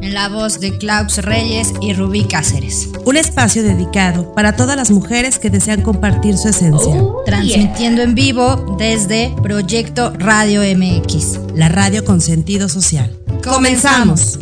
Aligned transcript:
en 0.00 0.14
la 0.14 0.28
voz 0.28 0.60
de 0.60 0.76
Klaus 0.78 1.18
Reyes 1.18 1.72
y 1.80 1.92
Rubí 1.92 2.24
Cáceres. 2.24 2.88
Un 3.04 3.16
espacio 3.16 3.62
dedicado 3.62 4.32
para 4.34 4.56
todas 4.56 4.76
las 4.76 4.90
mujeres 4.90 5.38
que 5.38 5.50
desean 5.50 5.82
compartir 5.82 6.36
su 6.36 6.48
esencia. 6.48 6.94
Oh, 6.94 7.22
Transmitiendo 7.24 8.02
en 8.02 8.14
vivo 8.14 8.76
desde 8.78 9.34
Proyecto 9.42 10.12
Radio 10.18 10.62
MX. 10.62 11.40
La 11.54 11.68
radio 11.68 12.04
con 12.04 12.20
sentido 12.20 12.68
social. 12.68 13.10
Comenzamos. 13.42 14.38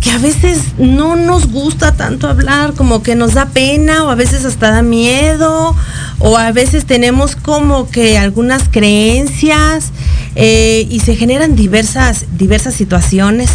que 0.00 0.10
a 0.10 0.18
veces 0.18 0.60
no 0.78 1.16
nos 1.16 1.50
gusta 1.50 1.96
tanto 1.96 2.28
hablar, 2.28 2.74
como 2.74 3.02
que 3.02 3.14
nos 3.14 3.34
da 3.34 3.46
pena 3.46 4.04
o 4.04 4.10
a 4.10 4.14
veces 4.14 4.44
hasta 4.44 4.70
da 4.70 4.82
miedo 4.82 5.74
o 6.20 6.36
a 6.36 6.52
veces 6.52 6.84
tenemos 6.84 7.36
como 7.36 7.88
que 7.90 8.18
algunas 8.18 8.68
creencias 8.68 9.92
eh, 10.34 10.86
y 10.88 11.00
se 11.00 11.16
generan 11.16 11.56
diversas, 11.56 12.26
diversas 12.36 12.74
situaciones 12.74 13.50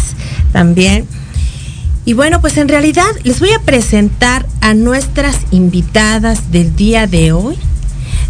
también. 0.52 1.06
Y 2.04 2.12
bueno, 2.12 2.42
pues 2.42 2.58
en 2.58 2.68
realidad 2.68 3.06
les 3.22 3.40
voy 3.40 3.50
a 3.52 3.60
presentar 3.60 4.46
a 4.60 4.74
nuestras 4.74 5.36
invitadas 5.50 6.52
del 6.52 6.76
día 6.76 7.06
de 7.06 7.32
hoy. 7.32 7.56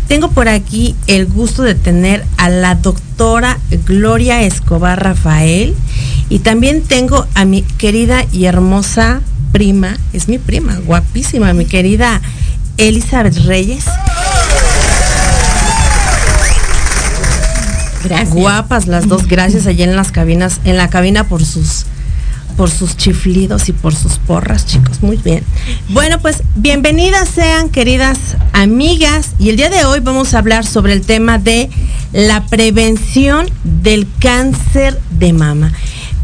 Tengo 0.06 0.30
por 0.30 0.48
aquí 0.48 0.94
el 1.08 1.26
gusto 1.26 1.62
de 1.62 1.74
tener 1.74 2.24
a 2.36 2.48
la 2.48 2.76
doctora 2.76 3.58
Gloria 3.86 4.42
Escobar 4.42 5.02
Rafael 5.02 5.74
y 6.28 6.40
también 6.40 6.82
tengo 6.82 7.26
a 7.34 7.44
mi 7.44 7.62
querida 7.62 8.24
y 8.32 8.46
hermosa 8.46 9.20
prima, 9.52 9.96
es 10.12 10.28
mi 10.28 10.38
prima, 10.38 10.78
guapísima, 10.84 11.52
mi 11.52 11.64
querida 11.64 12.20
Elizabeth 12.76 13.36
Reyes. 13.44 13.84
Gracias. 18.04 18.34
Guapas 18.34 18.86
las 18.86 19.08
dos, 19.08 19.26
gracias 19.26 19.66
allá 19.66 19.84
en 19.84 19.96
las 19.96 20.12
cabinas, 20.12 20.60
en 20.64 20.76
la 20.76 20.90
cabina 20.90 21.24
por 21.24 21.44
sus 21.44 21.86
por 22.56 22.70
sus 22.70 22.96
chiflidos 22.96 23.68
y 23.68 23.72
por 23.72 23.94
sus 23.94 24.18
porras, 24.18 24.66
chicos. 24.66 25.02
Muy 25.02 25.16
bien. 25.16 25.42
Bueno, 25.88 26.20
pues 26.20 26.42
bienvenidas 26.54 27.28
sean, 27.28 27.68
queridas 27.68 28.36
amigas. 28.52 29.30
Y 29.38 29.50
el 29.50 29.56
día 29.56 29.70
de 29.70 29.84
hoy 29.84 30.00
vamos 30.00 30.34
a 30.34 30.38
hablar 30.38 30.64
sobre 30.64 30.92
el 30.92 31.02
tema 31.02 31.38
de 31.38 31.68
la 32.12 32.46
prevención 32.46 33.50
del 33.64 34.06
cáncer 34.20 35.00
de 35.10 35.32
mama. 35.32 35.72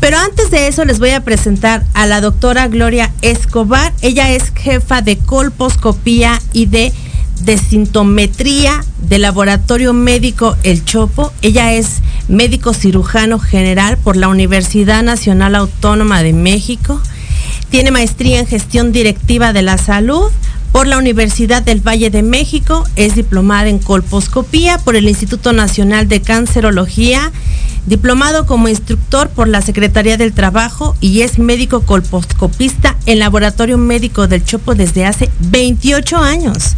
Pero 0.00 0.16
antes 0.16 0.50
de 0.50 0.66
eso 0.66 0.84
les 0.84 0.98
voy 0.98 1.10
a 1.10 1.22
presentar 1.22 1.84
a 1.92 2.06
la 2.06 2.22
doctora 2.22 2.68
Gloria 2.68 3.12
Escobar. 3.20 3.92
Ella 4.00 4.32
es 4.32 4.50
jefa 4.54 5.02
de 5.02 5.18
colposcopía 5.18 6.40
y 6.52 6.66
de 6.66 6.92
desintometría 7.42 8.82
del 9.02 9.22
laboratorio 9.22 9.92
médico 9.92 10.56
El 10.62 10.84
Chopo. 10.84 11.32
Ella 11.42 11.74
es 11.74 12.00
médico 12.28 12.72
cirujano 12.72 13.38
general 13.38 13.98
por 13.98 14.16
la 14.16 14.28
Universidad 14.28 15.02
Nacional 15.02 15.54
Autónoma 15.54 16.22
de 16.22 16.32
México. 16.32 17.00
Tiene 17.70 17.90
maestría 17.90 18.40
en 18.40 18.46
gestión 18.46 18.92
directiva 18.92 19.52
de 19.52 19.62
la 19.62 19.78
salud 19.78 20.30
por 20.72 20.86
la 20.86 20.98
Universidad 20.98 21.62
del 21.62 21.86
Valle 21.86 22.10
de 22.10 22.22
México. 22.22 22.84
Es 22.96 23.14
diplomada 23.14 23.68
en 23.68 23.78
colposcopía 23.78 24.78
por 24.78 24.96
el 24.96 25.08
Instituto 25.08 25.52
Nacional 25.52 26.08
de 26.08 26.22
Cancerología. 26.22 27.32
Diplomado 27.86 28.46
como 28.46 28.68
instructor 28.68 29.30
por 29.30 29.48
la 29.48 29.62
Secretaría 29.62 30.16
del 30.16 30.32
Trabajo 30.32 30.96
y 31.00 31.22
es 31.22 31.38
médico 31.38 31.80
colposcopista 31.80 32.96
en 33.06 33.18
Laboratorio 33.18 33.78
Médico 33.78 34.28
del 34.28 34.44
Chopo 34.44 34.74
desde 34.74 35.06
hace 35.06 35.30
28 35.40 36.18
años. 36.18 36.76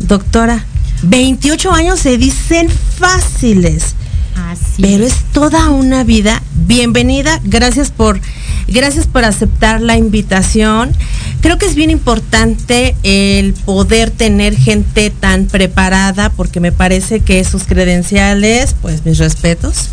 Doctora, 0.00 0.66
28 1.02 1.72
años 1.72 1.98
se 2.00 2.18
dicen 2.18 2.68
fáciles. 2.68 3.94
Así 4.34 4.82
pero 4.82 5.04
es 5.04 5.14
toda 5.32 5.70
una 5.70 6.04
vida. 6.04 6.42
Bienvenida, 6.66 7.40
gracias 7.44 7.90
por 7.90 8.20
gracias 8.66 9.06
por 9.06 9.24
aceptar 9.24 9.80
la 9.80 9.96
invitación. 9.96 10.92
Creo 11.40 11.58
que 11.58 11.66
es 11.66 11.74
bien 11.74 11.90
importante 11.90 12.96
el 13.02 13.52
poder 13.52 14.10
tener 14.10 14.56
gente 14.56 15.10
tan 15.10 15.46
preparada 15.46 16.30
porque 16.30 16.60
me 16.60 16.72
parece 16.72 17.20
que 17.20 17.44
sus 17.44 17.64
credenciales, 17.64 18.74
pues 18.80 19.04
mis 19.04 19.18
respetos. 19.18 19.90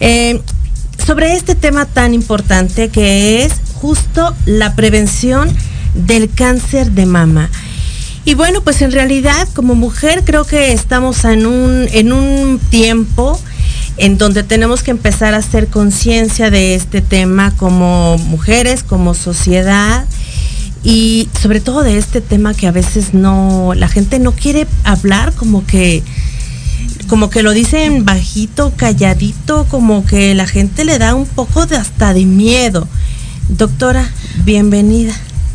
Eh, 0.00 0.40
sobre 1.06 1.34
este 1.34 1.54
tema 1.54 1.86
tan 1.86 2.14
importante 2.14 2.88
que 2.88 3.44
es 3.44 3.52
justo 3.74 4.34
la 4.46 4.74
prevención 4.74 5.50
del 5.94 6.30
cáncer 6.30 6.92
de 6.92 7.06
mama. 7.06 7.50
Y 8.24 8.34
bueno, 8.34 8.60
pues 8.60 8.82
en 8.82 8.92
realidad 8.92 9.48
como 9.54 9.74
mujer 9.74 10.24
creo 10.24 10.44
que 10.44 10.72
estamos 10.72 11.24
en 11.24 11.46
un, 11.46 11.88
en 11.92 12.12
un 12.12 12.60
tiempo 12.70 13.40
en 13.96 14.18
donde 14.18 14.42
tenemos 14.42 14.82
que 14.82 14.90
empezar 14.90 15.34
a 15.34 15.38
hacer 15.38 15.68
conciencia 15.68 16.50
de 16.50 16.74
este 16.74 17.00
tema 17.00 17.54
como 17.56 18.18
mujeres, 18.18 18.82
como 18.82 19.14
sociedad 19.14 20.06
y 20.82 21.28
sobre 21.40 21.60
todo 21.60 21.82
de 21.82 21.98
este 21.98 22.20
tema 22.20 22.54
que 22.54 22.66
a 22.66 22.72
veces 22.72 23.12
no, 23.12 23.74
la 23.74 23.88
gente 23.88 24.18
no 24.18 24.32
quiere 24.32 24.66
hablar 24.84 25.32
como 25.34 25.66
que 25.66 26.02
como 27.08 27.28
que 27.28 27.42
lo 27.42 27.50
dicen 27.50 28.04
bajito, 28.04 28.72
calladito, 28.76 29.66
como 29.68 30.06
que 30.06 30.32
la 30.36 30.46
gente 30.46 30.84
le 30.84 30.96
da 30.98 31.14
un 31.14 31.26
poco 31.26 31.66
de 31.66 31.76
hasta 31.76 32.14
de 32.14 32.24
miedo. 32.24 32.86
Doctora, 33.48 34.08
bienvenida. 34.44 35.12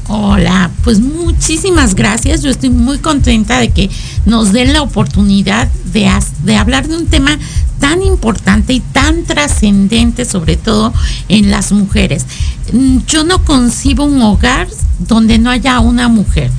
Hola, 0.08 0.70
pues 0.84 1.00
muchísimas 1.00 1.96
gracias. 1.96 2.44
Yo 2.44 2.52
estoy 2.52 2.70
muy 2.70 3.00
contenta 3.00 3.60
de 3.60 3.70
que 3.70 3.90
nos 4.26 4.52
den 4.52 4.74
la 4.74 4.82
oportunidad 4.82 5.70
de, 5.94 6.58
hablar 6.58 6.88
de 6.88 6.98
un 6.98 7.08
tema 7.08 7.40
tan 7.86 8.02
importante 8.02 8.74
y 8.74 8.80
tan 8.80 9.26
trascendente, 9.26 10.26
sobre 10.26 10.58
todo 10.58 10.92
en 11.30 11.52
las 11.52 11.72
mujeres. 11.72 12.26
Mm, 12.74 12.98
yo 13.06 13.24
no 13.24 13.46
concibo 13.46 14.06
un 14.06 14.24
hogar 14.24 14.68
donde 14.98 15.38
no 15.38 15.52
haya 15.52 15.80
una 15.80 16.08
mujer. 16.08 16.50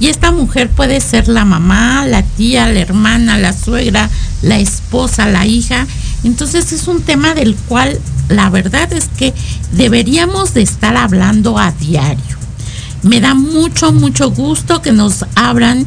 Y 0.00 0.08
esta 0.08 0.32
mujer 0.32 0.70
puede 0.70 1.00
ser 1.00 1.28
la 1.28 1.44
mamá, 1.44 2.04
la 2.04 2.24
tía, 2.24 2.66
la 2.66 2.80
hermana, 2.80 3.38
la 3.38 3.52
suegra, 3.52 4.10
la 4.42 4.58
esposa, 4.58 5.28
la 5.28 5.46
hija. 5.46 5.86
Entonces 6.24 6.72
es 6.72 6.88
un 6.88 7.00
tema 7.02 7.32
del 7.34 7.54
cual 7.54 8.00
la 8.28 8.50
verdad 8.50 8.92
es 8.92 9.08
que 9.16 9.32
deberíamos 9.70 10.52
de 10.52 10.62
estar 10.62 10.96
hablando 10.96 11.60
a 11.60 11.70
diario. 11.70 12.36
Me 13.04 13.20
da 13.20 13.34
mucho, 13.34 13.92
mucho 13.92 14.32
gusto 14.32 14.82
que 14.82 14.90
nos 14.90 15.26
abran 15.36 15.86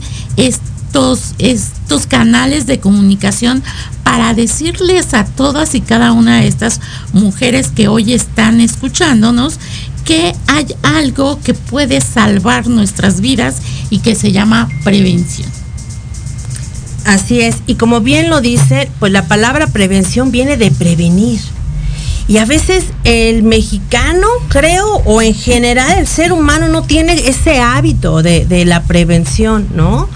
estos, 1.39 2.07
canales 2.07 2.67
de 2.67 2.79
comunicación 2.79 3.63
para 4.03 4.33
decirles 4.33 5.13
a 5.13 5.25
todas 5.25 5.75
y 5.75 5.81
cada 5.81 6.13
una 6.13 6.39
de 6.39 6.47
estas 6.47 6.79
mujeres 7.11 7.67
que 7.75 7.87
hoy 7.87 8.13
están 8.13 8.61
escuchándonos 8.61 9.59
que 10.05 10.33
hay 10.47 10.67
algo 10.83 11.39
que 11.41 11.53
puede 11.53 11.99
salvar 11.99 12.67
nuestras 12.67 13.19
vidas 13.21 13.57
y 13.89 13.99
que 13.99 14.15
se 14.15 14.31
llama 14.31 14.69
prevención. 14.83 15.49
Así 17.05 17.41
es, 17.41 17.57
y 17.67 17.75
como 17.75 18.01
bien 18.01 18.29
lo 18.29 18.39
dice, 18.39 18.89
pues 18.99 19.11
la 19.11 19.27
palabra 19.27 19.67
prevención 19.67 20.31
viene 20.31 20.57
de 20.57 20.71
prevenir. 20.71 21.41
Y 22.27 22.37
a 22.37 22.45
veces 22.45 22.85
el 23.03 23.43
mexicano, 23.43 24.27
creo, 24.47 25.01
o 25.05 25.21
en 25.21 25.33
general 25.33 25.99
el 25.99 26.07
ser 26.07 26.31
humano 26.31 26.67
no 26.69 26.83
tiene 26.83 27.13
ese 27.27 27.59
hábito 27.59 28.23
de 28.23 28.65
la 28.65 28.83
prevención, 28.83 29.67
¿no? 29.75 30.07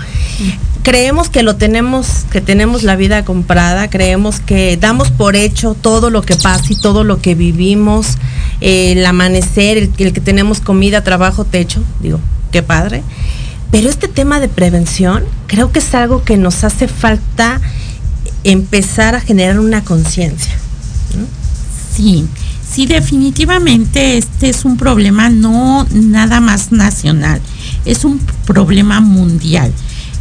Creemos 0.84 1.30
que 1.30 1.44
lo 1.44 1.56
tenemos, 1.56 2.26
que 2.32 2.42
tenemos 2.42 2.84
la 2.84 2.96
vida 2.96 3.26
comprada, 3.26 3.90
creemos 3.90 4.40
que 4.40 4.78
damos 4.78 5.12
por 5.12 5.36
hecho 5.36 5.74
todo 5.74 6.10
lo 6.10 6.22
que 6.22 6.36
pasa 6.36 6.66
y 6.70 6.76
todo 6.76 7.04
lo 7.04 7.22
que 7.22 7.36
vivimos, 7.36 8.18
eh, 8.62 8.94
el 8.94 9.06
amanecer, 9.06 9.78
el, 9.78 9.92
el, 9.98 10.14
que 10.14 10.22
tenemos 10.22 10.62
comida, 10.62 11.04
trabajo, 11.04 11.46
techo, 11.46 11.84
digo, 12.02 12.20
qué 12.52 12.64
padre. 12.64 13.04
Pero 13.72 13.90
este 13.90 14.08
tema 14.08 14.40
de 14.40 14.50
prevención 14.50 15.24
creo 15.48 15.72
que 15.72 15.80
es 15.80 15.94
algo 15.94 16.24
que 16.24 16.38
nos 16.38 16.64
hace 16.64 16.88
falta 16.88 17.62
empezar 18.44 19.16
a 19.16 19.22
generar 19.22 19.60
una 19.60 19.84
conciencia. 19.84 20.54
Sí, 21.96 22.28
sí, 22.68 22.86
definitivamente 22.86 24.18
este 24.18 24.50
es 24.50 24.64
un 24.64 24.78
problema 24.78 25.30
no 25.30 25.86
nada 25.92 26.40
más 26.40 26.72
nacional, 26.72 27.42
es 27.86 28.06
un 28.06 28.20
problema 28.46 29.02
mundial 29.02 29.72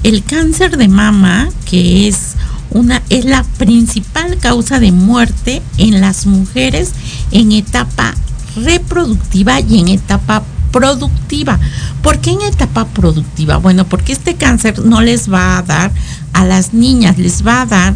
el 0.03 0.23
cáncer 0.25 0.77
de 0.77 0.89
mama, 0.89 1.49
que 1.65 2.09
es 2.09 2.35
una 2.71 3.03
es 3.09 3.25
la 3.25 3.45
principal 3.45 4.37
causa 4.39 4.79
de 4.79 4.93
muerte 4.93 5.63
en 5.79 6.01
las 6.01 6.27
mujeres 6.27 6.93
en 7.31 7.53
etapa 7.53 8.15
reproductiva 8.57 9.61
y 9.61 9.81
en 9.81 9.89
etapa 9.89 10.43
productiva. 10.71 11.59
¿Por 12.03 12.19
qué 12.19 12.31
en 12.31 12.43
etapa 12.43 12.87
productiva? 12.87 13.57
Bueno, 13.57 13.87
porque 13.87 14.13
este 14.13 14.35
cáncer 14.35 14.85
no 14.85 15.01
les 15.01 15.33
va 15.33 15.59
a 15.59 15.63
dar 15.63 15.93
a 16.33 16.45
las 16.45 16.75
niñas, 16.75 17.19
les 17.19 17.47
va 17.47 17.63
a 17.63 17.67
dar 17.67 17.95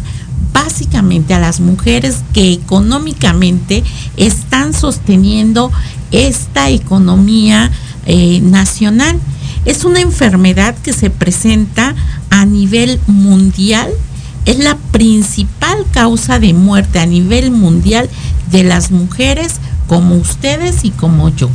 básicamente 0.53 1.33
a 1.33 1.39
las 1.39 1.59
mujeres 1.59 2.23
que 2.33 2.53
económicamente 2.53 3.83
están 4.17 4.73
sosteniendo 4.73 5.71
esta 6.11 6.69
economía 6.69 7.71
eh, 8.05 8.39
nacional. 8.41 9.19
Es 9.65 9.85
una 9.85 10.01
enfermedad 10.01 10.75
que 10.75 10.93
se 10.93 11.09
presenta 11.09 11.95
a 12.29 12.45
nivel 12.45 12.99
mundial, 13.07 13.89
es 14.45 14.59
la 14.59 14.77
principal 14.91 15.85
causa 15.91 16.39
de 16.39 16.53
muerte 16.53 16.99
a 16.99 17.05
nivel 17.05 17.51
mundial 17.51 18.09
de 18.51 18.63
las 18.63 18.91
mujeres 18.91 19.55
como 19.87 20.15
ustedes 20.15 20.83
y 20.83 20.91
como 20.91 21.29
yo, 21.29 21.49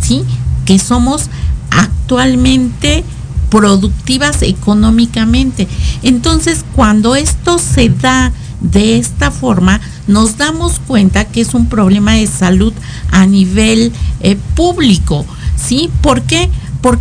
¿sí? 0.00 0.24
Que 0.64 0.78
somos 0.78 1.28
actualmente 1.70 3.04
productivas 3.50 4.42
económicamente. 4.42 5.68
Entonces, 6.02 6.64
cuando 6.74 7.14
esto 7.14 7.58
se 7.58 7.88
da 7.88 8.32
de 8.60 8.98
esta 8.98 9.30
forma, 9.30 9.80
nos 10.06 10.36
damos 10.36 10.80
cuenta 10.80 11.26
que 11.26 11.42
es 11.42 11.54
un 11.54 11.66
problema 11.66 12.14
de 12.14 12.26
salud 12.26 12.72
a 13.10 13.26
nivel 13.26 13.92
eh, 14.20 14.36
público, 14.54 15.24
¿sí? 15.56 15.90
Porque 16.00 16.50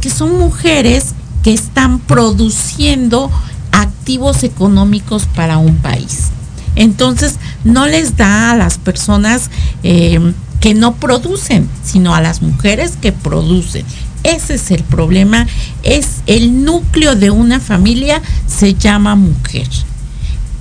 son 0.09 0.39
mujeres 0.39 1.13
que 1.43 1.53
están 1.53 1.99
produciendo 1.99 3.31
activos 3.71 4.43
económicos 4.43 5.27
para 5.35 5.57
un 5.57 5.77
país. 5.77 6.29
Entonces, 6.75 7.35
no 7.63 7.87
les 7.87 8.17
da 8.17 8.51
a 8.51 8.55
las 8.55 8.77
personas 8.77 9.49
eh, 9.83 10.33
que 10.59 10.73
no 10.73 10.95
producen, 10.95 11.69
sino 11.83 12.15
a 12.15 12.21
las 12.21 12.41
mujeres 12.41 12.97
que 13.01 13.11
producen. 13.11 13.85
Ese 14.23 14.55
es 14.55 14.71
el 14.71 14.83
problema, 14.83 15.47
es 15.83 16.23
el 16.25 16.65
núcleo 16.65 17.15
de 17.15 17.29
una 17.29 17.59
familia, 17.59 18.21
se 18.47 18.73
llama 18.73 19.15
mujer. 19.15 19.67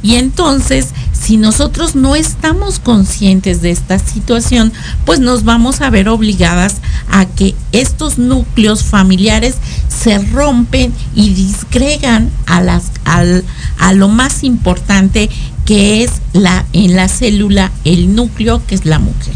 Y 0.03 0.17
entonces, 0.17 0.89
si 1.25 1.39
nosotros 1.39 1.97
no 1.97 2.17
estamos 2.17 2.79
conscientes 2.79 3.63
de 3.63 3.71
esta 3.71 3.99
situación, 3.99 4.75
pues 5.07 5.21
nos 5.21 5.45
vamos 5.45 5.81
a 5.81 5.89
ver 5.89 6.11
obligadas 6.11 6.77
a 7.11 7.25
que 7.25 7.55
estos 7.73 8.19
núcleos 8.19 8.83
familiares 8.83 9.55
se 9.89 10.19
rompen 10.19 10.93
y 11.15 11.31
disgregan 11.31 12.31
a, 12.47 13.93
lo 13.95 14.09
más 14.09 14.45
importante 14.45 15.31
que 15.65 16.05
es 16.05 16.11
la, 16.35 16.67
en 16.75 16.95
la 16.95 17.09
célula 17.09 17.73
el 17.85 18.15
núcleo 18.15 18.61
que 18.67 18.75
es 18.75 18.85
la 18.85 18.99
mujer. 18.99 19.35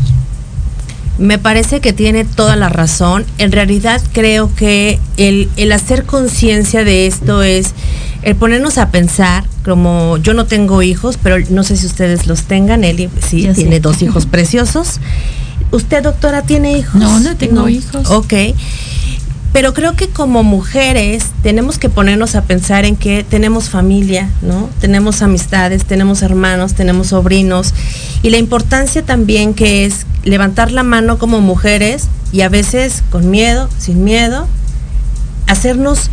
Me 1.19 1.39
parece 1.39 1.81
que 1.81 1.93
tiene 1.93 2.25
toda 2.25 2.57
la 2.57 2.69
razón. 2.69 3.25
En 3.39 3.53
realidad 3.53 4.01
creo 4.13 4.55
que 4.55 4.99
el, 5.17 5.49
el 5.57 5.73
hacer 5.73 6.05
conciencia 6.05 6.85
de 6.85 7.07
esto 7.07 7.43
es 7.43 7.75
el 8.23 8.37
ponernos 8.37 8.79
a 8.79 8.91
pensar, 8.91 9.45
como 9.65 10.17
yo 10.19 10.35
no 10.35 10.47
tengo 10.47 10.83
hijos, 10.83 11.19
pero 11.23 11.37
no 11.51 11.63
sé 11.63 11.77
si 11.77 11.87
ustedes 11.87 12.27
los 12.27 12.43
tengan, 12.45 12.85
Eli 12.85 13.09
sí, 13.27 13.43
yo 13.43 13.53
tiene 13.53 13.77
sí. 13.77 13.81
dos 13.81 14.03
hijos 14.03 14.27
preciosos. 14.31 15.01
¿Usted, 15.71 16.03
doctora, 16.03 16.43
tiene 16.43 16.79
hijos? 16.79 16.95
No, 16.95 17.21
no 17.21 17.37
tengo 17.37 17.63
no. 17.63 17.69
hijos. 17.69 18.09
Ok. 18.11 18.33
Pero 19.52 19.73
creo 19.73 19.97
que 19.97 20.09
como 20.09 20.43
mujeres 20.43 21.26
tenemos 21.43 21.78
que 21.78 21.88
ponernos 21.88 22.35
a 22.35 22.43
pensar 22.43 22.85
en 22.85 22.97
que 22.97 23.25
tenemos 23.25 23.71
familia, 23.71 24.31
¿no? 24.43 24.69
Tenemos 24.81 25.23
amistades, 25.23 25.85
tenemos 25.85 26.23
hermanos, 26.23 26.75
tenemos 26.75 27.09
sobrinos. 27.09 27.73
Y 28.23 28.31
la 28.31 28.37
importancia 28.37 29.02
también 29.02 29.55
que 29.55 29.87
es 29.87 30.07
levantar 30.23 30.71
la 30.71 30.83
mano 30.83 31.19
como 31.19 31.40
mujeres 31.40 32.09
y 32.31 32.43
a 32.43 32.49
veces 32.49 33.02
con 33.11 33.31
miedo, 33.31 33.69
sin 33.78 34.05
miedo, 34.05 34.47
hacernos 35.47 36.11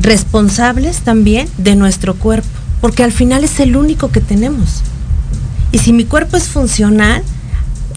responsables 0.00 1.00
también 1.00 1.48
de 1.58 1.76
nuestro 1.76 2.14
cuerpo, 2.14 2.48
porque 2.80 3.04
al 3.04 3.12
final 3.12 3.44
es 3.44 3.60
el 3.60 3.76
único 3.76 4.10
que 4.10 4.20
tenemos. 4.20 4.82
Y 5.72 5.78
si 5.78 5.92
mi 5.92 6.04
cuerpo 6.04 6.36
es 6.36 6.48
funcional, 6.48 7.22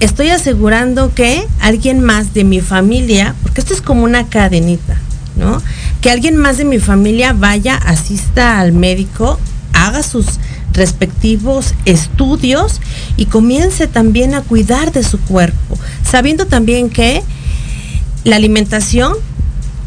estoy 0.02 0.30
asegurando 0.30 1.14
que 1.14 1.48
alguien 1.62 2.02
más 2.02 2.34
de 2.34 2.44
mi 2.44 2.60
familia, 2.60 3.36
porque 3.44 3.62
esto 3.62 3.74
es 3.74 3.82
como 3.82 4.04
una 4.04 4.28
cadenita, 4.28 4.98
¿no? 5.38 5.62
Que 6.02 6.10
alguien 6.10 6.36
más 6.36 6.58
de 6.58 6.66
mi 6.66 6.80
familia 6.80 7.34
vaya, 7.34 7.76
asista 7.76 8.60
al 8.60 8.74
médico, 8.74 9.40
haga 9.74 10.04
sus 10.04 10.26
respectivos 10.74 11.76
estudios 11.86 12.82
y 13.16 13.26
comience 13.26 13.88
también 13.88 14.34
a 14.34 14.42
cuidar 14.42 14.92
de 14.92 15.04
su 15.04 15.20
cuerpo, 15.20 15.78
sabiendo 16.04 16.48
también 16.48 16.90
que 16.90 17.22
la 18.24 18.38
alimentación 18.38 19.14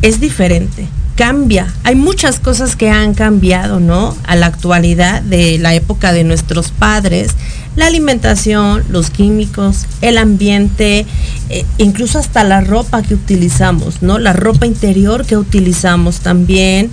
es 0.01 0.21
diferente 0.21 0.87
cambia. 1.15 1.73
Hay 1.85 1.95
muchas 1.95 2.41
cosas 2.41 2.77
que 2.77 2.91
han 2.91 3.15
cambiado, 3.15 3.81
¿no? 3.81 4.17
A 4.25 4.37
la 4.37 4.47
actualidad 4.47 5.23
de 5.23 5.59
la 5.59 5.75
época 5.75 6.13
de 6.13 6.25
nuestros 6.25 6.71
padres. 6.71 7.33
La 7.77 7.87
alimentación, 7.87 8.85
los 8.89 9.11
químicos, 9.11 9.87
el 10.01 10.19
ambiente, 10.19 11.07
eh, 11.49 11.65
incluso 11.79 12.19
hasta 12.19 12.45
la 12.45 12.61
ropa 12.61 13.03
que 13.03 13.15
utilizamos, 13.15 14.01
¿no? 14.01 14.19
La 14.19 14.33
ropa 14.33 14.67
interior 14.67 15.27
que 15.27 15.37
utilizamos 15.37 16.21
también, 16.21 16.91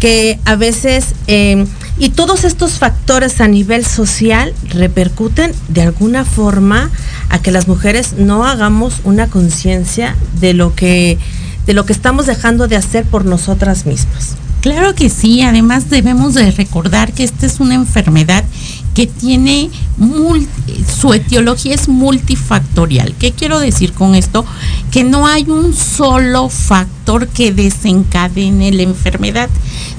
que 0.00 0.40
a 0.44 0.56
veces, 0.56 1.14
eh, 1.28 1.64
y 1.98 2.10
todos 2.10 2.44
estos 2.44 2.72
factores 2.72 3.40
a 3.40 3.46
nivel 3.46 3.86
social 3.86 4.52
repercuten 4.70 5.52
de 5.68 5.82
alguna 5.82 6.24
forma 6.24 6.90
a 7.28 7.40
que 7.40 7.52
las 7.52 7.68
mujeres 7.68 8.14
no 8.18 8.44
hagamos 8.44 9.00
una 9.04 9.28
conciencia 9.28 10.16
de 10.40 10.54
lo 10.54 10.74
que 10.74 11.18
de 11.66 11.74
lo 11.74 11.84
que 11.84 11.92
estamos 11.92 12.26
dejando 12.26 12.68
de 12.68 12.76
hacer 12.76 13.04
por 13.04 13.24
nosotras 13.24 13.86
mismas. 13.86 14.36
Claro 14.60 14.94
que 14.94 15.10
sí, 15.10 15.42
además 15.42 15.90
debemos 15.90 16.34
de 16.34 16.50
recordar 16.50 17.12
que 17.12 17.22
esta 17.22 17.46
es 17.46 17.60
una 17.60 17.74
enfermedad 17.74 18.44
que 18.94 19.06
tiene 19.06 19.70
su 21.00 21.12
etiología 21.12 21.74
es 21.74 21.88
multifactorial. 21.88 23.14
¿Qué 23.14 23.32
quiero 23.32 23.60
decir 23.60 23.92
con 23.92 24.14
esto? 24.14 24.44
Que 24.90 25.04
no 25.04 25.26
hay 25.26 25.44
un 25.48 25.74
solo 25.74 26.48
factor 26.48 27.28
que 27.28 27.52
desencadene 27.52 28.72
la 28.72 28.82
enfermedad, 28.82 29.50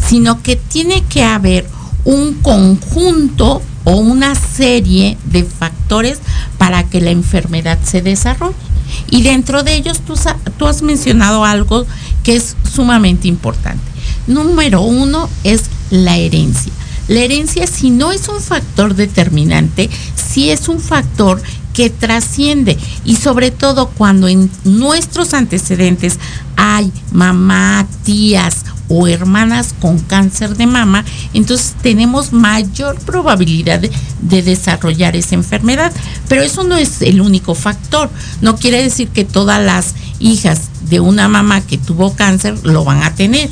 sino 0.05 0.41
que 0.41 0.55
tiene 0.55 1.03
que 1.03 1.23
haber 1.23 1.65
un 2.03 2.33
conjunto 2.41 3.61
o 3.83 3.97
una 3.97 4.35
serie 4.35 5.17
de 5.25 5.43
factores 5.43 6.19
para 6.57 6.83
que 6.83 6.99
la 6.99 7.11
enfermedad 7.11 7.77
se 7.83 8.01
desarrolle. 8.01 8.66
Y 9.09 9.21
dentro 9.23 9.63
de 9.63 9.75
ellos 9.75 10.01
tú, 10.01 10.65
has 10.65 10.81
mencionado 10.81 11.45
algo 11.45 11.85
que 12.23 12.35
es 12.35 12.55
sumamente 12.73 13.27
importante. 13.27 13.83
Número 14.27 14.81
uno 14.81 15.29
es 15.43 15.63
la 15.89 16.17
herencia. 16.17 16.71
La 17.07 17.21
herencia, 17.21 17.67
si 17.67 17.89
no 17.89 18.11
es 18.11 18.27
un 18.27 18.41
factor 18.41 18.95
determinante, 18.95 19.89
sí 20.15 20.49
es 20.49 20.67
un 20.67 20.81
factor 20.81 21.41
que 21.73 21.89
trasciende 21.89 22.77
y 23.05 23.15
sobre 23.15 23.51
todo 23.51 23.89
cuando 23.89 24.27
en 24.27 24.49
nuestros 24.65 25.33
antecedentes 25.33 26.17
hay 26.57 26.91
mamá, 27.11 27.87
tías 28.03 28.65
o 28.89 29.07
hermanas 29.07 29.73
con 29.79 29.99
cáncer 29.99 30.55
de 30.55 30.65
mama, 30.65 31.03
entonces 31.33 31.75
tenemos 31.81 32.33
mayor 32.33 32.99
probabilidad 32.99 33.79
de, 33.79 33.91
de, 34.21 34.41
desarrollar 34.41 35.15
esa 35.15 35.35
enfermedad. 35.35 35.91
Pero 36.27 36.41
eso 36.41 36.63
no 36.63 36.75
es 36.75 37.01
el 37.01 37.21
único 37.21 37.55
factor. 37.55 38.09
No 38.41 38.55
quiere 38.55 38.81
decir 38.81 39.09
que 39.09 39.25
todas 39.25 39.63
las 39.63 39.95
hijas 40.19 40.69
de 40.89 40.99
una 40.99 41.27
mamá 41.27 41.61
que 41.61 41.77
tuvo 41.77 42.15
cáncer 42.15 42.57
lo 42.63 42.83
van 42.83 43.03
a 43.03 43.15
tener. 43.15 43.49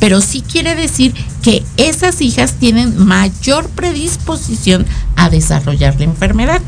Pero 0.00 0.20
sí 0.20 0.42
quiere 0.42 0.74
decir 0.74 1.14
que 1.42 1.62
esas 1.76 2.20
hijas 2.22 2.54
tienen 2.54 3.06
mayor 3.06 3.68
predisposición 3.68 4.84
a 5.14 5.30
desarrollar 5.30 5.94
la 5.96 6.04
enfermedad. 6.04 6.60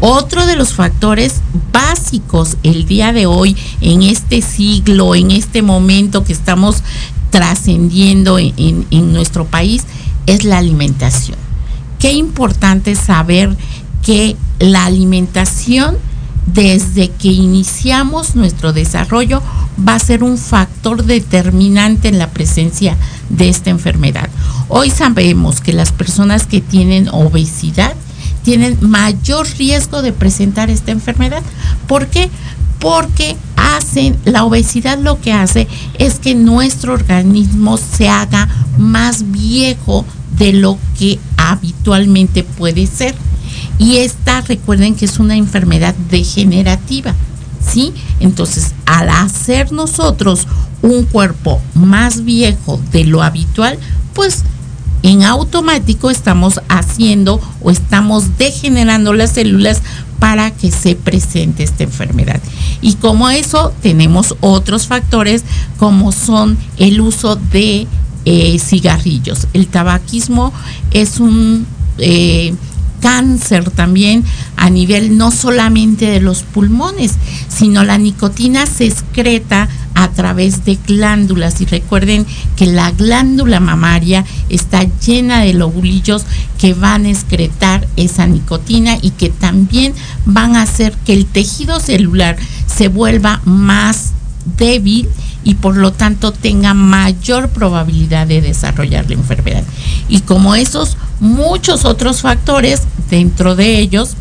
Otro 0.00 0.46
de 0.46 0.54
los 0.54 0.72
factores 0.72 1.40
básicos 1.72 2.56
el 2.62 2.86
día 2.86 3.12
de 3.12 3.26
hoy, 3.26 3.56
en 3.80 4.02
este 4.02 4.40
siglo, 4.40 5.16
en 5.16 5.32
este 5.32 5.62
momento 5.62 6.22
que 6.24 6.32
estamos 6.32 6.84
trascendiendo 7.30 8.38
en, 8.38 9.12
nuestro 9.12 9.46
país, 9.46 9.84
es 10.26 10.44
la 10.44 10.58
alimentación. 10.58 11.38
Qué 11.98 12.12
importante 12.12 12.94
saber 12.94 13.56
que 14.02 14.36
la 14.58 14.84
alimentación 14.84 15.96
desde 16.46 17.10
que 17.10 17.28
iniciamos 17.28 18.34
nuestro 18.34 18.72
desarrollo 18.72 19.42
va 19.86 19.94
a 19.94 20.00
ser 20.00 20.22
un 20.24 20.36
factor 20.36 21.04
determinante 21.04 22.08
en 22.08 22.18
la 22.18 22.30
presencia 22.30 22.96
de 23.28 23.48
esta 23.48 23.70
enfermedad. 23.70 24.28
Hoy 24.68 24.90
sabemos 24.90 25.60
que 25.60 25.72
las 25.72 25.92
personas 25.92 26.46
que 26.46 26.60
tienen 26.60 27.08
obesidad 27.08 27.94
tienen 28.42 28.78
mayor 28.80 29.46
riesgo 29.58 30.02
de 30.02 30.12
presentar 30.12 30.70
esta 30.70 30.92
enfermedad. 30.92 31.42
¿Por 31.86 32.08
qué? 32.08 32.30
Porque 32.80 33.36
hacen, 33.56 34.16
la 34.24 34.44
obesidad 34.44 34.98
lo 34.98 35.20
que 35.20 35.32
hace 35.32 35.68
es 35.98 36.18
que 36.18 36.34
nuestro 36.34 36.94
organismo 36.94 37.76
se 37.76 38.08
haga 38.08 38.48
más 38.78 39.30
viejo 39.30 40.04
de 40.36 40.52
lo 40.52 40.78
que 40.98 41.18
habitualmente 41.36 42.42
puede 42.42 42.86
ser. 42.86 43.14
Y 43.78 43.98
esta, 43.98 44.40
recuerden 44.42 44.94
que 44.94 45.04
es 45.04 45.18
una 45.18 45.36
enfermedad 45.36 45.94
degenerativa, 46.10 47.14
¿sí? 47.66 47.92
Entonces, 48.20 48.74
al 48.86 49.08
hacer 49.08 49.72
nosotros 49.72 50.46
un 50.82 51.04
cuerpo 51.04 51.60
más 51.74 52.24
viejo 52.24 52.80
de 52.92 53.04
lo 53.04 53.22
habitual, 53.22 53.78
pues 54.14 54.44
en 55.02 55.22
automático 55.22 56.10
estamos 56.10 56.60
haciendo 56.68 57.40
o 57.62 57.70
estamos 57.70 58.36
degenerando 58.38 59.14
las 59.14 59.32
células 59.32 59.82
para 60.20 60.52
que 60.52 60.70
se 60.70 60.94
presente 60.94 61.64
esta 61.64 61.82
enfermedad. 61.82 62.40
Y 62.80 62.94
como 62.94 63.28
eso, 63.30 63.72
tenemos 63.82 64.36
otros 64.40 64.86
factores 64.86 65.42
como 65.78 66.12
son 66.12 66.56
el 66.76 67.00
uso 67.00 67.34
de 67.36 67.88
eh, 68.24 68.58
cigarrillos. 68.60 69.48
El 69.52 69.66
tabaquismo 69.66 70.52
es 70.92 71.18
un... 71.18 71.66
Eh, 71.98 72.54
cáncer 73.00 73.70
también 73.70 74.24
a 74.56 74.68
nivel 74.68 75.16
no 75.16 75.30
solamente 75.30 76.04
de 76.06 76.20
los 76.20 76.42
pulmones, 76.42 77.14
sino 77.48 77.82
la 77.82 77.96
nicotina 77.96 78.66
se 78.66 78.84
excreta 78.84 79.68
a 80.02 80.10
través 80.12 80.64
de 80.64 80.78
glándulas 80.86 81.60
y 81.60 81.66
recuerden 81.66 82.26
que 82.56 82.64
la 82.64 82.90
glándula 82.90 83.60
mamaria 83.60 84.24
está 84.48 84.86
llena 85.04 85.40
de 85.40 85.52
lobulillos 85.52 86.24
que 86.58 86.72
van 86.72 87.04
a 87.04 87.10
excretar 87.10 87.86
esa 87.96 88.26
nicotina 88.26 88.96
y 89.02 89.10
que 89.10 89.28
también 89.28 89.92
van 90.24 90.56
a 90.56 90.62
hacer 90.62 90.94
que 91.04 91.12
el 91.12 91.26
tejido 91.26 91.80
celular 91.80 92.38
se 92.66 92.88
vuelva 92.88 93.42
más 93.44 94.12
débil 94.56 95.06
y 95.44 95.56
por 95.56 95.76
lo 95.76 95.92
tanto 95.92 96.32
tenga 96.32 96.72
mayor 96.72 97.50
probabilidad 97.50 98.26
de 98.26 98.40
desarrollar 98.40 99.06
la 99.06 99.16
enfermedad. 99.16 99.64
Y 100.08 100.20
como 100.20 100.54
esos 100.54 100.96
muchos 101.20 101.84
otros 101.84 102.22
factores, 102.22 102.84
dentro 103.10 103.54
de 103.54 103.78
ellos 103.78 104.16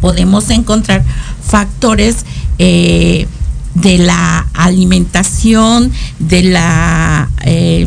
podemos 0.00 0.50
encontrar 0.50 1.04
factores 1.46 2.26
eh, 2.58 3.28
de 3.74 3.98
la 3.98 4.46
alimentación, 4.54 5.92
de 6.18 6.42
la, 6.42 7.30
eh, 7.44 7.86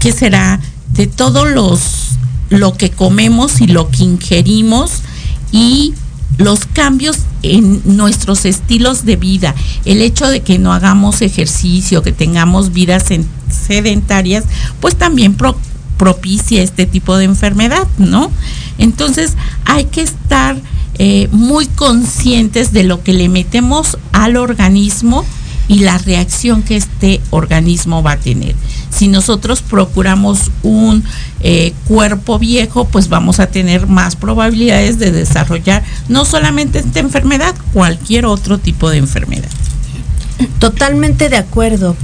¿qué 0.00 0.12
será? 0.12 0.60
De 0.92 1.06
todos 1.06 1.50
los, 1.50 2.18
lo 2.50 2.74
que 2.74 2.90
comemos 2.90 3.60
y 3.60 3.66
lo 3.66 3.90
que 3.90 4.04
ingerimos 4.04 5.02
y 5.50 5.94
los 6.38 6.64
cambios 6.66 7.18
en 7.42 7.82
nuestros 7.84 8.44
estilos 8.44 9.04
de 9.04 9.16
vida, 9.16 9.54
el 9.84 10.02
hecho 10.02 10.28
de 10.28 10.40
que 10.40 10.58
no 10.58 10.72
hagamos 10.72 11.22
ejercicio, 11.22 12.02
que 12.02 12.12
tengamos 12.12 12.72
vidas 12.72 13.04
sedentarias, 13.48 14.44
pues 14.80 14.96
también 14.96 15.34
pro 15.34 15.56
propicia 15.98 16.62
este 16.62 16.84
tipo 16.84 17.16
de 17.16 17.26
enfermedad, 17.26 17.86
¿no? 17.96 18.32
Entonces 18.76 19.36
hay 19.64 19.84
que 19.84 20.00
estar 20.00 20.60
eh, 21.04 21.26
muy 21.32 21.66
conscientes 21.66 22.72
de 22.72 22.84
lo 22.84 23.02
que 23.02 23.12
le 23.12 23.28
metemos 23.28 23.98
al 24.12 24.36
organismo 24.36 25.24
y 25.66 25.80
la 25.80 25.98
reacción 25.98 26.62
que 26.62 26.76
este 26.76 27.20
organismo 27.30 28.04
va 28.04 28.12
a 28.12 28.16
tener. 28.18 28.54
Si 28.88 29.08
nosotros 29.08 29.62
procuramos 29.62 30.52
un 30.62 31.02
eh, 31.40 31.72
cuerpo 31.88 32.38
viejo, 32.38 32.84
pues 32.84 33.08
vamos 33.08 33.40
a 33.40 33.48
tener 33.48 33.88
más 33.88 34.14
probabilidades 34.14 35.00
de 35.00 35.10
desarrollar 35.10 35.82
no 36.08 36.24
solamente 36.24 36.78
esta 36.78 37.00
enfermedad, 37.00 37.52
cualquier 37.72 38.24
otro 38.24 38.58
tipo 38.58 38.88
de 38.88 38.98
enfermedad. 38.98 39.50
Totalmente 40.60 41.28
de 41.28 41.36
acuerdo. 41.36 41.96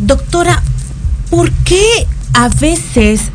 Doctora, 0.00 0.64
¿por 1.30 1.52
qué 1.52 2.08
a 2.32 2.48
veces 2.48 3.30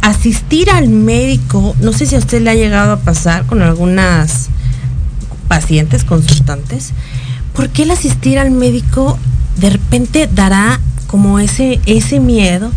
asistir 0.00 0.70
al 0.70 0.88
médico, 0.88 1.76
no 1.80 1.92
sé 1.92 2.06
si 2.06 2.14
a 2.14 2.18
usted 2.18 2.42
le 2.42 2.50
ha 2.50 2.54
llegado 2.54 2.92
a 2.92 3.00
pasar 3.00 3.46
con 3.46 3.62
algunas 3.62 4.48
pacientes, 5.48 6.04
consultantes, 6.04 6.92
¿por 7.54 7.68
qué 7.68 7.82
el 7.82 7.90
asistir 7.90 8.38
al 8.38 8.50
médico 8.50 9.18
de 9.56 9.70
repente 9.70 10.28
dará 10.32 10.80
como 11.06 11.38
ese, 11.38 11.80
ese 11.86 12.20
miedo? 12.20 12.70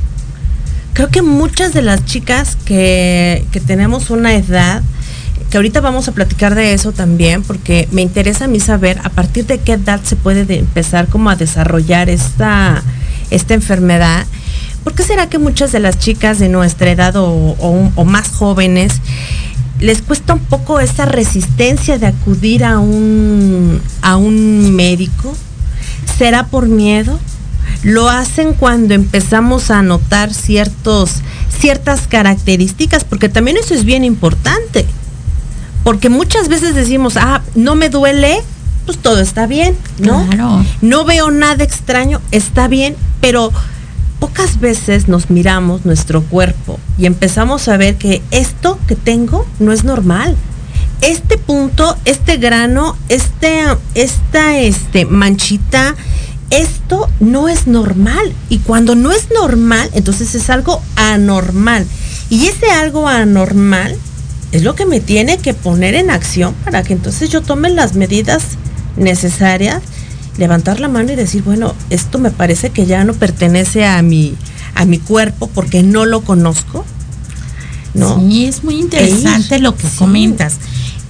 Creo 0.94 1.10
que 1.10 1.22
muchas 1.22 1.74
de 1.74 1.82
las 1.82 2.06
chicas 2.06 2.58
que, 2.66 3.46
que 3.52 3.60
tenemos 3.60 4.10
una 4.10 4.34
edad, 4.34 4.84
que 5.50 5.58
ahorita 5.58 5.82
vamos 5.82 6.08
a 6.08 6.12
platicar 6.12 6.56
de 6.56 6.74
eso 6.74 6.92
también, 6.92 7.44
porque 7.44 7.88
me 7.92 8.02
interesa 8.02 8.46
a 8.46 8.48
mí 8.48 8.60
saber 8.60 9.00
a 9.04 9.10
partir 9.10 9.46
de 9.46 9.60
qué 9.60 9.74
edad 9.74 10.02
se 10.04 10.16
puede 10.16 10.46
de 10.46 10.60
empezar 10.60 11.08
como 11.08 11.30
a 11.30 11.36
desarrollar 11.36 12.10
esta, 12.10 12.84
esta 13.30 13.54
enfermedad. 13.54 14.26
¿Por 14.84 14.94
qué 14.94 15.04
será 15.04 15.30
que 15.30 15.38
muchas 15.40 15.72
de 15.72 15.80
las 15.80 15.98
chicas 15.98 16.40
de 16.40 16.50
nuestra 16.50 16.92
edad 16.92 17.16
o, 17.16 17.28
o, 17.28 17.92
o 17.96 18.06
más 18.06 18.30
jóvenes 18.30 18.94
les 19.80 20.02
cuesta 20.02 20.34
un 20.34 20.40
poco 20.40 20.80
esa 20.80 21.06
resistencia 21.06 21.98
de 21.98 22.08
acudir 22.08 22.64
a 22.64 22.80
un, 22.80 23.82
a 24.02 24.18
un 24.18 24.76
médico? 24.76 25.36
¿Será 26.18 26.48
por 26.48 26.68
miedo? 26.68 27.20
Lo 27.84 28.10
hacen 28.10 28.54
cuando 28.54 28.94
empezamos 28.94 29.72
a 29.72 29.82
notar 29.82 30.34
ciertos, 30.34 31.16
ciertas 31.50 32.08
características, 32.08 33.04
porque 33.04 33.30
también 33.30 33.58
eso 33.58 33.74
es 33.74 33.84
bien 33.84 34.04
importante. 34.04 34.86
Porque 35.84 36.10
muchas 36.10 36.48
veces 36.48 36.76
decimos, 36.76 37.18
ah, 37.18 37.42
no 37.56 37.76
me 37.76 37.90
duele, 37.90 38.42
pues 38.86 38.98
todo 38.98 39.20
está 39.20 39.48
bien, 39.48 39.76
¿no? 40.00 40.26
Claro. 40.28 40.66
No 40.82 41.04
veo 41.04 41.30
nada 41.32 41.64
extraño, 41.64 42.22
está 42.32 42.70
bien, 42.70 42.96
pero 43.20 43.52
pocas 44.24 44.62
veces 44.62 45.10
nos 45.10 45.30
miramos 45.30 45.84
nuestro 45.84 46.24
cuerpo 46.24 46.80
y 46.98 47.08
empezamos 47.08 47.68
a 47.68 47.76
ver 47.76 47.98
que 47.98 48.22
esto 48.32 48.80
que 48.88 48.96
tengo 48.96 49.46
no 49.60 49.74
es 49.74 49.84
normal. 49.84 50.38
Este 51.02 51.38
punto, 51.38 51.98
este 52.06 52.38
grano, 52.38 52.96
este, 53.10 53.64
esta 53.96 54.60
este, 54.60 55.04
manchita, 55.04 55.98
esto 56.52 57.10
no 57.20 57.50
es 57.50 57.68
normal. 57.68 58.32
Y 58.48 58.60
cuando 58.60 58.96
no 58.96 59.12
es 59.12 59.28
normal, 59.30 59.90
entonces 59.92 60.34
es 60.36 60.50
algo 60.50 60.82
anormal. 60.96 61.86
Y 62.30 62.46
ese 62.46 62.72
algo 62.72 63.10
anormal 63.10 63.98
es 64.54 64.64
lo 64.64 64.74
que 64.74 64.86
me 64.86 65.02
tiene 65.02 65.38
que 65.38 65.54
poner 65.54 65.96
en 65.96 66.10
acción 66.10 66.54
para 66.64 66.82
que 66.84 66.94
entonces 66.94 67.30
yo 67.30 67.42
tome 67.42 67.70
las 67.72 67.96
medidas 67.96 68.58
necesarias 68.96 69.82
levantar 70.38 70.80
la 70.80 70.88
mano 70.88 71.12
y 71.12 71.16
decir, 71.16 71.44
bueno, 71.44 71.74
esto 71.90 72.20
me 72.20 72.32
parece 72.32 72.72
que 72.72 72.86
ya 72.86 73.04
no 73.04 73.14
pertenece 73.14 73.86
a 73.86 74.02
mi, 74.02 74.36
a 74.76 74.86
mi 74.86 75.00
cuerpo 75.00 75.48
porque 75.48 75.84
no 75.84 76.06
lo 76.06 76.22
conozco. 76.22 76.86
¿no? 77.94 78.20
Sí, 78.20 78.46
es 78.46 78.64
muy 78.64 78.80
interesante 78.80 79.60
lo 79.60 79.76
que 79.76 79.88
sí. 79.88 79.98
comentas. 79.98 80.58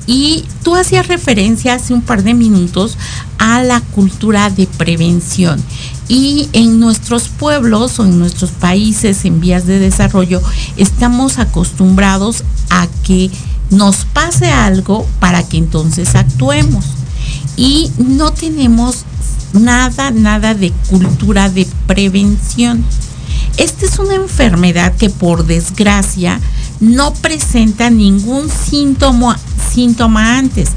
Y 0.05 0.43
tú 0.63 0.75
hacías 0.75 1.07
referencia 1.07 1.75
hace 1.75 1.93
un 1.93 2.01
par 2.01 2.23
de 2.23 2.33
minutos 2.33 2.97
a 3.37 3.63
la 3.63 3.79
cultura 3.79 4.49
de 4.49 4.67
prevención. 4.67 5.61
Y 6.09 6.49
en 6.51 6.79
nuestros 6.81 7.29
pueblos 7.29 7.99
o 7.99 8.05
en 8.05 8.19
nuestros 8.19 8.51
países 8.51 9.23
en 9.23 9.39
vías 9.39 9.65
de 9.65 9.79
desarrollo 9.79 10.41
estamos 10.75 11.39
acostumbrados 11.39 12.43
a 12.69 12.87
que 13.03 13.31
nos 13.69 14.03
pase 14.05 14.51
algo 14.51 15.07
para 15.19 15.43
que 15.47 15.57
entonces 15.57 16.15
actuemos. 16.15 16.85
Y 17.55 17.89
no 17.97 18.33
tenemos 18.33 19.05
nada, 19.53 20.11
nada 20.11 20.53
de 20.53 20.71
cultura 20.89 21.49
de 21.49 21.67
prevención. 21.87 22.83
Esta 23.57 23.85
es 23.85 23.99
una 23.99 24.15
enfermedad 24.15 24.95
que 24.95 25.09
por 25.09 25.45
desgracia 25.45 26.39
no 26.79 27.13
presenta 27.13 27.89
ningún 27.89 28.49
síntoma, 28.49 29.39
antes. 30.37 30.69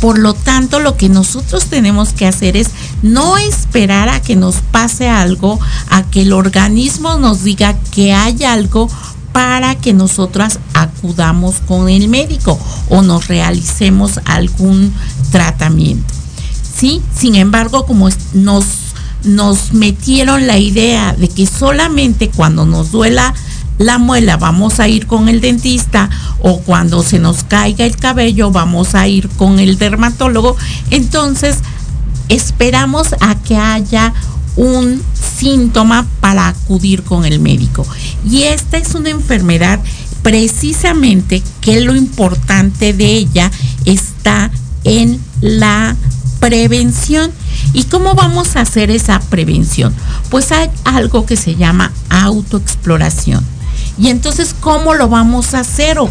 Por 0.00 0.18
lo 0.18 0.34
tanto, 0.34 0.80
lo 0.80 0.96
que 0.96 1.08
nosotros 1.08 1.66
tenemos 1.66 2.12
que 2.12 2.26
hacer 2.26 2.56
es 2.56 2.68
no 3.02 3.36
esperar 3.36 4.08
a 4.08 4.20
que 4.20 4.36
nos 4.36 4.56
pase 4.56 5.08
algo, 5.08 5.58
a 5.88 6.02
que 6.02 6.22
el 6.22 6.32
organismo 6.32 7.18
nos 7.18 7.42
diga 7.42 7.76
que 7.92 8.12
hay 8.12 8.44
algo 8.44 8.88
para 9.32 9.74
que 9.74 9.92
nosotras 9.92 10.60
acudamos 10.74 11.56
con 11.66 11.88
el 11.88 12.08
médico 12.08 12.58
o 12.88 13.02
nos 13.02 13.26
realicemos 13.26 14.20
algún 14.24 14.92
tratamiento. 15.32 16.23
¿Sí? 16.76 17.02
Sin 17.16 17.34
embargo, 17.34 17.86
como 17.86 18.08
nos, 18.32 18.64
nos 19.22 19.72
metieron 19.72 20.46
la 20.46 20.58
idea 20.58 21.14
de 21.14 21.28
que 21.28 21.46
solamente 21.46 22.30
cuando 22.30 22.66
nos 22.66 22.90
duela 22.90 23.34
la 23.78 23.98
muela 23.98 24.36
vamos 24.36 24.78
a 24.78 24.88
ir 24.88 25.06
con 25.06 25.28
el 25.28 25.40
dentista 25.40 26.08
o 26.40 26.60
cuando 26.60 27.02
se 27.02 27.18
nos 27.18 27.42
caiga 27.42 27.84
el 27.84 27.96
cabello 27.96 28.52
vamos 28.52 28.94
a 28.94 29.08
ir 29.08 29.28
con 29.30 29.58
el 29.58 29.78
dermatólogo, 29.78 30.56
entonces 30.90 31.58
esperamos 32.28 33.14
a 33.20 33.34
que 33.34 33.56
haya 33.56 34.14
un 34.56 35.02
síntoma 35.38 36.06
para 36.20 36.48
acudir 36.48 37.02
con 37.02 37.24
el 37.24 37.40
médico. 37.40 37.86
Y 38.24 38.44
esta 38.44 38.78
es 38.78 38.94
una 38.94 39.10
enfermedad 39.10 39.80
precisamente 40.22 41.42
que 41.60 41.80
lo 41.80 41.94
importante 41.96 42.92
de 42.92 43.12
ella 43.12 43.50
está 43.84 44.50
en 44.84 45.20
la 45.40 45.96
prevención. 46.44 47.32
¿Y 47.72 47.84
cómo 47.84 48.14
vamos 48.14 48.56
a 48.56 48.60
hacer 48.60 48.90
esa 48.90 49.18
prevención? 49.18 49.94
Pues 50.28 50.52
hay 50.52 50.68
algo 50.84 51.24
que 51.24 51.36
se 51.36 51.54
llama 51.54 51.90
autoexploración. 52.10 53.42
Y 53.96 54.08
entonces, 54.08 54.54
¿cómo 54.60 54.92
lo 54.92 55.08
vamos 55.08 55.54
a 55.54 55.60
hacer 55.60 55.98
o, 55.98 56.10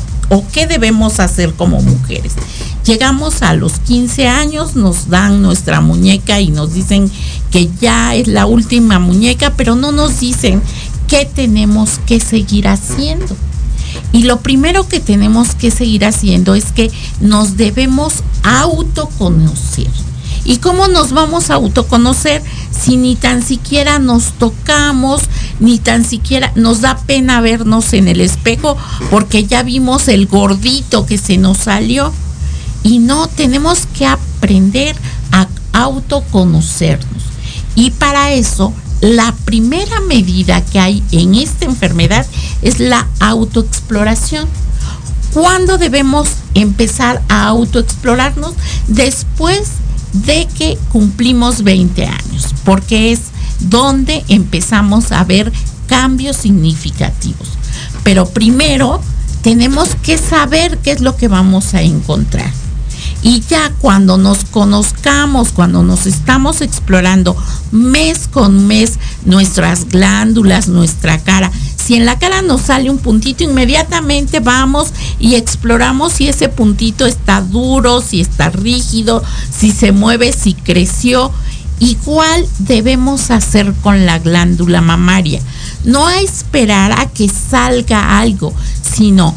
qué 0.52 0.65
debemos 0.65 1.19
hacer 1.19 1.54
como 1.54 1.82
mujeres? 1.82 2.34
Llegamos 2.84 3.43
a 3.43 3.54
los 3.54 3.74
15 3.80 4.28
años, 4.28 4.76
nos 4.76 5.10
dan 5.10 5.43
nuestra 5.43 5.82
muñeca 5.82 6.39
y 6.39 6.50
nos 6.50 6.74
dicen 6.74 7.12
que 7.52 7.69
ya 7.80 8.15
es 8.15 8.28
la 8.28 8.48
última 8.48 8.98
muñeca, 8.98 9.54
pero 9.56 9.76
no 9.76 9.91
nos 9.91 10.19
dicen 10.19 10.63
qué 11.08 11.26
tenemos 11.26 12.00
que 12.08 12.19
seguir 12.19 12.67
haciendo. 12.67 13.36
Y 14.12 14.24
lo 14.24 14.39
primero 14.41 14.88
que 14.88 15.00
tenemos 15.00 15.54
que 15.54 15.69
seguir 15.69 16.06
haciendo 16.06 16.56
es 16.56 16.72
que 16.72 16.91
nos 17.22 17.56
debemos 17.56 18.24
autoconocer. 18.41 19.91
¿Y 20.45 20.58
cómo 20.58 20.88
nos 20.88 21.12
vamos 21.12 21.49
a 21.49 21.56
autoconocer 21.56 22.43
si 22.71 22.97
ni 22.97 23.15
tan 23.15 23.41
siquiera 23.43 23.99
nos 23.99 24.34
tocamos, 24.34 25.21
ni 25.60 25.79
tan 25.79 26.03
siquiera 26.03 26.51
nos 26.56 26.82
da 26.82 26.97
pena 26.97 27.39
vernos 27.39 27.93
en 27.93 28.08
el 28.08 28.19
espejo 28.19 28.75
porque 29.10 29.45
ya 29.45 29.63
vimos 29.63 30.08
el 30.08 30.27
gordito 30.27 31.06
que 31.06 31.17
se 31.17 31.38
nos 31.38 31.60
salió? 31.60 32.13
Y 32.84 32.99
no, 32.99 33.27
tenemos 33.27 33.88
que 33.97 34.06
aprender 34.06 34.95
a 35.32 35.47
autoconocernos. 35.71 37.23
Y 37.75 37.91
para 37.91 38.34
eso, 38.34 38.73
la 38.99 39.34
primera 39.45 40.01
medida 40.01 40.63
que 40.63 40.79
hay 40.79 41.03
en 41.12 41.36
esta 41.36 41.65
enfermedad 41.65 42.25
es 42.62 42.79
la 42.79 43.08
autoexploración. 43.19 44.47
¿Cuándo 45.34 45.77
debemos 45.77 46.27
empezar 46.53 47.21
a 47.27 47.47
autoexplorarnos? 47.47 48.53
Después 48.88 49.63
de 50.13 50.47
que 50.47 50.78
cumplimos 50.91 51.63
20 51.63 52.06
años, 52.06 52.56
porque 52.63 53.12
es 53.12 53.21
donde 53.60 54.23
empezamos 54.28 55.12
a 55.12 55.23
ver 55.23 55.52
cambios 55.88 56.38
significativos. 56.38 57.49
Pero 58.04 58.30
primero 58.30 59.02
tenemos 59.41 59.95
que 59.95 60.17
saber 60.17 60.78
qué 60.80 60.91
es 60.91 61.02
lo 61.02 61.17
que 61.17 61.28
vamos 61.28 61.73
a 61.73 61.82
encontrar. 61.82 62.52
Y 63.23 63.39
ya 63.39 63.71
cuando 63.79 64.17
nos 64.17 64.43
conozcamos, 64.43 65.53
cuando 65.53 65.81
nos 65.81 66.05
estamos 66.05 66.59
explorando 66.59 67.38
mes 67.71 68.27
con 68.27 68.67
mes 68.67 68.99
nuestras 69.23 69.88
glándulas, 69.88 70.67
nuestra 70.67 71.17
cara, 71.19 71.49
si 71.83 71.95
en 71.95 72.05
la 72.05 72.19
cara 72.19 72.41
nos 72.41 72.62
sale 72.62 72.89
un 72.89 72.97
puntito, 72.97 73.43
inmediatamente 73.43 74.41
vamos 74.41 74.89
y 75.19 75.36
exploramos 75.36 76.13
si 76.13 76.27
ese 76.27 76.49
puntito 76.49 77.05
está 77.05 77.41
duro, 77.41 78.01
si 78.01 78.21
está 78.21 78.49
rígido, 78.49 79.23
si 79.51 79.71
se 79.71 79.91
mueve, 79.91 80.33
si 80.33 80.53
creció. 80.53 81.31
Igual 81.79 82.47
debemos 82.59 83.31
hacer 83.31 83.73
con 83.81 84.05
la 84.05 84.19
glándula 84.19 84.81
mamaria. 84.81 85.41
No 85.83 86.09
esperar 86.09 86.93
a 86.93 87.09
que 87.09 87.27
salga 87.27 88.19
algo, 88.19 88.53
sino 88.81 89.36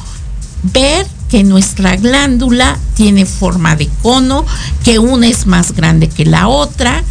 ver 0.63 1.07
que 1.31 1.45
nuestra 1.45 1.97
glándula 1.97 2.79
tiene 2.95 3.27
forma 3.27 3.77
de 3.77 3.89
cono, 4.03 4.45
que 4.85 4.99
una 4.99 5.27
es 5.27 5.47
más 5.47 5.73
grande 5.73 6.09
que 6.09 6.25
la 6.25 6.49
otra, 6.49 7.03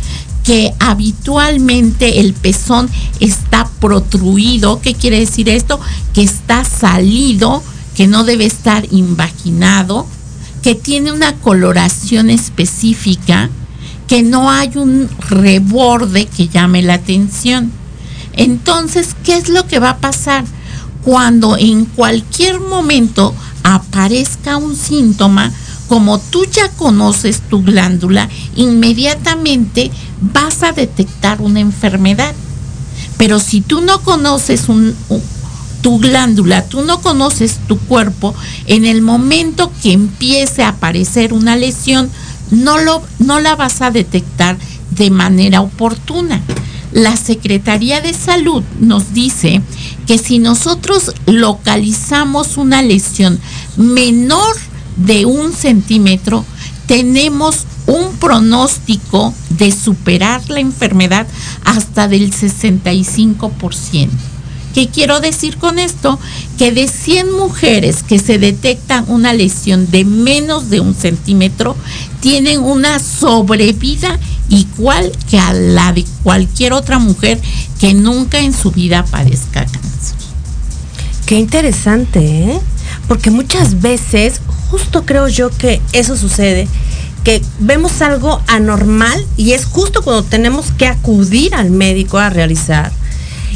que 0.43 0.73
habitualmente 0.79 2.19
el 2.19 2.33
pezón 2.33 2.89
está 3.19 3.67
protruido. 3.79 4.79
¿Qué 4.79 4.93
quiere 4.93 5.19
decir 5.19 5.49
esto? 5.49 5.79
Que 6.13 6.21
está 6.21 6.63
salido, 6.63 7.63
que 7.95 8.07
no 8.07 8.23
debe 8.23 8.45
estar 8.45 8.85
invaginado, 8.91 10.05
que 10.61 10.75
tiene 10.75 11.11
una 11.11 11.33
coloración 11.35 12.29
específica, 12.29 13.49
que 14.07 14.21
no 14.21 14.51
hay 14.51 14.71
un 14.75 15.09
reborde 15.29 16.27
que 16.27 16.47
llame 16.47 16.83
la 16.83 16.95
atención. 16.95 17.71
Entonces, 18.33 19.15
¿qué 19.23 19.37
es 19.37 19.49
lo 19.49 19.65
que 19.67 19.79
va 19.79 19.91
a 19.91 19.97
pasar? 19.97 20.45
Cuando 21.03 21.57
en 21.57 21.85
cualquier 21.85 22.59
momento 22.59 23.33
aparezca 23.65 24.57
un 24.57 24.75
síntoma, 24.75 25.51
como 25.87 26.19
tú 26.19 26.45
ya 26.45 26.69
conoces 26.69 27.41
tu 27.41 27.63
glándula, 27.63 28.29
inmediatamente 28.55 29.89
vas 30.21 30.61
a 30.61 30.71
detectar 30.71 31.41
una 31.41 31.61
enfermedad. 31.61 32.35
Pero 33.17 33.39
si 33.39 33.61
tú 33.61 33.81
no 33.81 34.01
conoces 34.01 34.65
tu 35.81 35.99
glándula, 35.99 36.63
tú 36.65 36.83
no 36.83 37.01
conoces 37.01 37.57
tu 37.67 37.79
cuerpo, 37.79 38.35
en 38.67 38.85
el 38.85 39.01
momento 39.01 39.71
que 39.81 39.93
empiece 39.93 40.61
a 40.61 40.69
aparecer 40.69 41.33
una 41.33 41.55
lesión, 41.55 42.11
no, 42.51 42.77
lo, 42.77 43.01
no 43.17 43.39
la 43.39 43.55
vas 43.55 43.81
a 43.81 43.89
detectar 43.89 44.57
de 44.91 45.09
manera 45.09 45.61
oportuna. 45.61 46.39
La 46.95 47.17
Secretaría 47.17 47.99
de 47.99 48.13
Salud 48.13 48.63
nos 48.79 49.13
dice 49.13 49.61
que 50.07 50.17
si 50.17 50.39
nosotros 50.39 51.13
localizamos 51.25 52.55
una 52.55 52.81
lesión 52.81 53.37
menor 53.75 54.55
de 54.95 55.25
un 55.25 55.51
centímetro, 55.51 56.45
tenemos 56.87 57.65
un 57.85 58.15
pronóstico 58.15 59.33
de 59.49 59.73
superar 59.73 60.49
la 60.49 60.61
enfermedad 60.61 61.27
hasta 61.65 62.07
del 62.07 62.31
65%. 62.31 64.07
¿Qué 64.75 64.89
quiero 64.89 65.21
decir 65.21 65.55
con 65.57 65.79
esto? 65.79 66.19
Que 66.57 66.73
de 66.73 66.89
100 66.89 67.31
mujeres 67.31 68.03
que 68.03 68.19
se 68.19 68.37
detectan 68.37 69.05
una 69.07 69.31
lesión 69.31 69.89
de 69.89 70.03
menos 70.03 70.69
de 70.69 70.81
un 70.81 70.93
centímetro, 70.93 71.77
tienen 72.19 72.59
una 72.59 72.99
sobrevida 72.99 74.19
igual 74.49 75.13
que 75.29 75.39
a 75.39 75.53
la 75.53 75.93
de 75.93 76.03
cualquier 76.23 76.73
otra 76.73 76.99
mujer 76.99 77.39
que 77.79 77.93
nunca 77.93 78.39
en 78.39 78.51
su 78.51 78.71
vida 78.71 79.05
padezca 79.05 79.65
cáncer. 79.65 80.17
Qué 81.25 81.39
interesante, 81.39 82.19
¿eh? 82.19 82.59
Porque 83.07 83.31
muchas 83.31 83.79
veces, 83.79 84.41
justo 84.69 85.05
creo 85.05 85.29
yo 85.29 85.51
que 85.51 85.81
eso 85.93 86.17
sucede, 86.17 86.67
que 87.23 87.41
vemos 87.59 88.01
algo 88.01 88.41
anormal 88.47 89.25
y 89.37 89.53
es 89.53 89.63
justo 89.63 90.01
cuando 90.01 90.23
tenemos 90.23 90.71
que 90.77 90.87
acudir 90.87 91.55
al 91.55 91.71
médico 91.71 92.17
a 92.17 92.29
realizar. 92.29 92.91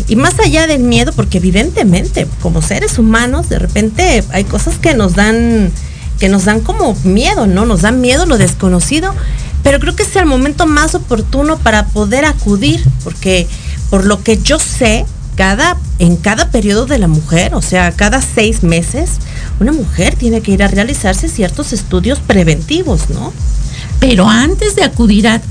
Y 0.08 0.16
más 0.16 0.40
allá 0.40 0.68
del 0.68 0.82
miedo, 0.84 1.12
porque 1.16 1.38
evidentemente 1.38 2.28
como 2.42 2.62
seres 2.62 2.98
humanos 2.98 3.50
de 3.50 3.60
repente 3.60 4.24
hay 4.32 4.44
cosas 4.44 4.78
que 4.78 4.94
nos 4.94 5.14
dan 5.14 5.72
que 6.20 6.30
nos 6.30 6.46
dan 6.46 6.60
como 6.60 6.96
miedo, 7.04 7.48
¿no? 7.48 7.66
Nos 7.66 7.82
dan 7.82 8.02
miedo 8.02 8.26
lo 8.26 8.38
desconocido, 8.38 9.16
pero 9.64 9.80
creo 9.80 9.96
que 9.96 10.04
es 10.04 10.16
el 10.16 10.26
momento 10.26 10.66
más 10.68 10.94
oportuno 10.94 11.58
para 11.58 11.88
poder 11.88 12.26
acudir, 12.26 12.84
porque 13.04 13.48
por 13.90 14.06
lo 14.06 14.22
que 14.22 14.38
yo 14.38 14.60
sé, 14.60 15.06
cada, 15.36 15.78
en 16.00 16.18
cada 16.18 16.52
periodo 16.52 16.86
de 16.86 17.00
la 17.00 17.08
mujer, 17.08 17.56
o 17.56 17.62
sea, 17.62 17.94
cada 17.94 18.22
seis 18.22 18.62
meses, 18.62 19.12
una 19.62 19.72
mujer 19.72 20.16
tiene 20.16 20.42
que 20.42 20.52
ir 20.52 20.62
a 20.62 20.68
realizarse 20.68 21.30
ciertos 21.30 21.72
estudios 21.72 22.20
preventivos, 22.20 23.10
¿no? 23.10 23.32
Pero 24.02 24.28
antes 24.28 24.76
de 24.76 24.84
acudir 24.84 25.28
al, 25.28 25.42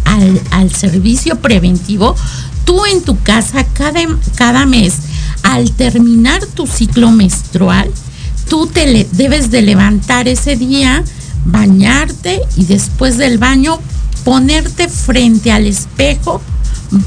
al, 0.50 0.74
servicio 0.74 1.36
preventivo, 1.36 2.14
tú 2.68 2.84
en 2.84 3.00
tu 3.00 3.18
casa 3.22 3.64
cada, 3.64 4.00
cada 4.36 4.66
mes, 4.66 4.92
al 5.42 5.72
terminar 5.72 6.44
tu 6.44 6.66
ciclo 6.66 7.10
menstrual, 7.10 7.90
tú 8.50 8.66
te 8.66 9.08
debes 9.12 9.50
de 9.50 9.62
levantar 9.62 10.28
ese 10.28 10.54
día, 10.54 11.02
bañarte 11.46 12.42
y 12.58 12.66
después 12.66 13.16
del 13.16 13.38
baño 13.38 13.78
ponerte 14.22 14.86
frente 14.86 15.50
al 15.50 15.66
espejo 15.66 16.42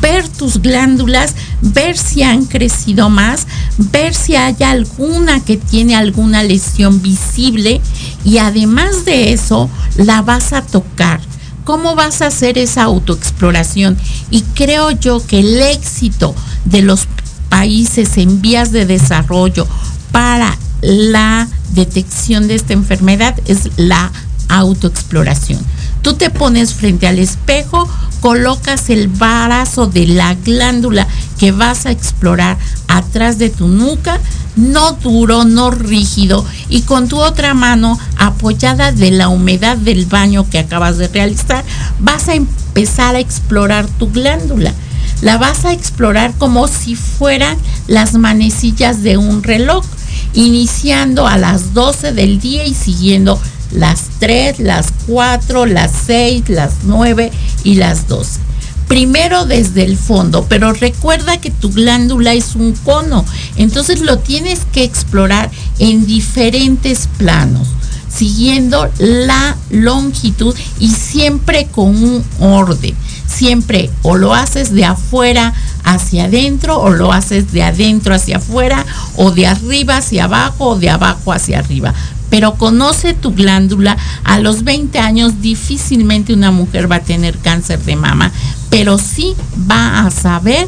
ver 0.01 0.27
tus 0.27 0.63
glándulas, 0.63 1.35
ver 1.61 1.95
si 1.95 2.23
han 2.23 2.45
crecido 2.45 3.11
más, 3.11 3.45
ver 3.77 4.15
si 4.15 4.35
hay 4.35 4.55
alguna 4.63 5.41
que 5.41 5.57
tiene 5.57 5.95
alguna 5.95 6.41
lesión 6.41 7.03
visible 7.03 7.81
y 8.25 8.39
además 8.39 9.05
de 9.05 9.31
eso 9.31 9.69
la 9.95 10.23
vas 10.23 10.53
a 10.53 10.63
tocar. 10.63 11.21
¿Cómo 11.63 11.95
vas 11.95 12.21
a 12.21 12.27
hacer 12.27 12.57
esa 12.57 12.83
autoexploración? 12.83 13.97
Y 14.29 14.41
creo 14.41 14.91
yo 14.91 15.25
que 15.25 15.39
el 15.39 15.61
éxito 15.61 16.35
de 16.65 16.81
los 16.81 17.07
países 17.49 18.17
en 18.17 18.41
vías 18.41 18.71
de 18.71 18.85
desarrollo 18.85 19.67
para 20.11 20.57
la 20.81 21.47
detección 21.73 22.47
de 22.47 22.55
esta 22.55 22.73
enfermedad 22.73 23.39
es 23.45 23.69
la 23.77 24.11
autoexploración. 24.49 25.59
Tú 26.01 26.13
te 26.13 26.29
pones 26.29 26.73
frente 26.73 27.07
al 27.07 27.19
espejo, 27.19 27.87
colocas 28.21 28.89
el 28.89 29.07
brazo 29.07 29.87
de 29.87 30.07
la 30.07 30.33
glándula 30.33 31.07
que 31.39 31.51
vas 31.51 31.85
a 31.85 31.91
explorar 31.91 32.57
atrás 32.87 33.37
de 33.37 33.49
tu 33.49 33.67
nuca, 33.67 34.19
no 34.55 34.93
duro, 34.93 35.45
no 35.45 35.71
rígido, 35.71 36.45
y 36.69 36.81
con 36.81 37.07
tu 37.07 37.19
otra 37.19 37.53
mano 37.53 37.97
apoyada 38.17 38.91
de 38.91 39.11
la 39.11 39.29
humedad 39.29 39.77
del 39.77 40.05
baño 40.05 40.49
que 40.49 40.59
acabas 40.59 40.97
de 40.97 41.07
realizar, 41.07 41.63
vas 41.99 42.27
a 42.27 42.35
empezar 42.35 43.15
a 43.15 43.19
explorar 43.19 43.87
tu 43.87 44.09
glándula. 44.11 44.73
La 45.21 45.37
vas 45.37 45.65
a 45.65 45.73
explorar 45.73 46.33
como 46.37 46.67
si 46.67 46.95
fueran 46.95 47.57
las 47.87 48.13
manecillas 48.13 49.03
de 49.03 49.17
un 49.17 49.43
reloj, 49.43 49.85
iniciando 50.33 51.27
a 51.27 51.37
las 51.37 51.73
12 51.73 52.13
del 52.13 52.39
día 52.39 52.65
y 52.65 52.73
siguiendo 52.73 53.39
las 53.71 54.09
3, 54.19 54.59
las 54.59 54.87
4, 55.07 55.65
las 55.65 55.91
6, 56.05 56.49
las 56.49 56.73
9 56.83 57.31
y 57.63 57.75
las 57.75 58.07
12. 58.07 58.50
Primero 58.91 59.45
desde 59.45 59.85
el 59.85 59.95
fondo, 59.95 60.47
pero 60.49 60.73
recuerda 60.73 61.39
que 61.39 61.49
tu 61.49 61.71
glándula 61.71 62.33
es 62.33 62.55
un 62.55 62.73
cono, 62.73 63.23
entonces 63.55 64.01
lo 64.01 64.19
tienes 64.19 64.65
que 64.73 64.83
explorar 64.83 65.49
en 65.79 66.05
diferentes 66.05 67.07
planos, 67.17 67.69
siguiendo 68.13 68.91
la 68.97 69.55
longitud 69.69 70.53
y 70.77 70.89
siempre 70.89 71.67
con 71.67 72.03
un 72.03 72.25
orden. 72.41 72.93
Siempre 73.25 73.89
o 74.01 74.17
lo 74.17 74.35
haces 74.35 74.73
de 74.73 74.83
afuera 74.83 75.53
hacia 75.85 76.25
adentro 76.25 76.77
o 76.77 76.89
lo 76.89 77.13
haces 77.13 77.53
de 77.53 77.63
adentro 77.63 78.13
hacia 78.13 78.37
afuera 78.37 78.85
o 79.15 79.31
de 79.31 79.47
arriba 79.47 79.97
hacia 79.97 80.25
abajo 80.25 80.71
o 80.71 80.77
de 80.77 80.89
abajo 80.89 81.31
hacia 81.31 81.59
arriba 81.59 81.93
pero 82.29 82.55
conoce 82.55 83.13
tu 83.13 83.33
glándula. 83.33 83.97
A 84.23 84.39
los 84.39 84.63
20 84.63 84.97
años 84.99 85.41
difícilmente 85.41 86.33
una 86.33 86.49
mujer 86.49 86.89
va 86.89 86.95
a 86.95 87.01
tener 87.01 87.37
cáncer 87.37 87.79
de 87.83 87.97
mama, 87.97 88.31
pero 88.71 88.97
sí 88.97 89.35
va 89.69 89.99
a 89.99 90.09
saber 90.09 90.67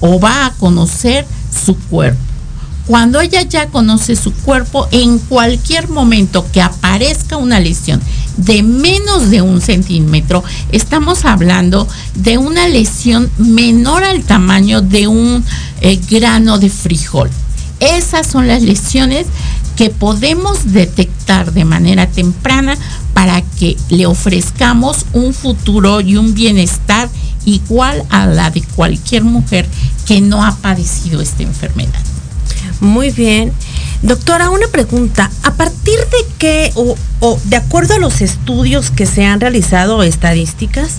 o 0.00 0.18
va 0.18 0.46
a 0.46 0.52
conocer 0.54 1.24
su 1.64 1.76
cuerpo. 1.76 2.18
Cuando 2.86 3.20
ella 3.20 3.42
ya 3.42 3.68
conoce 3.68 4.16
su 4.16 4.32
cuerpo, 4.32 4.88
en 4.90 5.20
cualquier 5.20 5.88
momento 5.88 6.44
que 6.50 6.60
aparezca 6.60 7.36
una 7.36 7.60
lesión 7.60 8.00
de 8.36 8.64
menos 8.64 9.30
de 9.30 9.40
un 9.40 9.60
centímetro, 9.60 10.42
estamos 10.72 11.24
hablando 11.24 11.86
de 12.16 12.38
una 12.38 12.66
lesión 12.66 13.30
menor 13.38 14.02
al 14.02 14.24
tamaño 14.24 14.82
de 14.82 15.06
un 15.06 15.44
eh, 15.80 16.00
grano 16.10 16.58
de 16.58 16.70
frijol. 16.70 17.30
Esas 17.78 18.26
son 18.26 18.48
las 18.48 18.62
lesiones 18.62 19.26
que 19.76 19.90
podemos 19.90 20.72
detectar 20.72 21.52
de 21.52 21.64
manera 21.64 22.08
temprana 22.08 22.76
para 23.14 23.42
que 23.42 23.76
le 23.90 24.06
ofrezcamos 24.06 25.06
un 25.12 25.34
futuro 25.34 26.00
y 26.00 26.16
un 26.16 26.34
bienestar 26.34 27.08
igual 27.44 28.04
a 28.10 28.26
la 28.26 28.50
de 28.50 28.62
cualquier 28.62 29.24
mujer 29.24 29.66
que 30.06 30.20
no 30.20 30.44
ha 30.44 30.56
padecido 30.56 31.20
esta 31.20 31.42
enfermedad. 31.42 32.00
Muy 32.80 33.10
bien. 33.10 33.52
Doctora, 34.02 34.50
una 34.50 34.66
pregunta. 34.68 35.30
¿A 35.42 35.54
partir 35.54 35.98
de 35.98 36.34
qué, 36.38 36.72
o, 36.74 37.38
de 37.44 37.56
acuerdo 37.56 37.94
a 37.94 37.98
los 37.98 38.20
estudios 38.20 38.90
que 38.90 39.06
se 39.06 39.24
han 39.24 39.40
realizado, 39.40 40.02
estadísticas, 40.02 40.94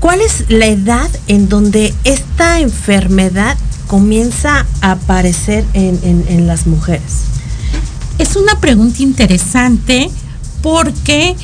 cuál 0.00 0.20
es 0.20 0.44
la 0.48 0.66
edad 0.66 1.10
en 1.28 1.48
donde 1.48 1.92
esta 2.04 2.60
enfermedad 2.60 3.56
comienza 3.86 4.66
a 4.80 4.92
aparecer 4.92 5.64
en 5.74 6.46
las 6.46 6.66
mujeres? 6.66 7.34
es 8.18 8.36
una 8.36 8.60
pregunta 8.60 9.02
interesante 9.02 10.10
porque 10.62 11.36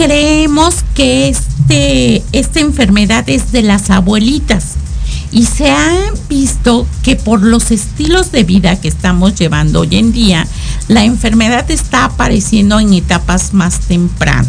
creemos 0.00 0.76
que 0.94 1.28
este, 1.28 2.22
esta 2.32 2.60
enfermedad 2.60 3.28
es 3.28 3.52
de 3.52 3.60
las 3.60 3.90
abuelitas 3.90 4.76
y 5.30 5.44
se 5.44 5.70
ha 5.70 5.94
visto 6.26 6.86
que 7.02 7.16
por 7.16 7.42
los 7.42 7.70
estilos 7.70 8.32
de 8.32 8.44
vida 8.44 8.80
que 8.80 8.88
estamos 8.88 9.34
llevando 9.34 9.80
hoy 9.80 9.96
en 9.96 10.10
día, 10.12 10.46
la 10.88 11.04
enfermedad 11.04 11.70
está 11.70 12.06
apareciendo 12.06 12.80
en 12.80 12.94
etapas 12.94 13.52
más 13.52 13.80
tempranas. 13.80 14.48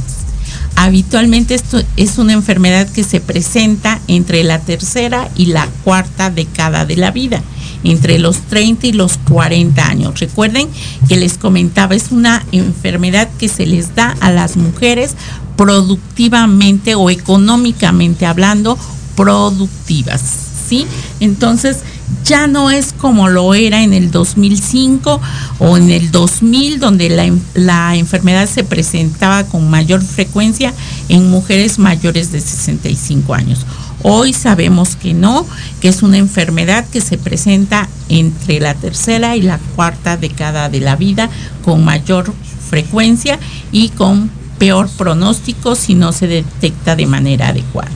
Habitualmente 0.77 1.53
esto 1.53 1.83
es 1.97 2.17
una 2.17 2.31
enfermedad 2.31 2.87
que 2.87 3.03
se 3.03 3.19
presenta 3.19 3.99
entre 4.07 4.45
la 4.45 4.59
tercera 4.59 5.29
y 5.35 5.47
la 5.47 5.67
cuarta 5.83 6.29
década 6.29 6.85
de 6.85 6.95
la 6.95 7.11
vida 7.11 7.43
entre 7.83 8.19
los 8.19 8.37
30 8.41 8.87
y 8.87 8.91
los 8.93 9.17
40 9.17 9.85
años. 9.85 10.19
Recuerden 10.19 10.69
que 11.07 11.17
les 11.17 11.37
comentaba, 11.37 11.95
es 11.95 12.11
una 12.11 12.45
enfermedad 12.51 13.29
que 13.37 13.49
se 13.49 13.65
les 13.65 13.95
da 13.95 14.15
a 14.19 14.31
las 14.31 14.57
mujeres 14.57 15.15
productivamente 15.55 16.95
o 16.95 17.09
económicamente 17.09 18.25
hablando, 18.25 18.77
productivas. 19.15 20.21
¿Sí? 20.67 20.87
Entonces, 21.19 21.79
ya 22.23 22.47
no 22.47 22.71
es 22.71 22.93
como 22.93 23.29
lo 23.29 23.53
era 23.53 23.83
en 23.83 23.93
el 23.93 24.09
2005 24.09 25.21
o 25.59 25.77
en 25.77 25.89
el 25.89 26.11
2000, 26.11 26.79
donde 26.79 27.09
la, 27.09 27.29
la, 27.53 27.95
enfermedad 27.95 28.47
se 28.47 28.63
presentaba 28.63 29.43
con 29.45 29.69
mayor 29.69 30.01
frecuencia 30.01 30.73
en 31.09 31.29
mujeres 31.29 31.77
mayores 31.77 32.31
de 32.31 32.39
65 32.39 33.33
años. 33.33 33.65
Hoy 34.03 34.33
sabemos 34.33 34.95
que 34.95 35.13
no, 35.13 35.45
que 35.79 35.89
es 35.89 36.03
una 36.03 36.17
enfermedad 36.17 36.85
que 36.87 37.01
se 37.01 37.17
presenta 37.17 37.87
entre 38.09 38.59
la 38.59 38.73
tercera 38.73 39.35
y 39.35 39.41
la 39.41 39.59
cuarta 39.75 40.17
década 40.17 40.69
de 40.69 40.79
la 40.79 40.95
vida 40.95 41.29
con 41.63 41.83
mayor 41.83 42.33
frecuencia 42.69 43.39
y 43.71 43.89
con 43.89 44.31
peor 44.57 44.89
pronóstico 44.89 45.75
si 45.75 45.95
no 45.95 46.11
se 46.11 46.27
detecta 46.27 46.95
de 46.95 47.05
manera 47.05 47.49
adecuada. 47.49 47.91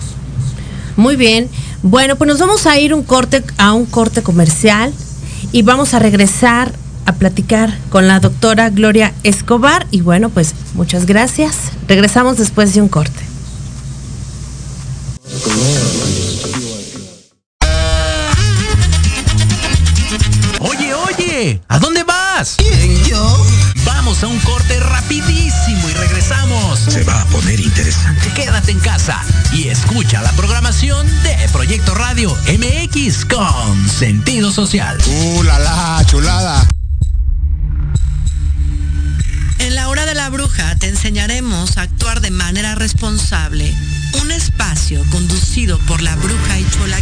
Muy 0.96 1.16
bien. 1.16 1.50
Bueno, 1.84 2.16
pues 2.16 2.28
nos 2.28 2.40
vamos 2.40 2.66
a 2.66 2.80
ir 2.80 2.94
un 2.94 3.04
corte 3.04 3.44
a 3.58 3.74
un 3.74 3.86
corte 3.86 4.24
comercial 4.24 4.94
y 5.52 5.62
vamos 5.62 5.94
a 5.94 6.00
regresar 6.00 6.74
a 7.06 7.14
platicar 7.14 7.78
con 7.90 8.08
la 8.08 8.20
doctora 8.20 8.70
Gloria 8.70 9.14
Escobar 9.24 9.86
y 9.92 10.02
bueno, 10.02 10.30
pues 10.30 10.54
muchas 10.74 11.06
gracias. 11.06 11.56
Regresamos 11.88 12.38
después 12.38 12.74
de 12.74 12.82
un 12.82 12.88
corte. 12.88 13.25
¿A 21.76 21.80
dónde 21.80 22.04
vas? 22.04 22.56
¿Quién, 22.58 23.04
yo? 23.04 23.46
Vamos 23.84 24.24
a 24.24 24.28
un 24.28 24.40
corte 24.40 24.80
rapidísimo 24.80 25.90
y 25.90 25.94
regresamos. 25.94 26.80
Se 26.80 27.04
va 27.04 27.22
a 27.22 27.26
poner 27.26 27.60
interesante. 27.60 28.32
Quédate 28.34 28.72
en 28.72 28.80
casa 28.80 29.22
y 29.52 29.68
escucha 29.68 30.22
la 30.22 30.32
programación 30.34 31.06
de 31.24 31.36
Proyecto 31.52 31.94
Radio 31.94 32.34
MX 32.48 33.26
con 33.26 33.90
sentido 33.90 34.52
social. 34.52 34.98
¡Uh, 35.06 35.44
la, 35.44 35.60
la 35.60 36.06
chulada! 36.06 36.66
En 39.60 39.76
la 39.76 39.90
hora 39.90 40.06
de 40.06 40.16
la 40.16 40.30
bruja 40.30 40.76
te 40.78 40.88
enseñaremos 40.88 41.78
a 41.78 41.82
actuar 41.82 42.22
de 42.22 42.32
manera 42.32 42.76
responsable. 42.76 43.74
Un 44.22 44.32
espacio 44.32 45.04
conducido 45.12 45.78
por 45.80 46.02
la 46.02 46.16
bruja 46.16 46.58
y 46.58 46.66
chola 46.70 47.02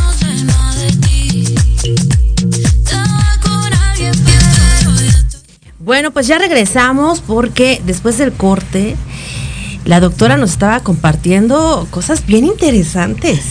Bueno, 5.91 6.11
pues 6.11 6.25
ya 6.25 6.37
regresamos 6.37 7.19
porque 7.19 7.81
después 7.85 8.17
del 8.17 8.31
corte, 8.31 8.95
la 9.83 9.99
doctora 9.99 10.37
nos 10.37 10.51
estaba 10.51 10.79
compartiendo 10.79 11.85
cosas 11.91 12.25
bien 12.25 12.45
interesantes. 12.45 13.41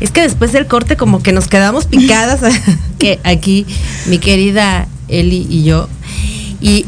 Es 0.00 0.10
que 0.10 0.20
después 0.20 0.52
del 0.52 0.66
corte 0.66 0.98
como 0.98 1.22
que 1.22 1.32
nos 1.32 1.48
quedamos 1.48 1.86
picadas 1.86 2.40
que 2.98 3.18
aquí 3.24 3.64
mi 4.04 4.18
querida 4.18 4.88
Eli 5.08 5.46
y 5.48 5.64
yo. 5.64 5.88
Y 6.60 6.84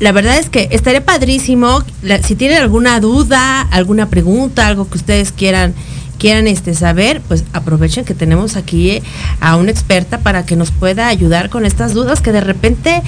la 0.00 0.10
verdad 0.10 0.38
es 0.38 0.48
que 0.48 0.66
estaría 0.72 1.04
padrísimo 1.04 1.84
la- 2.02 2.20
si 2.20 2.34
tienen 2.34 2.58
alguna 2.58 2.98
duda, 2.98 3.60
alguna 3.60 4.08
pregunta, 4.10 4.66
algo 4.66 4.90
que 4.90 4.98
ustedes 4.98 5.30
quieran 5.30 5.72
quieran 6.18 6.46
este 6.46 6.74
saber, 6.74 7.20
pues 7.28 7.44
aprovechen 7.52 8.04
que 8.04 8.14
tenemos 8.14 8.56
aquí 8.56 9.02
a 9.40 9.56
una 9.56 9.70
experta 9.70 10.18
para 10.18 10.46
que 10.46 10.56
nos 10.56 10.70
pueda 10.70 11.08
ayudar 11.08 11.50
con 11.50 11.66
estas 11.66 11.92
dudas 11.92 12.20
que 12.20 12.32
de 12.32 12.40
repente 12.40 13.02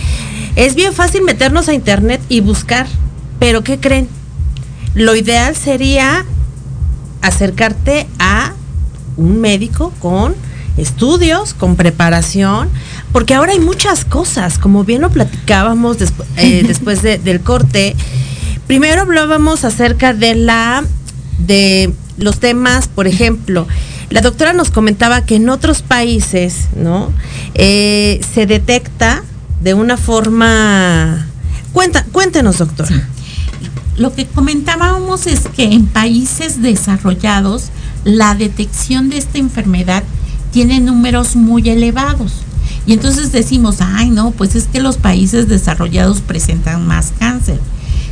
es 0.56 0.74
bien 0.74 0.92
fácil 0.92 1.22
meternos 1.22 1.68
a 1.68 1.74
internet 1.74 2.20
y 2.28 2.40
buscar, 2.40 2.86
pero 3.38 3.62
¿qué 3.62 3.78
creen? 3.78 4.08
Lo 4.94 5.14
ideal 5.14 5.54
sería 5.54 6.24
acercarte 7.22 8.06
a 8.18 8.52
un 9.16 9.40
médico 9.40 9.92
con 10.00 10.34
estudios, 10.76 11.54
con 11.54 11.76
preparación, 11.76 12.68
porque 13.12 13.34
ahora 13.34 13.52
hay 13.52 13.60
muchas 13.60 14.04
cosas, 14.04 14.58
como 14.58 14.84
bien 14.84 15.00
lo 15.00 15.10
platicábamos 15.10 15.96
eh, 16.36 16.64
después 16.66 17.02
de- 17.02 17.18
del 17.18 17.40
corte. 17.40 17.96
Primero 18.66 19.02
hablábamos 19.02 19.64
acerca 19.64 20.12
de 20.12 20.34
la 20.34 20.84
de 21.38 21.92
los 22.18 22.40
temas, 22.40 22.88
por 22.88 23.06
ejemplo, 23.06 23.66
la 24.10 24.20
doctora 24.22 24.52
nos 24.52 24.70
comentaba 24.70 25.24
que 25.26 25.36
en 25.36 25.48
otros 25.50 25.82
países, 25.82 26.68
¿no? 26.74 27.12
Eh, 27.54 28.20
se 28.34 28.46
detecta 28.46 29.22
de 29.60 29.74
una 29.74 29.96
forma. 29.96 31.26
Cuenta, 31.72 32.04
cuéntenos, 32.12 32.58
doctora. 32.58 33.08
Lo 33.96 34.14
que 34.14 34.26
comentábamos 34.26 35.26
es 35.26 35.48
que 35.48 35.64
en 35.64 35.86
países 35.86 36.60
desarrollados 36.60 37.70
la 38.04 38.34
detección 38.34 39.08
de 39.08 39.18
esta 39.18 39.38
enfermedad 39.38 40.04
tiene 40.52 40.80
números 40.80 41.34
muy 41.34 41.68
elevados. 41.68 42.32
Y 42.86 42.92
entonces 42.92 43.32
decimos, 43.32 43.76
ay 43.80 44.10
no, 44.10 44.30
pues 44.30 44.54
es 44.54 44.64
que 44.64 44.80
los 44.80 44.96
países 44.96 45.48
desarrollados 45.48 46.20
presentan 46.20 46.86
más 46.86 47.12
cáncer. 47.18 47.58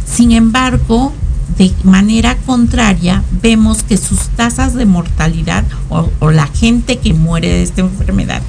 Sin 0.07 0.33
embargo, 0.33 1.12
de 1.59 1.72
manera 1.85 2.37
contraria, 2.46 3.22
vemos 3.42 3.83
que 3.83 3.96
sus 3.96 4.28
tasas 4.28 4.74
de 4.74 4.87
mortalidad 4.87 5.64
o, 5.90 6.11
o 6.18 6.30
la 6.30 6.46
gente 6.46 6.98
que 6.98 7.14
muere 7.14 7.48
de 7.48 7.62
esta 7.62 7.83
enfermedad, 7.83 8.42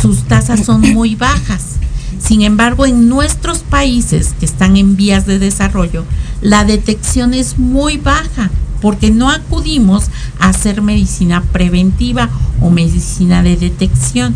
sus 0.00 0.22
tasas 0.22 0.64
son 0.64 0.80
muy 0.80 1.16
bajas. 1.16 1.79
Sin 2.20 2.42
embargo, 2.42 2.86
en 2.86 3.08
nuestros 3.08 3.60
países 3.60 4.34
que 4.38 4.46
están 4.46 4.76
en 4.76 4.96
vías 4.96 5.26
de 5.26 5.38
desarrollo, 5.38 6.04
la 6.40 6.64
detección 6.64 7.34
es 7.34 7.58
muy 7.58 7.96
baja 7.96 8.50
porque 8.80 9.10
no 9.10 9.30
acudimos 9.30 10.04
a 10.38 10.48
hacer 10.48 10.82
medicina 10.82 11.42
preventiva 11.52 12.30
o 12.60 12.70
medicina 12.70 13.42
de 13.42 13.56
detección. 13.56 14.34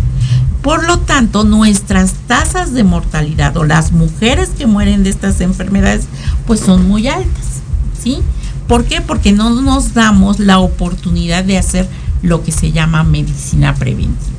Por 0.63 0.85
lo 0.87 0.99
tanto, 0.99 1.45
nuestras 1.45 2.15
tasas 2.27 2.73
de 2.73 2.85
mortalidad 2.85 3.57
o 3.57 3.65
las 3.65 3.93
mujeres 3.93 4.51
que 4.51 4.67
mueren 4.67 5.05
de 5.05 5.11
estas 5.11 5.41
enfermedades, 5.41 6.07
pues 6.47 6.61
son 6.61 6.89
muy 6.89 7.07
altas. 7.09 7.63
¿Sí? 8.03 8.19
¿Por 8.67 8.85
qué? 8.85 9.01
Porque 9.01 9.33
no 9.33 9.51
nos 9.51 9.95
damos 9.95 10.41
la 10.41 10.59
oportunidad 10.59 11.45
de 11.45 11.59
hacer 11.59 11.89
lo 12.23 12.43
que 12.43 12.53
se 12.53 12.73
llama 12.73 13.05
medicina 13.05 13.75
preventiva. 13.75 14.34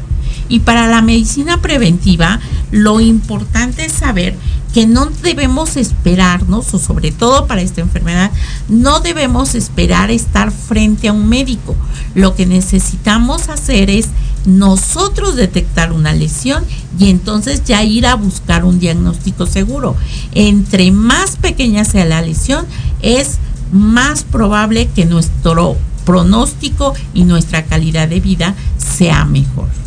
Y 0.49 0.59
para 0.59 0.87
la 0.87 1.01
medicina 1.01 1.61
preventiva, 1.61 2.39
lo 2.71 2.99
importante 2.99 3.85
es 3.85 3.93
saber 3.93 4.35
que 4.73 4.85
no 4.85 5.05
debemos 5.23 5.77
esperarnos, 5.77 6.73
o 6.73 6.79
sobre 6.79 7.11
todo 7.11 7.47
para 7.47 7.61
esta 7.61 7.79
enfermedad, 7.79 8.29
no 8.67 8.99
debemos 8.99 9.55
esperar 9.55 10.11
estar 10.11 10.51
frente 10.51 11.07
a 11.07 11.13
un 11.13 11.29
médico. 11.29 11.75
Lo 12.13 12.35
que 12.35 12.45
necesitamos 12.45 13.47
hacer 13.47 13.89
es 13.89 14.09
nosotros 14.45 15.37
detectar 15.37 15.93
una 15.93 16.13
lesión 16.13 16.63
y 16.99 17.09
entonces 17.09 17.63
ya 17.63 17.83
ir 17.83 18.05
a 18.05 18.15
buscar 18.15 18.65
un 18.65 18.79
diagnóstico 18.79 19.45
seguro. 19.45 19.95
Entre 20.33 20.91
más 20.91 21.37
pequeña 21.37 21.85
sea 21.85 22.03
la 22.03 22.21
lesión, 22.21 22.65
es 23.01 23.37
más 23.71 24.23
probable 24.23 24.89
que 24.93 25.05
nuestro 25.05 25.77
pronóstico 26.05 26.93
y 27.13 27.23
nuestra 27.23 27.63
calidad 27.63 28.09
de 28.09 28.19
vida 28.19 28.55
sea 28.77 29.23
mejor. 29.23 29.84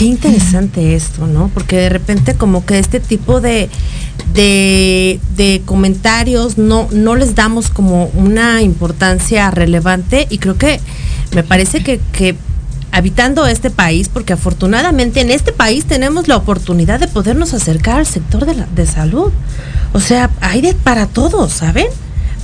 Qué 0.00 0.06
interesante 0.06 0.94
esto, 0.94 1.26
¿no? 1.26 1.50
Porque 1.52 1.76
de 1.76 1.90
repente 1.90 2.34
como 2.34 2.64
que 2.64 2.78
este 2.78 3.00
tipo 3.00 3.42
de, 3.42 3.68
de, 4.32 5.62
comentarios 5.66 6.56
no, 6.56 6.88
no 6.90 7.16
les 7.16 7.34
damos 7.34 7.68
como 7.68 8.06
una 8.14 8.62
importancia 8.62 9.50
relevante 9.50 10.26
y 10.30 10.38
creo 10.38 10.56
que 10.56 10.80
me 11.34 11.42
parece 11.42 11.82
que, 11.82 12.00
que 12.12 12.34
habitando 12.92 13.46
este 13.46 13.68
país, 13.68 14.08
porque 14.08 14.32
afortunadamente 14.32 15.20
en 15.20 15.30
este 15.30 15.52
país 15.52 15.84
tenemos 15.84 16.28
la 16.28 16.38
oportunidad 16.38 16.98
de 16.98 17.06
podernos 17.06 17.52
acercar 17.52 17.98
al 17.98 18.06
sector 18.06 18.46
de, 18.46 18.54
la, 18.54 18.66
de 18.74 18.86
salud. 18.86 19.30
O 19.92 20.00
sea, 20.00 20.30
hay 20.40 20.62
de, 20.62 20.72
para 20.72 21.08
todos, 21.08 21.52
¿saben? 21.52 21.88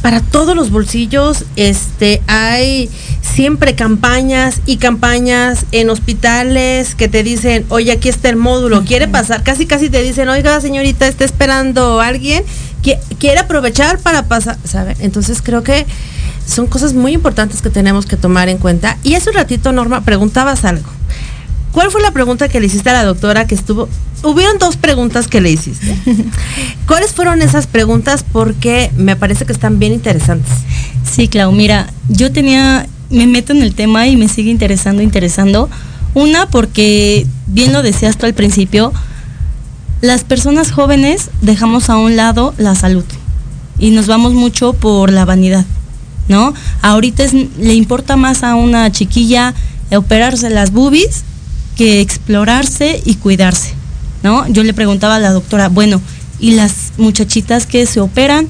Para 0.02 0.20
todos 0.20 0.54
los 0.56 0.70
bolsillos. 0.70 1.44
Este, 1.56 2.22
hay 2.26 2.90
siempre 3.22 3.74
campañas 3.74 4.60
y 4.66 4.76
campañas 4.76 5.66
en 5.72 5.90
hospitales 5.90 6.94
que 6.94 7.08
te 7.08 7.22
dicen, 7.22 7.66
oye, 7.68 7.92
aquí 7.92 8.08
está 8.08 8.28
el 8.28 8.36
módulo, 8.36 8.84
quiere 8.84 9.08
pasar, 9.08 9.42
casi 9.42 9.66
casi 9.66 9.90
te 9.90 10.02
dicen, 10.02 10.28
oiga, 10.28 10.60
señorita, 10.60 11.06
está 11.06 11.24
esperando 11.24 12.00
alguien, 12.00 12.44
que 12.82 12.98
quiere 13.18 13.40
aprovechar 13.40 13.98
para 13.98 14.26
pasar, 14.26 14.58
¿saben? 14.64 14.96
Entonces 15.00 15.42
creo 15.42 15.62
que 15.62 15.86
son 16.46 16.66
cosas 16.66 16.94
muy 16.94 17.12
importantes 17.12 17.60
que 17.60 17.70
tenemos 17.70 18.06
que 18.06 18.16
tomar 18.16 18.48
en 18.48 18.58
cuenta. 18.58 18.96
Y 19.02 19.14
hace 19.14 19.30
un 19.30 19.36
ratito, 19.36 19.72
Norma, 19.72 20.02
preguntabas 20.02 20.64
algo. 20.64 20.88
¿Cuál 21.76 21.90
fue 21.90 22.00
la 22.00 22.10
pregunta 22.10 22.48
que 22.48 22.58
le 22.58 22.68
hiciste 22.68 22.88
a 22.88 22.94
la 22.94 23.04
doctora 23.04 23.46
que 23.46 23.54
estuvo? 23.54 23.86
Hubieron 24.22 24.56
dos 24.56 24.78
preguntas 24.78 25.28
que 25.28 25.42
le 25.42 25.50
hiciste. 25.50 25.94
¿Cuáles 26.86 27.12
fueron 27.12 27.42
esas 27.42 27.66
preguntas? 27.66 28.24
Porque 28.32 28.90
me 28.96 29.14
parece 29.14 29.44
que 29.44 29.52
están 29.52 29.78
bien 29.78 29.92
interesantes. 29.92 30.50
Sí, 31.04 31.28
Clau, 31.28 31.52
mira, 31.52 31.92
yo 32.08 32.32
tenía, 32.32 32.86
me 33.10 33.26
meto 33.26 33.52
en 33.52 33.60
el 33.60 33.74
tema 33.74 34.08
y 34.08 34.16
me 34.16 34.30
sigue 34.30 34.50
interesando, 34.50 35.02
interesando. 35.02 35.68
Una, 36.14 36.48
porque 36.48 37.26
bien 37.46 37.74
lo 37.74 37.82
decías 37.82 38.16
tú 38.16 38.24
al 38.24 38.32
principio, 38.32 38.94
las 40.00 40.24
personas 40.24 40.72
jóvenes 40.72 41.28
dejamos 41.42 41.90
a 41.90 41.98
un 41.98 42.16
lado 42.16 42.54
la 42.56 42.74
salud 42.74 43.04
y 43.78 43.90
nos 43.90 44.06
vamos 44.06 44.32
mucho 44.32 44.72
por 44.72 45.12
la 45.12 45.26
vanidad. 45.26 45.66
¿no? 46.28 46.54
Ahorita 46.80 47.22
es, 47.22 47.34
le 47.34 47.74
importa 47.74 48.16
más 48.16 48.44
a 48.44 48.54
una 48.54 48.90
chiquilla 48.90 49.52
operarse 49.90 50.48
las 50.48 50.72
boobies 50.72 51.22
que 51.76 52.00
explorarse 52.00 53.02
y 53.04 53.14
cuidarse, 53.14 53.74
¿no? 54.22 54.48
Yo 54.48 54.64
le 54.64 54.74
preguntaba 54.74 55.16
a 55.16 55.20
la 55.20 55.30
doctora, 55.30 55.68
bueno, 55.68 56.00
¿y 56.40 56.52
las 56.52 56.92
muchachitas 56.96 57.66
que 57.66 57.86
se 57.86 58.00
operan? 58.00 58.48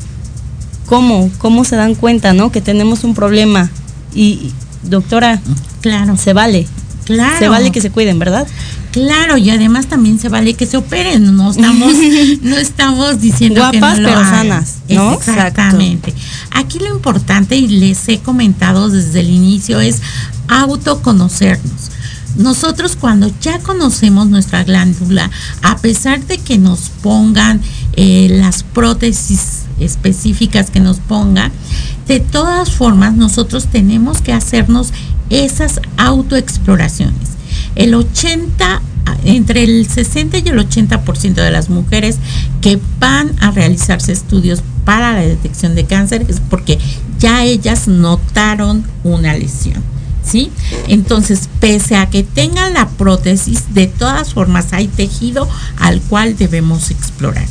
¿Cómo? 0.87 1.31
¿Cómo 1.39 1.65
se 1.65 1.77
dan 1.77 1.95
cuenta, 1.95 2.33
no? 2.33 2.53
Que 2.53 2.61
tenemos 2.61 3.05
un 3.05 3.15
problema. 3.15 3.71
Y, 4.15 4.53
doctora, 4.85 5.41
claro. 5.81 6.17
Se 6.17 6.33
vale. 6.33 6.67
Claro. 7.05 7.39
Se 7.39 7.49
vale 7.49 7.71
que 7.71 7.81
se 7.81 7.91
cuiden, 7.91 8.19
¿verdad? 8.19 8.47
Claro, 8.93 9.37
y 9.37 9.51
además 9.51 9.87
también 9.87 10.19
se 10.19 10.29
vale 10.29 10.55
que 10.55 10.65
se 10.65 10.79
operen, 10.79 11.37
no 11.37 11.51
estamos, 11.51 11.93
no 12.43 12.57
estamos 12.57 13.21
diciendo 13.21 13.61
Guapas, 13.61 13.97
que 13.97 14.01
no 14.01 14.09
pero 14.09 14.21
sanas, 14.21 14.77
¿no? 14.89 15.13
Exactamente. 15.13 16.15
Aquí 16.51 16.79
lo 16.79 16.89
importante, 16.89 17.57
y 17.57 17.69
les 17.69 18.09
he 18.09 18.21
comentado 18.21 18.89
desde 18.89 19.21
el 19.21 19.29
inicio, 19.31 19.81
es 19.81 20.01
autoconocernos. 20.49 21.91
Nosotros 22.37 22.97
cuando 22.97 23.31
ya 23.41 23.59
conocemos 23.61 24.29
nuestra 24.29 24.63
glándula, 24.65 25.31
a 25.63 25.79
pesar 25.79 26.25
de 26.27 26.39
que 26.39 26.59
nos 26.59 26.91
pongan 27.03 27.61
eh, 27.95 28.29
las 28.31 28.63
prótesis 28.63 29.63
específicas 29.81 30.71
que 30.71 30.81
nos 30.81 30.99
pongan, 30.99 31.51
de 32.07 32.21
todas 32.21 32.73
formas 32.73 33.15
nosotros 33.15 33.67
tenemos 33.67 34.21
que 34.21 34.33
hacernos 34.33 34.93
esas 35.31 35.81
autoexploraciones. 35.97 37.31
El 37.75 37.95
80, 37.95 38.83
entre 39.25 39.65
el 39.65 39.87
60 39.89 40.39
y 40.39 40.49
el 40.49 40.59
80% 40.59 41.35
de 41.35 41.51
las 41.51 41.69
mujeres 41.69 42.19
que 42.61 42.79
van 43.01 43.35
a 43.41 43.51
realizarse 43.51 44.13
estudios 44.13 44.63
para 44.85 45.13
la 45.13 45.21
detección 45.21 45.75
de 45.75 45.85
cáncer 45.85 46.27
es 46.29 46.41
porque 46.41 46.79
ya 47.19 47.45
ellas 47.45 47.89
notaron 47.89 48.85
una 49.05 49.35
lesión. 49.35 49.96
¿Sí? 50.27 50.51
Entonces, 50.89 51.49
pese 51.61 51.97
a 51.97 52.11
que 52.11 52.25
tengan 52.25 52.75
la 52.75 52.89
prótesis, 52.89 53.75
de 53.75 53.87
todas 53.87 54.35
formas 54.35 54.73
hay 54.73 54.89
tejido 54.89 55.49
al 55.79 56.01
cual 56.01 56.37
debemos 56.37 56.91
explorar. 56.91 57.47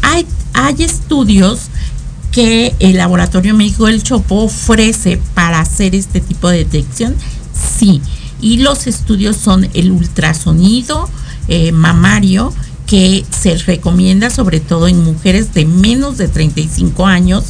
Hay, 0.00 0.26
hay 0.54 0.82
estudios 0.84 1.68
que 2.32 2.74
el 2.80 2.96
Laboratorio 2.96 3.54
México 3.54 3.86
del 3.86 4.02
Chopo 4.02 4.42
ofrece 4.42 5.20
para 5.34 5.60
hacer 5.60 5.94
este 5.94 6.20
tipo 6.20 6.48
de 6.48 6.58
detección, 6.58 7.14
sí. 7.78 8.02
Y 8.40 8.58
los 8.58 8.86
estudios 8.86 9.36
son 9.36 9.68
el 9.74 9.92
ultrasonido 9.92 11.08
eh, 11.46 11.72
mamario, 11.72 12.52
que 12.86 13.24
se 13.30 13.56
recomienda 13.56 14.28
sobre 14.30 14.60
todo 14.60 14.88
en 14.88 15.02
mujeres 15.02 15.54
de 15.54 15.64
menos 15.64 16.18
de 16.18 16.28
35 16.28 17.06
años 17.06 17.44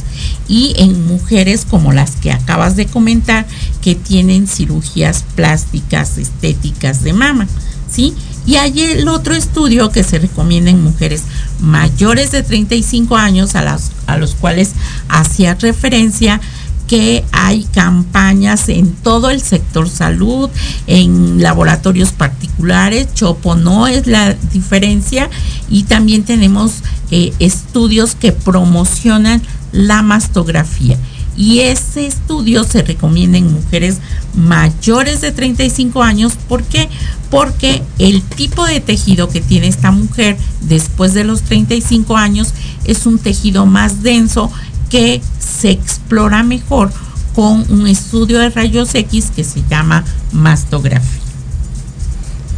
y 0.47 0.73
en 0.77 1.05
mujeres 1.07 1.65
como 1.69 1.91
las 1.91 2.11
que 2.15 2.31
acabas 2.31 2.75
de 2.75 2.85
comentar 2.85 3.45
que 3.81 3.95
tienen 3.95 4.47
cirugías 4.47 5.25
plásticas 5.35 6.17
estéticas 6.17 7.03
de 7.03 7.13
mama, 7.13 7.47
¿sí? 7.91 8.13
Y 8.45 8.57
hay 8.57 8.79
el 8.79 9.07
otro 9.07 9.33
estudio 9.33 9.89
que 9.89 10.03
se 10.03 10.19
recomienda 10.19 10.69
en 10.69 10.83
mujeres 10.83 11.23
mayores 11.59 12.31
de 12.31 12.43
35 12.43 13.17
años 13.17 13.55
a, 13.55 13.63
las, 13.63 13.91
a 14.05 14.17
los 14.17 14.35
cuales 14.35 14.73
hacía 15.09 15.55
referencia 15.55 16.39
que 16.87 17.23
hay 17.31 17.63
campañas 17.63 18.69
en 18.69 18.93
todo 18.93 19.29
el 19.29 19.41
sector 19.41 19.89
salud, 19.89 20.49
en 20.87 21.41
laboratorios 21.41 22.11
particulares, 22.11 23.13
Chopo 23.13 23.55
no 23.55 23.87
es 23.87 24.07
la 24.07 24.33
diferencia 24.33 25.29
y 25.69 25.83
también 25.83 26.23
tenemos 26.23 26.83
eh, 27.11 27.33
estudios 27.39 28.15
que 28.15 28.31
promocionan 28.31 29.41
la 29.71 30.01
mastografía 30.01 30.97
y 31.37 31.59
ese 31.59 32.07
estudio 32.07 32.63
se 32.63 32.81
recomienda 32.81 33.37
en 33.37 33.51
mujeres 33.51 33.97
mayores 34.35 35.21
de 35.21 35.31
35 35.31 36.01
años. 36.01 36.33
¿Por 36.47 36.63
qué? 36.63 36.87
Porque 37.29 37.81
el 37.99 38.21
tipo 38.21 38.65
de 38.65 38.79
tejido 38.79 39.27
que 39.27 39.41
tiene 39.41 39.67
esta 39.67 39.91
mujer 39.91 40.37
después 40.61 41.13
de 41.13 41.25
los 41.25 41.41
35 41.41 42.15
años 42.15 42.53
es 42.85 43.05
un 43.05 43.19
tejido 43.19 43.65
más 43.65 44.01
denso 44.01 44.51
que 44.89 45.21
se 45.39 45.71
explora 45.71 46.43
mejor 46.43 46.91
con 47.33 47.65
un 47.71 47.87
estudio 47.87 48.39
de 48.39 48.49
rayos 48.49 48.95
X 48.95 49.31
que 49.35 49.43
se 49.43 49.61
llama 49.69 50.05
mastografía. 50.31 51.21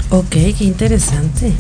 Ok, 0.10 0.30
qué 0.30 0.56
interesante. 0.62 1.52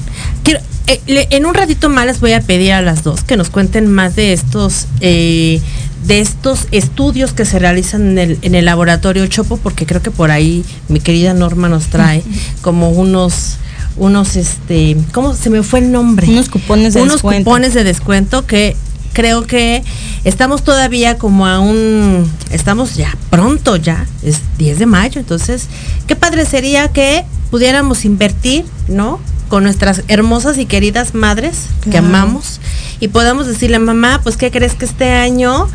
Quiero, 0.43 0.61
eh, 0.88 1.28
en 1.32 1.45
un 1.45 1.53
ratito 1.53 1.89
más 1.89 2.05
les 2.05 2.20
voy 2.22 2.32
a 2.34 2.41
pedir 2.41 2.72
a 2.72 2.82
las 2.82 3.03
dos 3.03 3.24
que 3.24 3.36
nos 3.36 3.49
cuenten 3.49 3.91
más 3.91 4.15
de 4.15 4.32
estos 4.32 4.88
eh, 5.01 5.59
de 6.05 6.22
estos 6.22 6.68
estudios 6.72 7.34
que 7.34 7.43
se 7.43 7.59
realizan 7.59 8.11
en 8.11 8.18
el, 8.18 8.39
en 8.41 8.55
el 8.55 8.65
laboratorio 8.65 9.28
Chopo, 9.28 9.57
porque 9.57 9.86
creo 9.86 10.01
que 10.01 10.11
por 10.11 10.32
ahí 10.32 10.63
mi 10.88 11.01
querida 11.01 11.34
Norma 11.34 11.68
nos 11.68 11.88
trae 11.88 12.24
como 12.61 12.91
unos 12.91 13.57
unos 13.97 14.36
este, 14.36 14.95
¿cómo 15.11 15.34
se 15.34 15.49
me 15.49 15.63
fue 15.63 15.80
el 15.80 15.91
nombre? 15.91 16.28
Unos 16.28 16.49
cupones 16.49 16.93
de 16.93 17.01
unos 17.01 17.15
descuento. 17.15 17.49
cupones 17.49 17.74
de 17.74 17.84
descuento 17.84 18.45
que 18.45 18.78
creo 19.18 19.47
que 19.47 19.84
estamos 20.26 20.63
todavía 20.63 21.18
como 21.18 21.47
a 21.47 21.59
un, 21.59 22.32
estamos 22.51 22.93
ya 22.95 23.18
pronto 23.32 23.76
ya, 23.76 24.05
es 24.22 24.41
10 24.59 24.78
de 24.78 24.86
mayo, 24.86 25.20
entonces, 25.20 25.65
qué 26.05 26.15
padre 26.15 26.45
sería 26.45 26.89
que 26.89 27.26
pudiéramos 27.49 28.05
invertir, 28.05 28.63
¿no? 28.88 29.20
Con 29.49 29.63
nuestras 29.63 30.03
hermosas 30.07 30.59
y 30.59 30.68
queridas 30.68 31.15
madres 31.15 31.63
que 31.84 31.89
Claro. 31.89 32.05
amamos 32.05 32.59
y 32.99 33.07
podamos 33.07 33.47
decirle, 33.47 33.80
mamá, 33.80 34.20
pues, 34.22 34.38
¿qué 34.38 34.51
crees 34.51 34.76
que 34.76 34.86
este 34.86 35.09
año? 35.09 35.68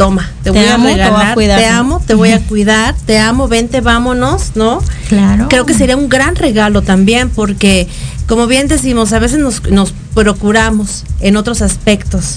Toma, 0.00 0.30
te, 0.42 0.50
Te 0.50 0.58
voy 0.58 0.66
amo, 0.66 0.88
a 0.88 0.88
te 0.88 0.94
voy 0.94 1.00
a 1.02 1.04
regalar, 1.04 1.34
cuidar, 1.34 1.58
te 1.58 1.66
amo, 1.66 2.02
te 2.06 2.14
voy 2.14 2.30
a 2.30 2.40
cuidar, 2.40 2.94
te 3.04 3.18
amo, 3.18 3.48
vente, 3.48 3.82
vámonos, 3.82 4.52
¿no? 4.54 4.82
Claro. 5.10 5.46
Creo 5.50 5.66
que 5.66 5.74
sería 5.74 5.94
un 5.94 6.08
gran 6.08 6.36
regalo 6.36 6.80
también 6.80 7.28
porque, 7.28 7.86
como 8.26 8.46
bien 8.46 8.66
decimos, 8.66 9.12
a 9.12 9.18
veces 9.18 9.40
nos, 9.40 9.68
nos 9.70 9.92
procuramos 10.14 11.04
en 11.20 11.36
otros 11.36 11.60
aspectos. 11.60 12.36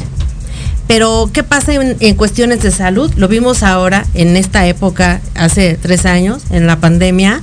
Pero, 0.87 1.29
¿qué 1.31 1.43
pasa 1.43 1.73
en, 1.73 1.95
en 2.01 2.15
cuestiones 2.15 2.61
de 2.61 2.69
salud? 2.69 3.09
Lo 3.15 3.29
vimos 3.29 3.63
ahora, 3.63 4.05
en 4.13 4.35
esta 4.35 4.67
época, 4.67 5.21
hace 5.33 5.79
tres 5.81 6.05
años, 6.05 6.41
en 6.49 6.67
la 6.67 6.81
pandemia, 6.81 7.39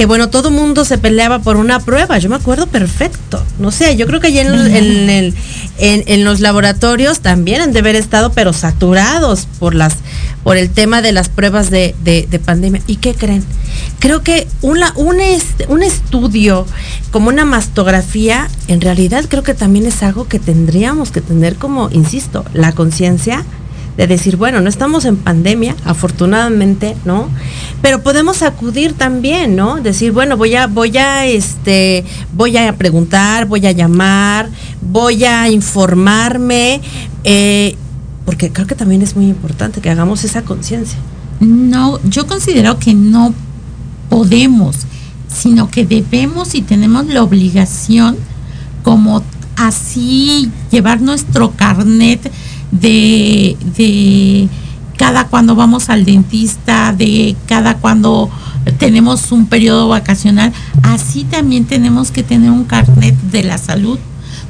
que 0.00 0.06
bueno, 0.06 0.30
todo 0.30 0.50
mundo 0.50 0.86
se 0.86 0.96
peleaba 0.96 1.40
por 1.40 1.58
una 1.58 1.78
prueba. 1.78 2.16
Yo 2.16 2.30
me 2.30 2.36
acuerdo 2.36 2.66
perfecto. 2.66 3.44
No 3.58 3.70
sé, 3.70 3.96
yo 3.98 4.06
creo 4.06 4.18
que 4.18 4.28
allá 4.28 4.40
en, 4.40 4.50
los- 4.50 4.66
en 4.66 5.34
en- 5.76 6.04
en 6.06 6.24
los 6.24 6.40
laboratorios 6.40 7.20
también 7.20 7.60
han 7.60 7.74
de 7.74 7.80
haber 7.80 7.96
estado, 7.96 8.32
pero 8.32 8.54
saturados 8.54 9.46
por 9.58 9.74
las 9.74 9.96
por 10.42 10.56
el 10.56 10.70
tema 10.70 11.02
de 11.02 11.12
las 11.12 11.28
pruebas 11.28 11.68
de, 11.68 11.94
de- 12.02 12.26
de 12.30 12.38
pandemia. 12.38 12.80
¿Y 12.86 12.96
qué 12.96 13.12
creen? 13.14 13.44
Creo 13.98 14.22
que 14.22 14.48
una, 14.62 14.94
un, 14.96 15.20
est- 15.20 15.64
un 15.68 15.82
estudio 15.82 16.64
como 17.10 17.28
una 17.28 17.44
mastografía, 17.44 18.48
en 18.68 18.80
realidad 18.80 19.26
creo 19.28 19.42
que 19.42 19.52
también 19.52 19.84
es 19.84 20.02
algo 20.02 20.26
que 20.28 20.38
tendríamos 20.38 21.10
que 21.10 21.20
tener 21.20 21.56
como, 21.56 21.90
insisto, 21.90 22.46
la 22.54 22.72
conciencia 22.72 23.44
de 24.00 24.06
decir, 24.06 24.36
bueno, 24.36 24.62
no 24.62 24.70
estamos 24.70 25.04
en 25.04 25.16
pandemia, 25.16 25.76
afortunadamente, 25.84 26.96
¿no? 27.04 27.28
Pero 27.82 28.02
podemos 28.02 28.40
acudir 28.42 28.94
también, 28.94 29.56
¿no? 29.56 29.76
Decir, 29.76 30.12
bueno, 30.12 30.38
voy 30.38 30.54
a, 30.54 30.68
voy 30.68 30.96
a, 30.96 31.26
este, 31.26 32.06
voy 32.32 32.56
a 32.56 32.74
preguntar, 32.78 33.44
voy 33.44 33.66
a 33.66 33.72
llamar, 33.72 34.48
voy 34.80 35.24
a 35.24 35.50
informarme, 35.50 36.80
eh, 37.24 37.76
porque 38.24 38.50
creo 38.50 38.66
que 38.66 38.74
también 38.74 39.02
es 39.02 39.16
muy 39.16 39.26
importante 39.26 39.82
que 39.82 39.90
hagamos 39.90 40.24
esa 40.24 40.42
conciencia. 40.42 40.98
No, 41.40 42.00
yo 42.04 42.26
considero 42.26 42.78
que 42.78 42.94
no 42.94 43.34
podemos, 44.08 44.76
sino 45.28 45.70
que 45.70 45.84
debemos 45.84 46.54
y 46.54 46.62
tenemos 46.62 47.04
la 47.06 47.22
obligación 47.22 48.16
como 48.82 49.22
así 49.56 50.50
llevar 50.70 51.02
nuestro 51.02 51.50
carnet 51.50 52.32
de, 52.70 53.56
de 53.76 54.48
cada 54.96 55.26
cuando 55.28 55.54
vamos 55.54 55.88
al 55.88 56.04
dentista, 56.04 56.92
de 56.92 57.36
cada 57.46 57.78
cuando 57.78 58.30
tenemos 58.78 59.32
un 59.32 59.46
periodo 59.46 59.88
vacacional, 59.88 60.52
así 60.82 61.24
también 61.24 61.64
tenemos 61.64 62.10
que 62.10 62.22
tener 62.22 62.50
un 62.50 62.64
carnet 62.64 63.16
de 63.30 63.42
la 63.42 63.58
salud 63.58 63.98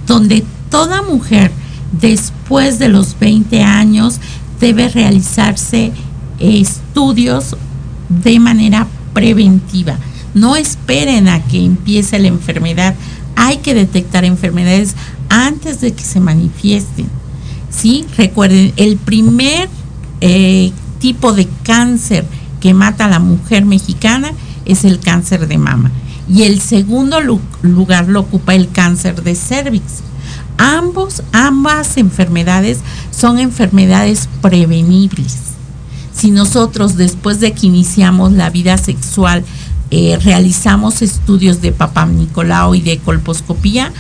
donde 0.07 0.45
toda 0.71 1.03
mujer 1.03 1.53
después 1.93 2.79
de 2.79 2.89
los 2.89 3.19
20 3.19 3.63
años 3.63 4.21
debe 4.59 4.89
realizarse 4.89 5.93
estudios 6.39 7.57
de 8.09 8.41
manera 8.41 8.87
preventiva. 9.13 9.99
No 10.35 10.57
esperen 10.57 11.29
a 11.29 11.43
que 11.43 11.65
empiece 11.65 12.19
la 12.19 12.29
enfermedad. 12.29 12.95
Hay 13.37 13.59
que 13.59 13.75
detectar 13.75 14.25
enfermedades 14.25 14.95
antes 15.29 15.81
de 15.81 15.93
que 15.93 16.03
se 16.03 16.21
manifiesten. 16.21 17.07
¿Sí? 17.71 18.05
Recuerden, 18.17 18.73
el 18.77 18.97
primer 18.97 19.69
eh, 20.21 20.73
tipo 20.99 21.33
de 21.33 21.49
cáncer 21.63 22.25
que 22.61 22.75
mata 22.75 23.07
a 23.07 23.09
la 23.09 23.19
mujer 23.21 23.65
mexicana 23.65 24.33
es 24.65 24.85
el 24.85 24.99
cáncer 25.01 25.47
de 25.49 25.57
mama. 25.59 25.91
Y 26.29 26.43
el 26.43 26.61
segundo 26.61 27.21
lu- 27.21 27.41
lugar 27.63 28.09
lo 28.09 28.21
ocupa 28.21 28.55
el 28.55 28.69
cáncer 28.71 29.23
de 29.23 29.35
cervix. 29.35 30.03
Ambos, 30.59 31.23
ambas 31.33 31.97
enfermedades 31.97 32.81
son 33.11 33.39
enfermedades 33.39 34.29
prevenibles. 34.43 35.37
si 36.13 36.31
nosotros 36.31 36.97
después 36.97 37.41
de 37.41 37.53
que 37.53 37.67
iniciamos 37.67 38.33
la 38.33 38.51
vida 38.51 38.77
sexual 38.77 39.43
eh, 39.91 40.19
realizamos 40.23 41.01
estudios 41.03 41.63
de 41.63 41.73
papá 41.73 42.05
Nicolau 42.05 42.75
y 42.75 42.81
de 42.83 42.99
colposcopía, 42.99 43.91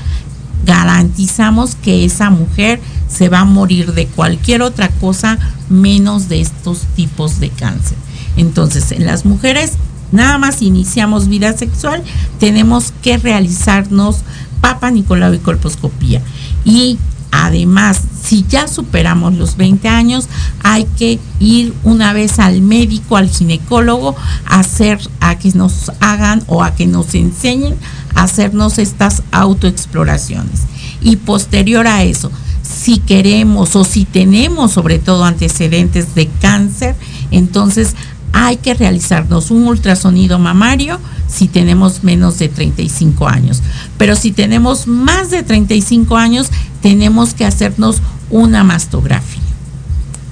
garantizamos 0.65 1.75
que 1.75 2.05
esa 2.05 2.31
mujer 2.31 2.81
se 3.09 3.29
va 3.29 3.41
a 3.41 3.45
morir 3.45 3.93
de 3.93 4.07
cualquier 4.07 4.63
otra 4.63 4.89
cosa 4.89 5.39
menos 5.69 6.29
de 6.29 6.41
estos 6.41 6.83
tipos 6.95 7.41
de 7.41 7.51
cáncer. 7.51 7.97
Entonces, 8.37 8.93
en 8.93 9.07
las 9.07 9.25
mujeres, 9.25 9.73
nada 10.13 10.39
más 10.39 10.63
iniciamos 10.63 11.29
vida 11.29 11.57
sexual, 11.57 12.03
tenemos 12.39 12.93
que 13.03 13.19
realizarnos 13.19 14.19
papa 14.61 14.91
Nicolau 14.91 15.35
y 15.35 15.39
colposcopía. 15.39 16.23
Y 16.65 16.99
además, 17.31 18.01
si 18.23 18.45
ya 18.49 18.69
superamos 18.69 19.35
los 19.35 19.57
20 19.57 19.89
años, 19.89 20.29
hay 20.63 20.85
que 20.99 21.19
ir 21.39 21.75
una 21.85 22.13
vez 22.13 22.39
al 22.39 22.61
médico, 22.61 23.17
al 23.17 23.29
ginecólogo, 23.29 24.17
a 24.47 24.61
hacer, 24.61 25.01
a 25.21 25.39
que 25.39 25.53
nos 25.53 25.91
hagan 26.01 26.43
o 26.47 26.63
a 26.63 26.75
que 26.75 26.87
nos 26.87 27.15
enseñen 27.15 27.77
a 28.15 28.25
hacernos 28.25 28.79
estas 28.79 29.23
autoexploraciones. 29.33 30.63
Y 31.01 31.17
posterior 31.17 31.87
a 31.87 32.03
eso, 32.03 32.31
si 32.63 32.99
queremos 32.99 33.75
o 33.77 33.85
si 33.85 34.05
tenemos 34.05 34.73
sobre 34.73 34.99
todo 34.99 35.25
antecedentes 35.25 36.15
de 36.15 36.29
cáncer, 36.41 36.95
entonces 37.31 37.95
hay 38.33 38.57
que 38.57 38.75
realizarnos 38.75 39.51
un 39.51 39.67
ultrasonido 39.67 40.39
mamario 40.39 41.01
si 41.27 41.49
tenemos 41.49 42.05
menos 42.05 42.39
de 42.39 42.49
35 42.49 43.29
años. 43.29 43.63
Pero 43.99 44.17
si 44.17 44.33
tenemos 44.33 44.87
más 44.87 45.31
de 45.31 45.43
35 45.43 46.17
años, 46.17 46.51
tenemos 46.83 47.35
que 47.35 47.45
hacernos 47.45 48.01
una 48.31 48.65
mastografía. 48.65 49.41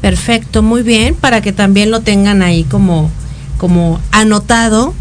Perfecto, 0.01 0.62
muy 0.62 0.82
bien, 0.82 1.14
para 1.14 1.40
que 1.40 1.53
también 1.53 1.90
lo 1.90 2.01
tengan 2.01 2.42
ahí 2.42 2.64
como, 2.64 3.11
como 3.59 4.01
anotado. 4.12 4.94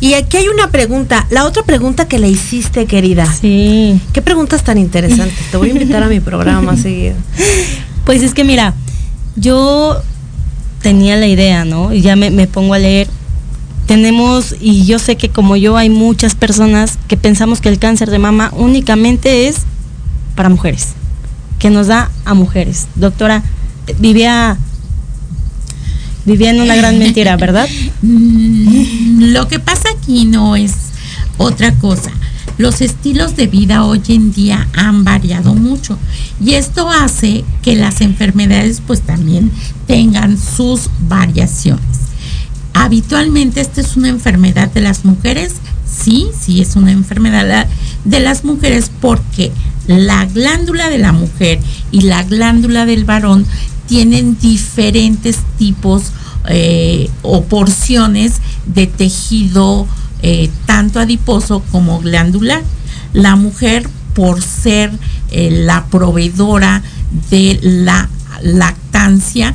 Y 0.00 0.14
aquí 0.14 0.36
hay 0.36 0.48
una 0.48 0.70
pregunta, 0.70 1.26
la 1.30 1.44
otra 1.44 1.62
pregunta 1.62 2.06
que 2.06 2.18
le 2.18 2.28
hiciste, 2.28 2.86
querida. 2.86 3.32
Sí. 3.32 4.00
¿Qué 4.12 4.20
preguntas 4.22 4.64
tan 4.64 4.76
interesantes? 4.76 5.38
Te 5.50 5.56
voy 5.56 5.70
a 5.70 5.72
invitar 5.72 6.02
a 6.02 6.08
mi 6.08 6.20
programa 6.20 6.76
seguido. 6.76 7.16
Pues 8.04 8.22
es 8.22 8.34
que 8.34 8.44
mira, 8.44 8.74
yo 9.34 9.96
tenía 10.82 11.16
la 11.16 11.26
idea, 11.26 11.64
¿no? 11.64 11.94
Y 11.94 12.02
ya 12.02 12.16
me, 12.16 12.30
me 12.30 12.46
pongo 12.46 12.74
a 12.74 12.78
leer. 12.78 13.08
Tenemos, 13.86 14.54
y 14.60 14.84
yo 14.84 14.98
sé 14.98 15.16
que 15.16 15.30
como 15.30 15.56
yo 15.56 15.78
hay 15.78 15.88
muchas 15.88 16.34
personas 16.34 16.98
que 17.08 17.16
pensamos 17.16 17.62
que 17.62 17.70
el 17.70 17.78
cáncer 17.78 18.10
de 18.10 18.18
mama 18.18 18.52
únicamente 18.54 19.48
es 19.48 19.62
para 20.34 20.48
mujeres, 20.48 20.88
que 21.58 21.70
nos 21.70 21.86
da 21.88 22.10
a 22.24 22.34
mujeres. 22.34 22.88
Doctora, 22.94 23.42
vivía 23.98 24.58
vivía 26.24 26.50
en 26.50 26.60
una 26.60 26.74
gran 26.74 26.98
mentira, 26.98 27.36
¿verdad? 27.38 27.68
Mm, 28.02 29.32
Lo 29.32 29.48
que 29.48 29.58
pasa 29.58 29.88
aquí 29.96 30.24
no 30.24 30.56
es 30.56 30.74
otra 31.38 31.72
cosa. 31.74 32.10
Los 32.56 32.80
estilos 32.80 33.34
de 33.34 33.48
vida 33.48 33.84
hoy 33.84 34.00
en 34.08 34.32
día 34.32 34.68
han 34.74 35.02
variado 35.02 35.54
mucho 35.54 35.98
y 36.40 36.54
esto 36.54 36.88
hace 36.88 37.44
que 37.62 37.74
las 37.74 38.00
enfermedades 38.00 38.80
pues 38.86 39.00
también 39.00 39.50
tengan 39.88 40.38
sus 40.38 40.88
variaciones. 41.08 41.82
Habitualmente 42.72 43.60
esta 43.60 43.80
es 43.80 43.96
una 43.96 44.08
enfermedad 44.08 44.70
de 44.70 44.82
las 44.82 45.04
mujeres, 45.04 45.54
sí, 45.84 46.28
sí 46.38 46.60
es 46.60 46.76
una 46.76 46.92
enfermedad 46.92 47.66
de 48.04 48.20
las 48.20 48.44
mujeres 48.44 48.90
porque 49.00 49.50
la 49.86 50.24
glándula 50.26 50.88
de 50.88 50.98
la 50.98 51.12
mujer 51.12 51.58
y 51.90 52.02
la 52.02 52.22
glándula 52.22 52.86
del 52.86 53.04
varón 53.04 53.46
tienen 53.86 54.38
diferentes 54.38 55.38
tipos 55.58 56.04
eh, 56.48 57.10
o 57.22 57.44
porciones 57.44 58.34
de 58.66 58.86
tejido 58.86 59.86
eh, 60.22 60.50
tanto 60.66 61.00
adiposo 61.00 61.62
como 61.70 62.00
glandular. 62.00 62.62
La 63.12 63.36
mujer, 63.36 63.88
por 64.14 64.42
ser 64.42 64.90
eh, 65.30 65.50
la 65.50 65.86
proveedora 65.86 66.82
de 67.30 67.58
la 67.62 68.08
lactancia, 68.42 69.54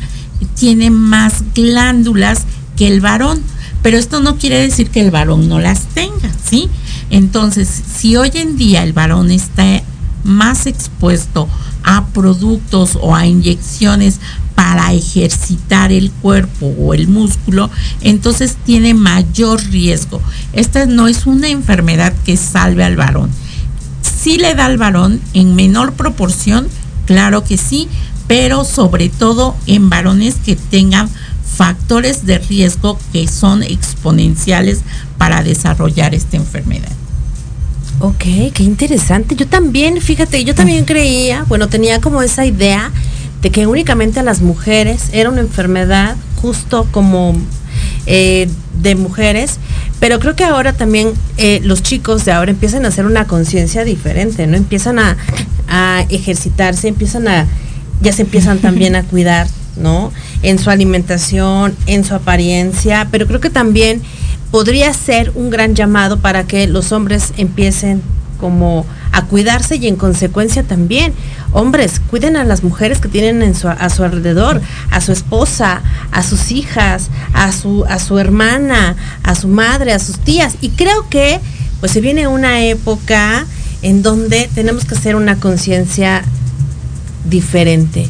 tiene 0.55 0.89
más 0.89 1.43
glándulas 1.53 2.45
que 2.75 2.87
el 2.87 3.01
varón. 3.01 3.41
Pero 3.81 3.97
esto 3.97 4.19
no 4.19 4.37
quiere 4.37 4.59
decir 4.59 4.89
que 4.89 5.01
el 5.01 5.11
varón 5.11 5.47
no 5.47 5.59
las 5.59 5.85
tenga, 5.87 6.31
¿sí? 6.43 6.69
Entonces, 7.09 7.67
si 7.97 8.15
hoy 8.17 8.31
en 8.33 8.57
día 8.57 8.83
el 8.83 8.93
varón 8.93 9.31
está 9.31 9.81
más 10.23 10.65
expuesto 10.65 11.47
a 11.83 12.07
productos 12.07 12.97
o 13.01 13.15
a 13.15 13.25
inyecciones 13.25 14.19
para 14.55 14.91
ejercitar 14.91 15.91
el 15.91 16.11
cuerpo 16.11 16.73
o 16.77 16.93
el 16.93 17.07
músculo, 17.07 17.69
entonces 18.01 18.57
tiene 18.65 18.93
mayor 18.93 19.63
riesgo. 19.69 20.21
Esta 20.53 20.85
no 20.85 21.07
es 21.07 21.25
una 21.25 21.47
enfermedad 21.47 22.13
que 22.25 22.35
salve 22.35 22.83
al 22.83 22.97
varón. 22.97 23.29
Sí 24.01 24.37
le 24.37 24.55
da 24.55 24.65
al 24.65 24.77
varón 24.77 25.21
en 25.33 25.55
menor 25.55 25.93
proporción, 25.93 26.67
claro 27.05 27.43
que 27.45 27.57
sí, 27.57 27.87
pero 28.27 28.65
sobre 28.65 29.09
todo 29.09 29.55
en 29.65 29.89
varones 29.89 30.35
que 30.35 30.55
tengan 30.55 31.09
factores 31.59 32.25
de 32.25 32.37
riesgo 32.39 32.99
que 33.11 33.27
son 33.27 33.63
exponenciales 33.63 34.81
para 35.17 35.41
desarrollar 35.41 36.13
esta 36.13 36.37
enfermedad. 36.37 36.98
Ok, 38.01 38.23
qué 38.53 38.63
interesante. 38.63 39.35
Yo 39.35 39.45
también, 39.45 39.99
fíjate, 39.99 40.45
yo 40.45 40.55
también 40.55 40.85
creía, 40.85 41.43
bueno, 41.49 41.67
tenía 41.67 41.99
como 41.99 42.21
esa 42.21 42.45
idea 42.45 42.91
de 43.41 43.49
que 43.49 43.67
únicamente 43.67 44.21
a 44.21 44.23
las 44.23 44.41
mujeres 44.41 45.09
era 45.11 45.29
una 45.29 45.41
enfermedad 45.41 46.15
justo 46.41 46.87
como 46.91 47.35
eh, 48.05 48.47
de 48.81 48.95
mujeres, 48.95 49.59
pero 49.99 50.19
creo 50.19 50.33
que 50.33 50.45
ahora 50.45 50.71
también 50.71 51.11
eh, 51.35 51.59
los 51.63 51.83
chicos 51.83 52.23
de 52.23 52.31
ahora 52.31 52.51
empiezan 52.51 52.85
a 52.85 52.87
hacer 52.87 53.05
una 53.05 53.27
conciencia 53.27 53.83
diferente, 53.83 54.47
¿no? 54.47 54.55
Empiezan 54.55 54.97
a, 54.97 55.17
a 55.67 56.05
ejercitarse, 56.07 56.87
empiezan 56.87 57.27
a, 57.27 57.47
ya 58.01 58.13
se 58.13 58.21
empiezan 58.21 58.59
también 58.61 58.95
a 58.95 59.03
cuidar, 59.03 59.47
¿no? 59.75 60.13
En 60.41 60.57
su 60.57 60.69
alimentación, 60.69 61.75
en 61.85 62.05
su 62.05 62.15
apariencia, 62.15 63.09
pero 63.11 63.27
creo 63.27 63.41
que 63.41 63.49
también 63.49 64.01
podría 64.51 64.93
ser 64.93 65.31
un 65.35 65.49
gran 65.49 65.75
llamado 65.75 66.19
para 66.19 66.45
que 66.45 66.67
los 66.67 66.91
hombres 66.91 67.33
empiecen 67.37 68.01
como 68.39 68.85
a 69.11 69.25
cuidarse 69.25 69.75
y 69.75 69.87
en 69.87 69.95
consecuencia 69.95 70.63
también, 70.63 71.13
hombres, 71.51 71.99
cuiden 72.09 72.37
a 72.37 72.43
las 72.43 72.63
mujeres 72.63 72.99
que 72.99 73.09
tienen 73.09 73.43
a 73.43 73.89
su 73.89 74.03
alrededor, 74.03 74.61
a 74.91 75.01
su 75.01 75.11
esposa, 75.11 75.81
a 76.11 76.23
sus 76.23 76.51
hijas, 76.51 77.09
a 77.33 77.51
su, 77.51 77.85
a 77.85 77.99
su 77.99 78.17
hermana, 78.17 78.95
a 79.23 79.35
su 79.35 79.47
madre, 79.47 79.93
a 79.93 79.99
sus 79.99 80.19
tías. 80.19 80.55
Y 80.61 80.69
creo 80.69 81.09
que 81.09 81.39
pues 81.79 81.91
se 81.91 82.01
viene 82.01 82.27
una 82.27 82.61
época 82.63 83.45
en 83.81 84.03
donde 84.03 84.49
tenemos 84.53 84.85
que 84.85 84.95
hacer 84.95 85.15
una 85.15 85.39
conciencia 85.39 86.23
diferente. 87.25 88.07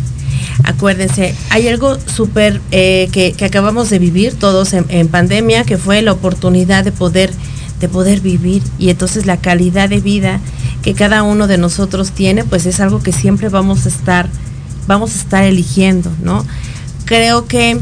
Acuérdense, 0.63 1.35
hay 1.49 1.67
algo 1.67 1.97
súper 1.99 2.61
eh, 2.71 3.09
que, 3.11 3.33
acabamos 3.43 3.89
de 3.89 3.99
vivir 3.99 4.33
todos 4.35 4.73
en, 4.73 5.07
pandemia, 5.07 5.63
que 5.63 5.77
fue 5.77 6.01
la 6.01 6.11
oportunidad 6.11 6.83
de 6.83 6.91
poder, 6.91 7.31
de 7.79 7.89
poder 7.89 8.21
vivir 8.21 8.61
y 8.77 8.89
entonces 8.89 9.25
la 9.25 9.37
calidad 9.37 9.89
de 9.89 9.99
vida 9.99 10.39
que 10.83 10.93
cada 10.93 11.23
uno 11.23 11.47
de 11.47 11.57
nosotros 11.57 12.11
tiene, 12.11 12.43
pues 12.43 12.65
es 12.65 12.79
algo 12.79 13.01
que 13.01 13.11
siempre 13.11 13.49
vamos 13.49 13.85
a 13.85 13.89
estar, 13.89 14.29
vamos 14.87 15.15
a 15.15 15.19
estar 15.19 15.43
eligiendo, 15.43 16.11
¿no? 16.23 16.45
Creo 17.05 17.45
que 17.45 17.79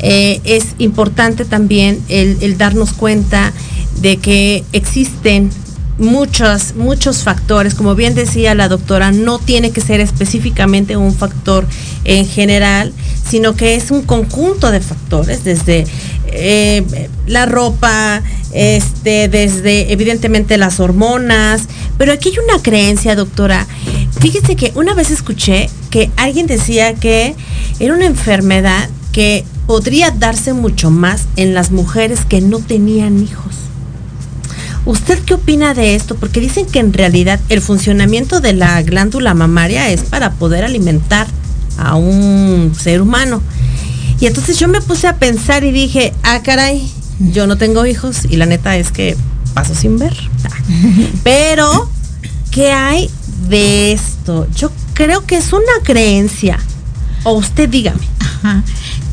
eh, 0.00 0.40
es 0.44 0.74
importante 0.78 1.44
también 1.44 2.02
el 2.08 2.58
darnos 2.58 2.92
cuenta 2.92 3.52
de 4.00 4.16
que 4.16 4.64
existen 4.72 5.50
muchos, 5.98 6.74
muchos 6.74 7.22
factores. 7.22 7.74
Como 7.74 7.94
bien 7.94 8.14
decía 8.14 8.54
la 8.54 8.68
doctora, 8.68 9.12
no 9.12 9.38
tiene 9.38 9.70
que 9.70 9.80
ser 9.80 10.00
específicamente 10.00 10.96
un 10.96 11.14
factor 11.14 11.66
en 12.04 12.26
general, 12.26 12.92
sino 13.28 13.54
que 13.54 13.74
es 13.74 13.90
un 13.90 14.02
conjunto 14.02 14.70
de 14.70 14.80
factores, 14.80 15.44
desde 15.44 15.86
eh, 16.26 17.08
la 17.26 17.46
ropa, 17.46 18.22
este, 18.52 19.28
desde 19.28 19.92
evidentemente 19.92 20.58
las 20.58 20.80
hormonas. 20.80 21.62
Pero 21.98 22.12
aquí 22.12 22.30
hay 22.30 22.38
una 22.38 22.62
creencia, 22.62 23.14
doctora. 23.16 23.66
Fíjese 24.20 24.56
que 24.56 24.72
una 24.74 24.94
vez 24.94 25.10
escuché 25.10 25.68
que 25.90 26.10
alguien 26.16 26.46
decía 26.46 26.94
que 26.94 27.34
era 27.78 27.94
una 27.94 28.06
enfermedad 28.06 28.88
que 29.12 29.44
podría 29.66 30.10
darse 30.10 30.52
mucho 30.52 30.90
más 30.90 31.26
en 31.36 31.54
las 31.54 31.70
mujeres 31.70 32.24
que 32.24 32.40
no 32.40 32.58
tenían 32.58 33.22
hijos. 33.22 33.54
¿Usted 34.86 35.18
qué 35.20 35.34
opina 35.34 35.72
de 35.72 35.94
esto? 35.94 36.14
Porque 36.14 36.40
dicen 36.40 36.66
que 36.66 36.78
en 36.78 36.92
realidad 36.92 37.40
el 37.48 37.62
funcionamiento 37.62 38.40
de 38.40 38.52
la 38.52 38.82
glándula 38.82 39.32
mamaria 39.34 39.90
es 39.90 40.02
para 40.02 40.32
poder 40.32 40.64
alimentar 40.64 41.26
a 41.78 41.94
un 41.96 42.74
ser 42.78 43.00
humano. 43.00 43.42
Y 44.20 44.26
entonces 44.26 44.58
yo 44.58 44.68
me 44.68 44.80
puse 44.80 45.06
a 45.06 45.16
pensar 45.16 45.64
y 45.64 45.72
dije, 45.72 46.12
ah, 46.22 46.40
caray, 46.42 46.86
yo 47.18 47.46
no 47.46 47.56
tengo 47.56 47.86
hijos 47.86 48.24
y 48.28 48.36
la 48.36 48.46
neta 48.46 48.76
es 48.76 48.90
que 48.90 49.16
paso 49.54 49.74
sin 49.74 49.98
ver. 49.98 50.14
Pero, 51.24 51.88
¿qué 52.50 52.72
hay 52.72 53.10
de 53.48 53.92
esto? 53.92 54.46
Yo 54.54 54.70
creo 54.92 55.24
que 55.24 55.36
es 55.36 55.52
una 55.52 55.82
creencia. 55.82 56.58
O 57.24 57.32
usted 57.32 57.68
dígame. 57.68 58.06
Ajá. 58.20 58.62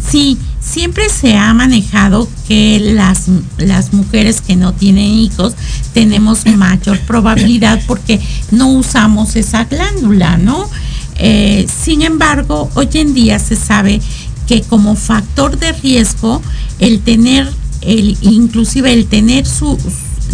Sí, 0.09 0.38
siempre 0.72 1.09
se 1.09 1.36
ha 1.36 1.53
manejado 1.53 2.30
que 2.47 2.80
las, 2.80 3.26
las 3.57 3.93
mujeres 3.93 4.39
que 4.39 4.55
no 4.55 4.74
tienen 4.74 5.05
hijos 5.05 5.53
tenemos 5.93 6.45
mayor 6.45 6.99
probabilidad 7.01 7.82
porque 7.88 8.22
no 8.51 8.69
usamos 8.69 9.36
esa 9.36 9.65
glándula, 9.65 10.38
¿no? 10.38 10.69
Eh, 11.17 11.67
sin 11.84 12.03
embargo, 12.03 12.69
hoy 12.76 12.88
en 12.93 13.13
día 13.13 13.38
se 13.38 13.55
sabe 13.55 14.01
que 14.47 14.61
como 14.61 14.95
factor 14.95 15.59
de 15.59 15.74
riesgo, 15.74 16.41
el 16.80 17.01
tener, 17.01 17.51
el, 17.82 18.17
inclusive 18.22 18.93
el 18.93 19.07
tener 19.07 19.45
su, 19.45 19.78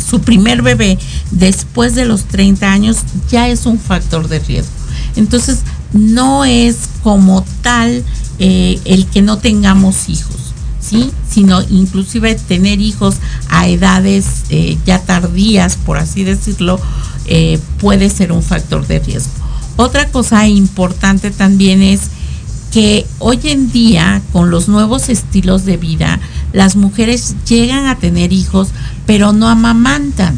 su 0.10 0.22
primer 0.22 0.62
bebé 0.62 1.00
después 1.32 1.96
de 1.96 2.06
los 2.06 2.26
30 2.26 2.72
años 2.72 2.98
ya 3.32 3.50
es 3.50 3.66
un 3.66 3.80
factor 3.80 4.28
de 4.28 4.40
riesgo. 4.40 4.72
Entonces, 5.16 5.62
no 5.94 6.46
es 6.46 6.78
como 7.04 7.44
tal 7.62 8.04
eh, 8.40 8.80
el 8.86 9.06
que 9.08 9.22
no 9.22 9.38
tengamos 9.38 10.10
hijos, 10.10 10.54
¿sí? 10.80 11.12
Sino 11.30 11.62
inclusive 11.70 12.36
tener 12.36 12.80
hijos 12.82 13.16
a 13.50 13.68
edades 13.68 14.44
eh, 14.50 14.78
ya 14.86 15.00
tardías, 15.00 15.76
por 15.76 15.98
así 15.98 16.24
decirlo, 16.24 16.80
eh, 17.26 17.60
puede 17.80 18.10
ser 18.10 18.32
un 18.32 18.44
factor 18.44 18.86
de 18.88 19.00
riesgo. 19.00 19.32
Otra 19.76 20.10
cosa 20.10 20.48
importante 20.48 21.32
también 21.32 21.82
es 21.82 22.02
que 22.72 23.06
hoy 23.20 23.40
en 23.44 23.72
día, 23.72 24.22
con 24.32 24.50
los 24.50 24.68
nuevos 24.68 25.10
estilos 25.10 25.66
de 25.66 25.78
vida, 25.78 26.20
las 26.54 26.76
mujeres 26.76 27.36
llegan 27.48 27.88
a 27.88 27.98
tener 27.98 28.34
hijos, 28.34 28.70
pero 29.06 29.34
no 29.34 29.48
amamantan, 29.48 30.36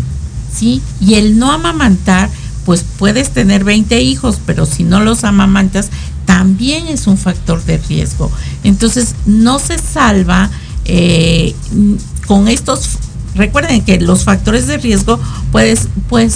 ¿sí? 0.54 0.82
Y 1.00 1.16
el 1.16 1.40
no 1.40 1.52
amamantar, 1.52 2.30
pues 2.66 2.86
puedes 2.98 3.32
tener 3.32 3.64
20 3.64 4.02
hijos, 4.02 4.40
pero 4.46 4.66
si 4.66 4.84
no 4.84 5.00
los 5.00 5.24
amamantas, 5.24 5.90
también 6.30 6.88
es 6.88 7.08
un 7.08 7.18
factor 7.18 7.66
de 7.66 7.80
riesgo. 7.80 8.32
Entonces, 8.64 9.16
no 9.26 9.58
se 9.58 9.80
salva 9.80 10.52
eh, 10.86 11.56
con 12.28 12.48
estos, 12.48 13.00
recuerden 13.34 13.84
que 13.84 14.00
los 14.00 14.26
factores 14.26 14.68
de 14.68 14.78
riesgo 14.78 15.20
pues, 15.52 15.88
pues 16.08 16.36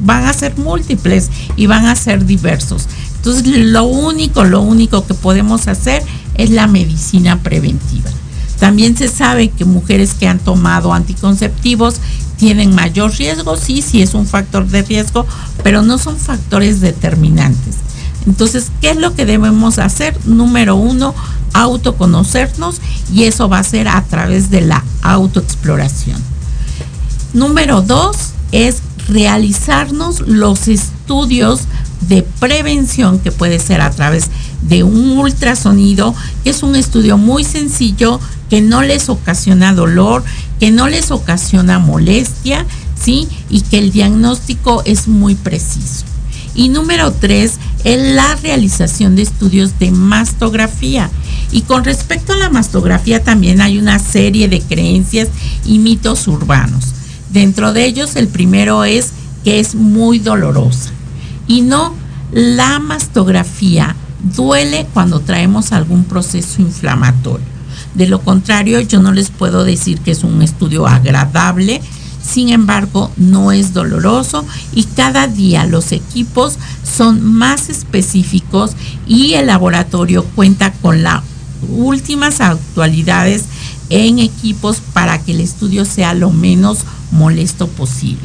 van 0.00 0.24
a 0.24 0.32
ser 0.32 0.56
múltiples 0.56 1.28
y 1.56 1.66
van 1.66 1.84
a 1.84 1.94
ser 1.94 2.24
diversos. 2.24 2.86
Entonces, 3.16 3.46
lo 3.46 3.84
único, 3.84 4.44
lo 4.44 4.62
único 4.62 5.06
que 5.06 5.12
podemos 5.12 5.68
hacer 5.68 6.02
es 6.36 6.48
la 6.48 6.66
medicina 6.66 7.42
preventiva. 7.42 8.08
También 8.58 8.96
se 8.96 9.08
sabe 9.08 9.50
que 9.50 9.66
mujeres 9.66 10.14
que 10.14 10.26
han 10.26 10.38
tomado 10.38 10.94
anticonceptivos 10.94 11.96
tienen 12.38 12.74
mayor 12.74 13.12
riesgo, 13.14 13.58
sí, 13.58 13.82
sí 13.82 14.00
es 14.00 14.14
un 14.14 14.26
factor 14.26 14.66
de 14.66 14.80
riesgo, 14.80 15.26
pero 15.62 15.82
no 15.82 15.98
son 15.98 16.16
factores 16.16 16.80
determinantes. 16.80 17.74
Entonces, 18.26 18.70
¿qué 18.80 18.90
es 18.90 18.96
lo 18.96 19.14
que 19.14 19.26
debemos 19.26 19.78
hacer? 19.78 20.18
Número 20.24 20.76
uno, 20.76 21.14
autoconocernos 21.52 22.80
y 23.12 23.24
eso 23.24 23.48
va 23.48 23.58
a 23.58 23.64
ser 23.64 23.88
a 23.88 24.02
través 24.04 24.50
de 24.50 24.62
la 24.62 24.84
autoexploración. 25.02 26.20
Número 27.32 27.82
dos 27.82 28.16
es 28.52 28.78
realizarnos 29.08 30.20
los 30.20 30.68
estudios 30.68 31.62
de 32.08 32.22
prevención 32.22 33.18
que 33.18 33.32
puede 33.32 33.58
ser 33.58 33.80
a 33.80 33.90
través 33.90 34.30
de 34.62 34.82
un 34.82 35.18
ultrasonido, 35.18 36.14
que 36.42 36.50
es 36.50 36.62
un 36.62 36.76
estudio 36.76 37.18
muy 37.18 37.44
sencillo, 37.44 38.20
que 38.50 38.60
no 38.60 38.82
les 38.82 39.08
ocasiona 39.08 39.74
dolor, 39.74 40.22
que 40.60 40.70
no 40.70 40.88
les 40.88 41.10
ocasiona 41.10 41.78
molestia, 41.78 42.66
¿sí? 43.00 43.28
Y 43.50 43.62
que 43.62 43.78
el 43.78 43.90
diagnóstico 43.90 44.82
es 44.84 45.08
muy 45.08 45.34
preciso. 45.34 46.04
Y 46.54 46.68
número 46.68 47.12
tres 47.12 47.58
es 47.84 48.14
la 48.14 48.34
realización 48.36 49.14
de 49.14 49.22
estudios 49.22 49.78
de 49.78 49.90
mastografía. 49.90 51.10
Y 51.52 51.62
con 51.62 51.84
respecto 51.84 52.32
a 52.32 52.36
la 52.36 52.50
mastografía 52.50 53.22
también 53.22 53.60
hay 53.60 53.78
una 53.78 53.98
serie 53.98 54.48
de 54.48 54.60
creencias 54.60 55.28
y 55.64 55.78
mitos 55.78 56.26
urbanos. 56.26 56.86
Dentro 57.30 57.72
de 57.72 57.84
ellos 57.84 58.16
el 58.16 58.28
primero 58.28 58.84
es 58.84 59.12
que 59.44 59.60
es 59.60 59.74
muy 59.74 60.18
dolorosa. 60.18 60.90
Y 61.46 61.60
no, 61.60 61.94
la 62.32 62.78
mastografía 62.78 63.94
duele 64.34 64.86
cuando 64.94 65.20
traemos 65.20 65.72
algún 65.72 66.04
proceso 66.04 66.62
inflamatorio. 66.62 67.54
De 67.94 68.08
lo 68.08 68.20
contrario, 68.20 68.80
yo 68.80 69.00
no 69.00 69.12
les 69.12 69.30
puedo 69.30 69.64
decir 69.64 70.00
que 70.00 70.10
es 70.10 70.24
un 70.24 70.42
estudio 70.42 70.86
agradable, 70.86 71.80
sin 72.24 72.48
embargo, 72.48 73.10
no 73.16 73.52
es 73.52 73.74
doloroso 73.74 74.44
y 74.72 74.84
cada 74.84 75.26
día 75.26 75.66
los 75.66 75.92
equipos 75.92 76.58
son 76.82 77.22
más 77.22 77.68
específicos 77.68 78.72
y 79.06 79.34
el 79.34 79.46
laboratorio 79.46 80.24
cuenta 80.34 80.72
con 80.72 81.02
las 81.02 81.22
últimas 81.68 82.40
actualidades 82.40 83.44
en 83.90 84.18
equipos 84.18 84.78
para 84.92 85.18
que 85.18 85.32
el 85.32 85.40
estudio 85.40 85.84
sea 85.84 86.14
lo 86.14 86.30
menos 86.30 86.78
molesto 87.10 87.68
posible. 87.68 88.24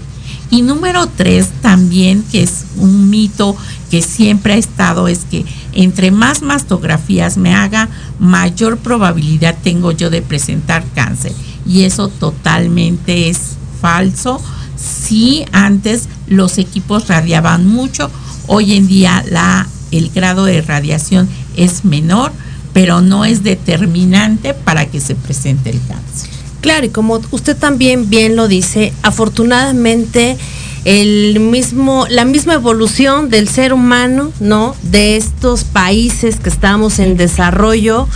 Y 0.52 0.64
número 0.64 1.08
tres, 1.08 1.50
también, 1.62 2.24
que 2.32 2.42
es 2.42 2.66
un 2.78 3.12
mito 3.12 3.56
que 3.92 4.02
siempre 4.02 4.54
ha 4.54 4.58
estado, 4.58 5.08
es 5.08 5.20
que 5.30 5.46
entre 5.74 6.10
más 6.10 6.42
mastografías 6.42 7.38
me 7.38 7.54
haga, 7.54 7.90
mayor 8.20 8.78
probabilidad 8.78 9.56
tengo 9.64 9.92
yo 9.92 10.10
de 10.10 10.24
presentar 10.24 10.84
cáncer. 10.96 11.34
Y 11.68 11.84
eso 11.84 12.08
totalmente 12.08 13.30
es 13.30 13.59
falso. 13.80 14.42
Sí, 14.76 15.46
antes 15.52 16.08
los 16.28 16.58
equipos 16.58 17.08
radiaban 17.08 17.68
mucho, 17.68 18.10
hoy 18.48 18.76
en 18.76 18.88
día 18.88 19.24
la, 19.30 19.68
el 19.92 20.10
grado 20.10 20.46
de 20.46 20.62
radiación 20.62 21.28
es 21.58 21.84
menor, 21.84 22.32
pero 22.74 23.02
no 23.02 23.26
es 23.26 23.44
determinante 23.44 24.54
para 24.54 24.86
que 24.86 25.02
se 25.02 25.16
presente 25.16 25.70
el 25.70 25.82
cáncer. 25.88 26.30
Claro, 26.62 26.86
y 26.86 26.90
como 26.90 27.22
usted 27.32 27.58
también 27.58 28.10
bien 28.10 28.36
lo 28.36 28.48
dice, 28.48 28.94
afortunadamente 29.02 30.38
el 30.86 31.40
mismo, 31.40 32.06
la 32.10 32.26
misma 32.26 32.54
evolución 32.54 33.30
del 33.30 33.48
ser 33.48 33.74
humano, 33.74 34.32
¿no? 34.40 34.76
De 34.84 35.18
estos 35.18 35.64
países 35.64 36.38
que 36.40 36.50
estamos 36.50 37.00
en 37.00 37.18
desarrollo, 37.18 38.08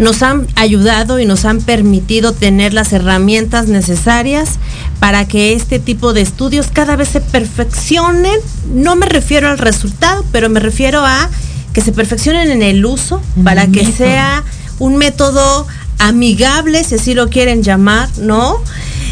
nos 0.00 0.22
han 0.22 0.48
ayudado 0.56 1.20
y 1.20 1.26
nos 1.26 1.44
han 1.44 1.60
permitido 1.60 2.32
tener 2.32 2.72
las 2.72 2.92
herramientas 2.92 3.68
necesarias 3.68 4.58
para 4.98 5.28
que 5.28 5.52
este 5.52 5.78
tipo 5.78 6.14
de 6.14 6.22
estudios 6.22 6.68
cada 6.72 6.96
vez 6.96 7.10
se 7.10 7.20
perfeccionen. 7.20 8.40
No 8.74 8.96
me 8.96 9.06
refiero 9.06 9.48
al 9.48 9.58
resultado, 9.58 10.24
pero 10.32 10.48
me 10.48 10.58
refiero 10.58 11.04
a 11.04 11.28
que 11.74 11.82
se 11.82 11.92
perfeccionen 11.92 12.50
en 12.50 12.62
el 12.62 12.84
uso 12.84 13.22
para 13.44 13.66
que 13.66 13.84
sea 13.92 14.42
un 14.78 14.96
método 14.96 15.66
amigable, 15.98 16.82
si 16.82 16.94
así 16.94 17.12
lo 17.12 17.28
quieren 17.28 17.62
llamar, 17.62 18.08
¿no? 18.18 18.56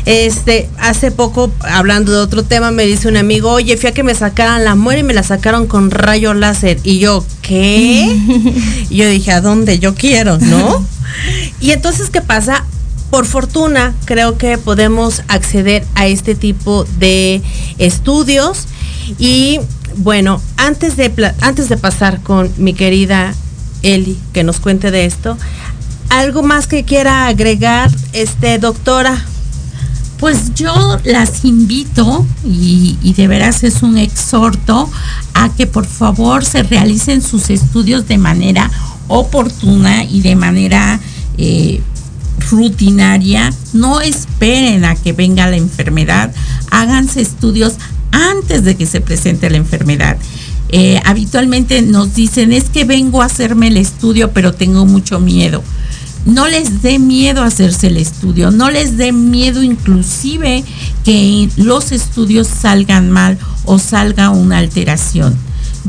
Este, 0.08 0.70
hace 0.78 1.10
poco, 1.10 1.52
hablando 1.60 2.12
de 2.12 2.18
otro 2.20 2.42
tema, 2.42 2.70
me 2.70 2.86
dice 2.86 3.08
un 3.08 3.18
amigo, 3.18 3.50
oye, 3.50 3.76
fui 3.76 3.90
a 3.90 3.92
que 3.92 4.02
me 4.02 4.14
sacaran 4.14 4.64
la 4.64 4.74
muela 4.74 5.00
y 5.00 5.02
me 5.02 5.12
la 5.12 5.22
sacaron 5.22 5.66
con 5.66 5.90
rayo 5.90 6.32
láser. 6.32 6.78
Y 6.82 6.98
yo, 6.98 7.22
¿qué? 7.42 8.08
y 8.88 8.96
yo 8.96 9.06
dije, 9.06 9.32
¿a 9.32 9.42
dónde? 9.42 9.78
Yo 9.78 9.94
quiero, 9.94 10.38
¿no? 10.38 10.82
y 11.60 11.72
entonces, 11.72 12.08
¿qué 12.08 12.22
pasa? 12.22 12.64
Por 13.10 13.26
fortuna, 13.26 13.94
creo 14.06 14.38
que 14.38 14.56
podemos 14.56 15.24
acceder 15.28 15.84
a 15.94 16.06
este 16.06 16.34
tipo 16.34 16.84
de 16.98 17.42
estudios. 17.76 18.64
Y 19.18 19.60
bueno, 19.96 20.40
antes 20.56 20.96
de, 20.96 21.12
antes 21.42 21.68
de 21.68 21.76
pasar 21.76 22.22
con 22.22 22.50
mi 22.56 22.72
querida 22.72 23.34
Eli, 23.82 24.18
que 24.32 24.42
nos 24.42 24.58
cuente 24.58 24.90
de 24.90 25.04
esto, 25.04 25.36
¿algo 26.08 26.42
más 26.42 26.66
que 26.66 26.84
quiera 26.84 27.26
agregar, 27.26 27.90
este, 28.14 28.58
doctora? 28.58 29.22
Pues 30.18 30.52
yo 30.54 30.98
las 31.04 31.44
invito 31.44 32.26
y, 32.44 32.96
de 33.16 33.28
veras 33.28 33.62
es 33.62 33.82
un 33.82 33.98
exhorto 33.98 34.90
a 35.34 35.54
que 35.54 35.66
por 35.68 35.86
favor 35.86 36.44
se 36.44 36.64
realicen 36.64 37.22
sus 37.22 37.50
estudios 37.50 38.08
de 38.08 38.18
manera 38.18 38.68
oportuna 39.06 40.02
y 40.04 40.20
de 40.20 40.34
manera 40.34 40.98
eh, 41.36 41.80
rutinaria. 42.50 43.52
No 43.72 44.00
esperen 44.00 44.84
a 44.84 44.96
que 44.96 45.12
venga 45.12 45.46
la 45.46 45.56
enfermedad, 45.56 46.34
háganse 46.70 47.20
estudios 47.20 47.74
antes 48.10 48.64
de 48.64 48.76
que 48.76 48.86
se 48.86 49.00
presente 49.00 49.50
la 49.50 49.58
enfermedad. 49.58 50.16
Eh, 50.70 51.00
habitualmente 51.04 51.80
nos 51.80 52.14
dicen 52.14 52.52
es 52.52 52.64
que 52.64 52.84
vengo 52.84 53.22
a 53.22 53.26
hacerme 53.26 53.68
el 53.68 53.78
estudio 53.78 54.32
pero 54.32 54.52
tengo 54.52 54.84
mucho 54.84 55.18
miedo 55.18 55.62
no 56.28 56.46
les 56.46 56.82
dé 56.82 56.98
miedo 56.98 57.42
hacerse 57.42 57.86
el 57.86 57.96
estudio, 57.96 58.50
no 58.50 58.70
les 58.70 58.98
dé 58.98 59.12
miedo 59.12 59.62
inclusive 59.62 60.62
que 61.02 61.48
los 61.56 61.90
estudios 61.90 62.46
salgan 62.46 63.10
mal 63.10 63.38
o 63.64 63.78
salga 63.78 64.28
una 64.28 64.58
alteración. 64.58 65.34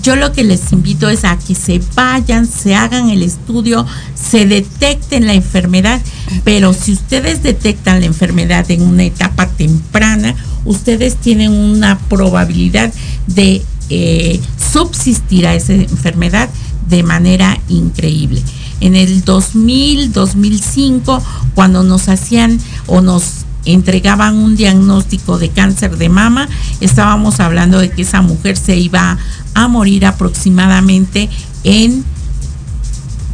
Yo 0.02 0.16
lo 0.16 0.32
que 0.32 0.46
les 0.46 0.72
invito 0.72 1.10
es 1.10 1.26
a 1.26 1.38
que 1.38 1.56
se 1.56 1.82
vayan, 1.94 2.48
se 2.48 2.74
hagan 2.74 3.10
el 3.10 3.22
estudio, 3.22 3.86
se 4.16 4.46
detecten 4.46 5.28
la 5.28 5.34
enfermedad, 5.34 6.00
pero 6.46 6.74
si 6.74 6.94
ustedes 6.94 7.44
detectan 7.44 8.00
la 8.00 8.06
enfermedad 8.06 8.70
en 8.72 8.84
una 8.84 9.04
etapa 9.04 9.48
temprana, 9.48 10.36
ustedes 10.64 11.18
tienen 11.18 11.52
una 11.52 12.00
probabilidad 12.00 12.94
de 13.28 13.62
eh, 13.90 14.40
subsistir 14.72 15.48
a 15.48 15.56
esa 15.56 15.74
enfermedad 15.74 16.50
de 16.88 17.04
manera 17.04 17.60
increíble. 17.68 18.42
En 18.82 18.96
el 18.96 19.24
2000, 19.24 20.12
2005, 20.12 21.24
cuando 21.56 21.84
nos 21.84 22.10
hacían 22.10 22.60
o 22.88 23.02
nos 23.02 23.46
entregaban 23.66 24.36
un 24.36 24.56
diagnóstico 24.56 25.38
de 25.38 25.50
cáncer 25.50 25.98
de 25.98 26.10
mama, 26.10 26.48
estábamos 26.80 27.40
hablando 27.40 27.80
de 27.80 27.92
que 27.92 28.04
esa 28.04 28.22
mujer 28.22 28.58
se 28.58 28.78
iba 28.78 29.18
a 29.54 29.68
morir 29.68 30.06
aproximadamente 30.06 31.30
en 31.64 32.04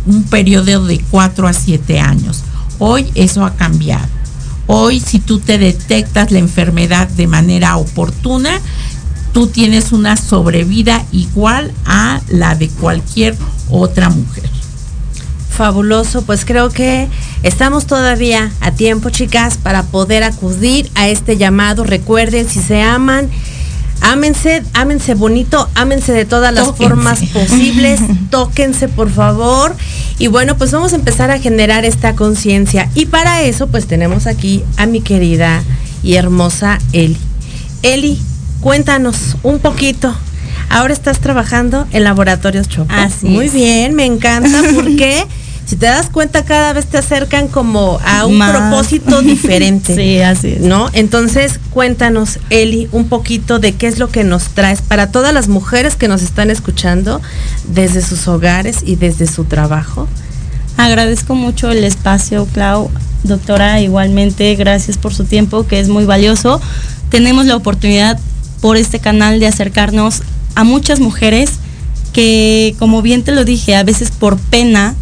un 0.06 0.24
periodo 0.24 0.86
de 0.86 1.00
4 1.12 1.48
a 1.48 1.54
7 1.54 2.00
años. 2.00 2.44
Hoy 2.80 3.10
eso 3.16 3.46
ha 3.46 3.56
cambiado. 3.56 4.08
Hoy 4.68 5.00
si 5.00 5.20
tú 5.20 5.40
te 5.40 5.58
detectas 5.58 6.32
la 6.32 6.40
enfermedad 6.40 7.08
de 7.08 7.28
manera 7.28 7.78
oportuna, 7.78 8.60
tú 9.32 9.48
tienes 9.48 9.92
una 9.92 10.18
sobrevida 10.18 11.06
igual 11.12 11.72
a 11.86 12.22
la 12.30 12.56
de 12.56 12.70
cualquier 12.70 13.38
otra 13.70 14.10
mujer. 14.10 14.55
Fabuloso, 15.56 16.24
pues 16.24 16.44
creo 16.46 16.70
que 16.70 17.08
estamos 17.44 17.86
todavía 17.88 18.52
a 18.62 18.72
tiempo, 18.72 19.10
chicas, 19.10 19.58
para 19.58 19.84
poder 19.84 20.24
acudir 20.24 20.90
a 20.96 21.08
este 21.08 21.38
llamado. 21.38 21.84
Recuerden, 21.84 22.50
si 22.50 22.62
se 22.62 22.82
aman, 22.82 23.30
ámense, 24.02 24.64
ámense 24.74 25.14
bonito, 25.14 25.70
ámense 25.76 26.12
de 26.12 26.26
todas 26.26 26.54
las 26.54 26.66
Tóquense. 26.66 26.90
formas 26.90 27.20
posibles, 27.34 28.00
tóquense 28.30 28.88
por 28.90 29.10
favor. 29.10 29.76
Y 30.20 30.28
bueno, 30.28 30.58
pues 30.58 30.72
vamos 30.72 30.94
a 30.94 30.98
empezar 30.98 31.32
a 31.32 31.40
generar 31.40 31.86
esta 31.86 32.16
conciencia. 32.16 32.90
Y 32.94 33.06
para 33.06 33.42
eso, 33.42 33.68
pues 33.68 33.88
tenemos 33.88 34.28
aquí 34.28 34.64
a 34.78 34.86
mi 34.86 35.02
querida 35.02 35.64
y 36.04 36.16
hermosa 36.16 36.80
Eli. 36.94 37.18
Eli, 37.82 38.20
cuéntanos 38.62 39.38
un 39.44 39.60
poquito. 39.60 40.14
Ahora 40.70 40.94
estás 40.94 41.20
trabajando 41.20 41.88
en 41.92 42.04
Laboratorios 42.04 42.68
Chopo. 42.68 42.92
Así 42.94 43.28
Muy 43.28 43.46
es. 43.46 43.54
bien, 43.54 43.94
me 43.94 44.06
encanta 44.06 44.62
porque 44.74 45.26
si 45.66 45.76
te 45.78 45.88
das 45.88 46.10
cuenta 46.10 46.46
cada 46.46 46.74
vez 46.74 46.86
te 46.86 46.98
acercan 46.98 47.48
como 47.48 48.00
a 48.06 48.26
un 48.26 48.38
Más. 48.38 48.52
propósito 48.56 49.22
diferente. 49.22 49.96
Sí, 50.06 50.20
así 50.20 50.50
es. 50.50 50.62
¿No? 50.62 50.90
Entonces, 50.94 51.60
cuéntanos, 51.72 52.40
Eli, 52.50 52.88
un 52.92 53.08
poquito 53.08 53.60
de 53.60 53.74
qué 53.74 53.88
es 53.88 53.98
lo 53.98 54.10
que 54.10 54.24
nos 54.24 54.50
traes 54.50 54.82
para 54.82 55.10
todas 55.12 55.34
las 55.34 55.48
mujeres 55.48 55.96
que 55.96 56.08
nos 56.08 56.22
están 56.22 56.50
escuchando 56.52 57.22
desde 57.68 58.02
sus 58.02 58.28
hogares 58.28 58.80
y 58.86 58.96
desde 58.96 59.26
su 59.26 59.46
trabajo. 59.46 60.08
Agradezco 60.78 61.36
mucho 61.36 61.72
el 61.72 61.84
espacio, 61.84 62.46
Clau. 62.54 62.92
Doctora, 63.24 63.82
igualmente, 63.82 64.54
gracias 64.56 64.98
por 64.98 65.14
su 65.14 65.24
tiempo, 65.24 65.66
que 65.66 65.80
es 65.80 65.88
muy 65.88 66.06
valioso. 66.06 66.62
Tenemos 67.10 67.46
la 67.46 67.56
oportunidad 67.56 68.20
por 68.62 68.78
este 68.78 69.00
canal 69.00 69.40
de 69.40 69.48
acercarnos 69.48 70.22
a 70.54 70.64
muchas 70.64 71.00
mujeres 71.00 71.52
que, 72.14 72.76
como 72.78 73.02
bien 73.02 73.24
te 73.24 73.32
lo 73.32 73.46
dije, 73.46 73.76
a 73.76 73.84
veces 73.84 74.12
por 74.12 74.38
pena 74.38 74.96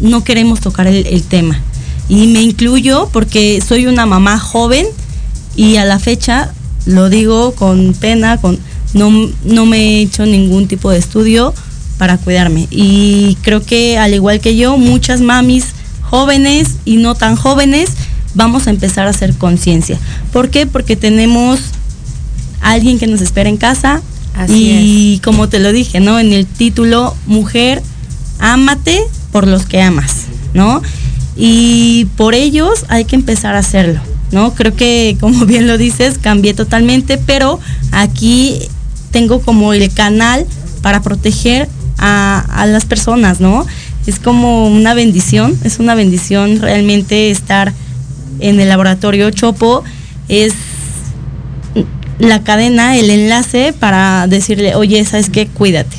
no 0.00 0.24
queremos 0.24 0.60
tocar 0.60 0.86
el, 0.86 1.06
el 1.06 1.22
tema. 1.22 1.60
Y 2.08 2.26
me 2.28 2.42
incluyo 2.42 3.08
porque 3.12 3.62
soy 3.66 3.86
una 3.86 4.06
mamá 4.06 4.38
joven 4.38 4.86
y 5.56 5.76
a 5.76 5.84
la 5.84 5.98
fecha, 5.98 6.52
lo 6.84 7.08
digo 7.08 7.52
con 7.52 7.94
pena, 7.94 8.38
con 8.38 8.58
no, 8.94 9.10
no 9.44 9.66
me 9.66 9.78
he 9.78 10.00
hecho 10.02 10.24
ningún 10.24 10.68
tipo 10.68 10.90
de 10.90 10.98
estudio 10.98 11.52
para 11.98 12.18
cuidarme. 12.18 12.68
Y 12.70 13.36
creo 13.42 13.62
que 13.62 13.98
al 13.98 14.14
igual 14.14 14.40
que 14.40 14.56
yo, 14.56 14.78
muchas 14.78 15.20
mamis 15.20 15.66
jóvenes 16.02 16.76
y 16.84 16.96
no 16.96 17.14
tan 17.14 17.36
jóvenes 17.36 17.90
vamos 18.34 18.66
a 18.66 18.70
empezar 18.70 19.06
a 19.06 19.10
hacer 19.10 19.34
conciencia. 19.34 19.98
¿Por 20.32 20.50
qué? 20.50 20.66
Porque 20.66 20.94
tenemos 20.94 21.60
a 22.60 22.72
alguien 22.72 22.98
que 22.98 23.06
nos 23.06 23.20
espera 23.20 23.48
en 23.48 23.56
casa 23.56 24.02
Así 24.36 24.70
y 24.70 25.20
como 25.20 25.48
te 25.48 25.58
lo 25.58 25.72
dije, 25.72 25.98
¿no? 26.00 26.18
En 26.18 26.32
el 26.32 26.46
título 26.46 27.16
Mujer, 27.26 27.82
ámate 28.38 29.02
por 29.36 29.46
los 29.46 29.66
que 29.66 29.82
amas, 29.82 30.22
¿no? 30.54 30.80
Y 31.36 32.06
por 32.16 32.34
ellos 32.34 32.86
hay 32.88 33.04
que 33.04 33.16
empezar 33.16 33.54
a 33.54 33.58
hacerlo, 33.58 34.00
¿no? 34.32 34.54
Creo 34.54 34.74
que, 34.74 35.18
como 35.20 35.44
bien 35.44 35.66
lo 35.66 35.76
dices, 35.76 36.16
cambié 36.16 36.54
totalmente, 36.54 37.18
pero 37.18 37.60
aquí 37.92 38.58
tengo 39.10 39.42
como 39.42 39.74
el 39.74 39.92
canal 39.92 40.46
para 40.80 41.02
proteger 41.02 41.68
a, 41.98 42.46
a 42.48 42.64
las 42.64 42.86
personas, 42.86 43.38
¿no? 43.38 43.66
Es 44.06 44.18
como 44.18 44.68
una 44.68 44.94
bendición, 44.94 45.54
es 45.64 45.80
una 45.80 45.94
bendición 45.94 46.62
realmente 46.62 47.30
estar 47.30 47.74
en 48.38 48.58
el 48.58 48.70
laboratorio 48.70 49.30
Chopo, 49.32 49.84
es 50.30 50.54
la 52.18 52.42
cadena, 52.42 52.96
el 52.96 53.10
enlace 53.10 53.74
para 53.78 54.28
decirle, 54.28 54.76
oye, 54.76 55.04
¿sabes 55.04 55.28
qué? 55.28 55.46
Cuídate. 55.46 55.98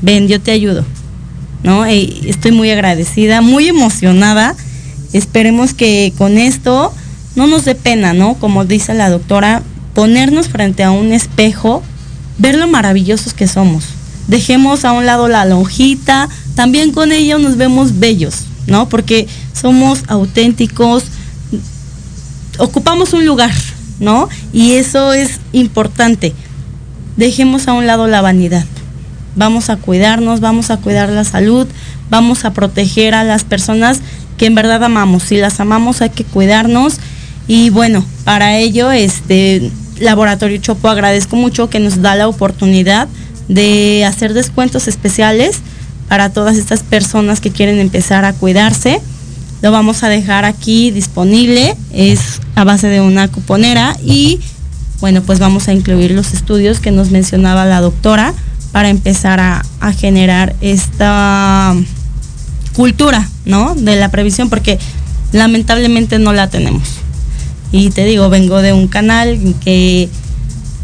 Ven, 0.00 0.28
yo 0.28 0.40
te 0.40 0.52
ayudo. 0.52 0.86
¿No? 1.62 1.84
Estoy 1.84 2.52
muy 2.52 2.70
agradecida, 2.70 3.40
muy 3.40 3.68
emocionada. 3.68 4.54
Esperemos 5.12 5.74
que 5.74 6.12
con 6.16 6.38
esto 6.38 6.92
no 7.34 7.46
nos 7.46 7.64
dé 7.64 7.74
pena, 7.74 8.12
¿no? 8.12 8.34
Como 8.34 8.64
dice 8.64 8.94
la 8.94 9.10
doctora, 9.10 9.62
ponernos 9.94 10.48
frente 10.48 10.84
a 10.84 10.90
un 10.90 11.12
espejo, 11.12 11.82
ver 12.38 12.56
lo 12.56 12.68
maravillosos 12.68 13.34
que 13.34 13.48
somos. 13.48 13.84
Dejemos 14.28 14.84
a 14.84 14.92
un 14.92 15.06
lado 15.06 15.26
la 15.28 15.44
lonjita, 15.44 16.28
también 16.54 16.92
con 16.92 17.12
ello 17.12 17.38
nos 17.38 17.56
vemos 17.56 17.98
bellos, 17.98 18.44
¿no? 18.66 18.88
Porque 18.88 19.26
somos 19.54 20.02
auténticos, 20.06 21.04
ocupamos 22.58 23.12
un 23.12 23.24
lugar, 23.24 23.54
¿no? 23.98 24.28
Y 24.52 24.72
eso 24.74 25.12
es 25.12 25.40
importante. 25.52 26.34
Dejemos 27.16 27.66
a 27.66 27.72
un 27.72 27.86
lado 27.86 28.06
la 28.06 28.20
vanidad. 28.20 28.66
Vamos 29.38 29.70
a 29.70 29.76
cuidarnos, 29.76 30.40
vamos 30.40 30.70
a 30.72 30.78
cuidar 30.78 31.10
la 31.10 31.22
salud, 31.22 31.68
vamos 32.10 32.44
a 32.44 32.52
proteger 32.52 33.14
a 33.14 33.22
las 33.22 33.44
personas 33.44 34.00
que 34.36 34.46
en 34.46 34.56
verdad 34.56 34.82
amamos. 34.82 35.22
Si 35.22 35.36
las 35.36 35.60
amamos 35.60 36.02
hay 36.02 36.10
que 36.10 36.24
cuidarnos. 36.24 36.96
Y 37.46 37.70
bueno, 37.70 38.04
para 38.24 38.58
ello, 38.58 38.90
este 38.90 39.70
Laboratorio 40.00 40.58
Chopo 40.58 40.88
agradezco 40.88 41.36
mucho 41.36 41.70
que 41.70 41.78
nos 41.78 42.02
da 42.02 42.16
la 42.16 42.26
oportunidad 42.26 43.06
de 43.46 44.04
hacer 44.04 44.34
descuentos 44.34 44.88
especiales 44.88 45.60
para 46.08 46.30
todas 46.30 46.56
estas 46.56 46.82
personas 46.82 47.40
que 47.40 47.52
quieren 47.52 47.78
empezar 47.78 48.24
a 48.24 48.32
cuidarse. 48.32 49.00
Lo 49.62 49.70
vamos 49.70 50.02
a 50.02 50.08
dejar 50.08 50.46
aquí 50.46 50.90
disponible, 50.90 51.76
es 51.92 52.40
a 52.56 52.64
base 52.64 52.88
de 52.88 53.00
una 53.00 53.28
cuponera 53.28 53.96
y 54.04 54.40
bueno, 54.98 55.22
pues 55.22 55.38
vamos 55.38 55.68
a 55.68 55.72
incluir 55.72 56.10
los 56.10 56.34
estudios 56.34 56.80
que 56.80 56.90
nos 56.90 57.10
mencionaba 57.10 57.66
la 57.66 57.80
doctora 57.80 58.34
para 58.72 58.88
empezar 58.88 59.40
a, 59.40 59.64
a 59.80 59.92
generar 59.92 60.54
esta 60.60 61.74
cultura, 62.74 63.28
¿no? 63.44 63.74
De 63.74 63.96
la 63.96 64.10
previsión, 64.10 64.48
porque 64.50 64.78
lamentablemente 65.32 66.18
no 66.18 66.32
la 66.32 66.48
tenemos. 66.48 66.88
Y 67.72 67.90
te 67.90 68.04
digo, 68.04 68.30
vengo 68.30 68.62
de 68.62 68.72
un 68.72 68.88
canal 68.88 69.38
que, 69.62 70.08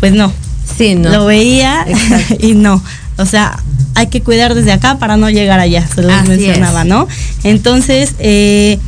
pues 0.00 0.12
no, 0.12 0.32
Sí, 0.76 0.94
¿no? 0.94 1.10
lo 1.10 1.26
veía 1.26 1.84
Exacto. 1.86 2.36
y 2.46 2.54
no. 2.54 2.82
O 3.16 3.26
sea, 3.26 3.62
hay 3.94 4.08
que 4.08 4.22
cuidar 4.22 4.54
desde 4.54 4.72
acá 4.72 4.98
para 4.98 5.16
no 5.16 5.30
llegar 5.30 5.60
allá, 5.60 5.86
se 5.86 6.00
Así 6.10 6.28
mencionaba, 6.28 6.82
es. 6.82 6.88
¿no? 6.88 7.06
Entonces, 7.44 8.14
eh, 8.18 8.78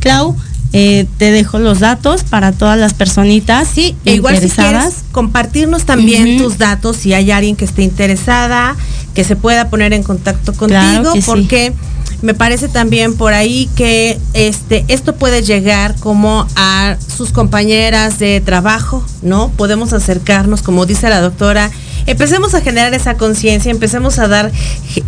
Clau, 0.00 0.36
eh, 0.76 1.06
te 1.18 1.30
dejo 1.30 1.58
los 1.58 1.80
datos 1.80 2.22
para 2.24 2.52
todas 2.52 2.78
las 2.78 2.92
personitas 2.94 3.68
Sí, 3.72 3.96
e 4.04 4.14
igual 4.14 4.38
si 4.38 4.48
quieres 4.48 5.04
compartirnos 5.12 5.84
también 5.84 6.38
tus 6.38 6.58
datos 6.58 6.96
si 6.96 7.14
hay 7.14 7.30
alguien 7.30 7.56
que 7.56 7.64
esté 7.64 7.82
interesada, 7.82 8.76
que 9.14 9.24
se 9.24 9.36
pueda 9.36 9.70
poner 9.70 9.92
en 9.92 10.02
contacto 10.02 10.52
contigo, 10.52 10.80
Claro 10.80 11.12
que 11.14 11.22
sí. 11.22 11.26
porque 11.26 11.72
me 12.22 12.34
parece 12.34 12.68
también 12.68 13.14
por 13.14 13.32
ahí 13.34 13.68
que 13.76 14.18
este 14.32 14.84
esto 14.88 15.14
puede 15.14 15.42
llegar 15.42 15.94
como 16.00 16.46
a 16.56 16.96
sus 17.14 17.30
compañeras 17.30 18.18
de 18.18 18.40
trabajo, 18.40 19.04
¿no? 19.22 19.50
Podemos 19.56 19.92
acercarnos, 19.92 20.62
como 20.62 20.86
dice 20.86 21.08
la 21.10 21.20
doctora, 21.20 21.70
empecemos 22.06 22.54
a 22.54 22.60
generar 22.60 22.94
esa 22.94 23.14
conciencia, 23.16 23.70
empecemos 23.70 24.18
a 24.18 24.28
dar 24.28 24.50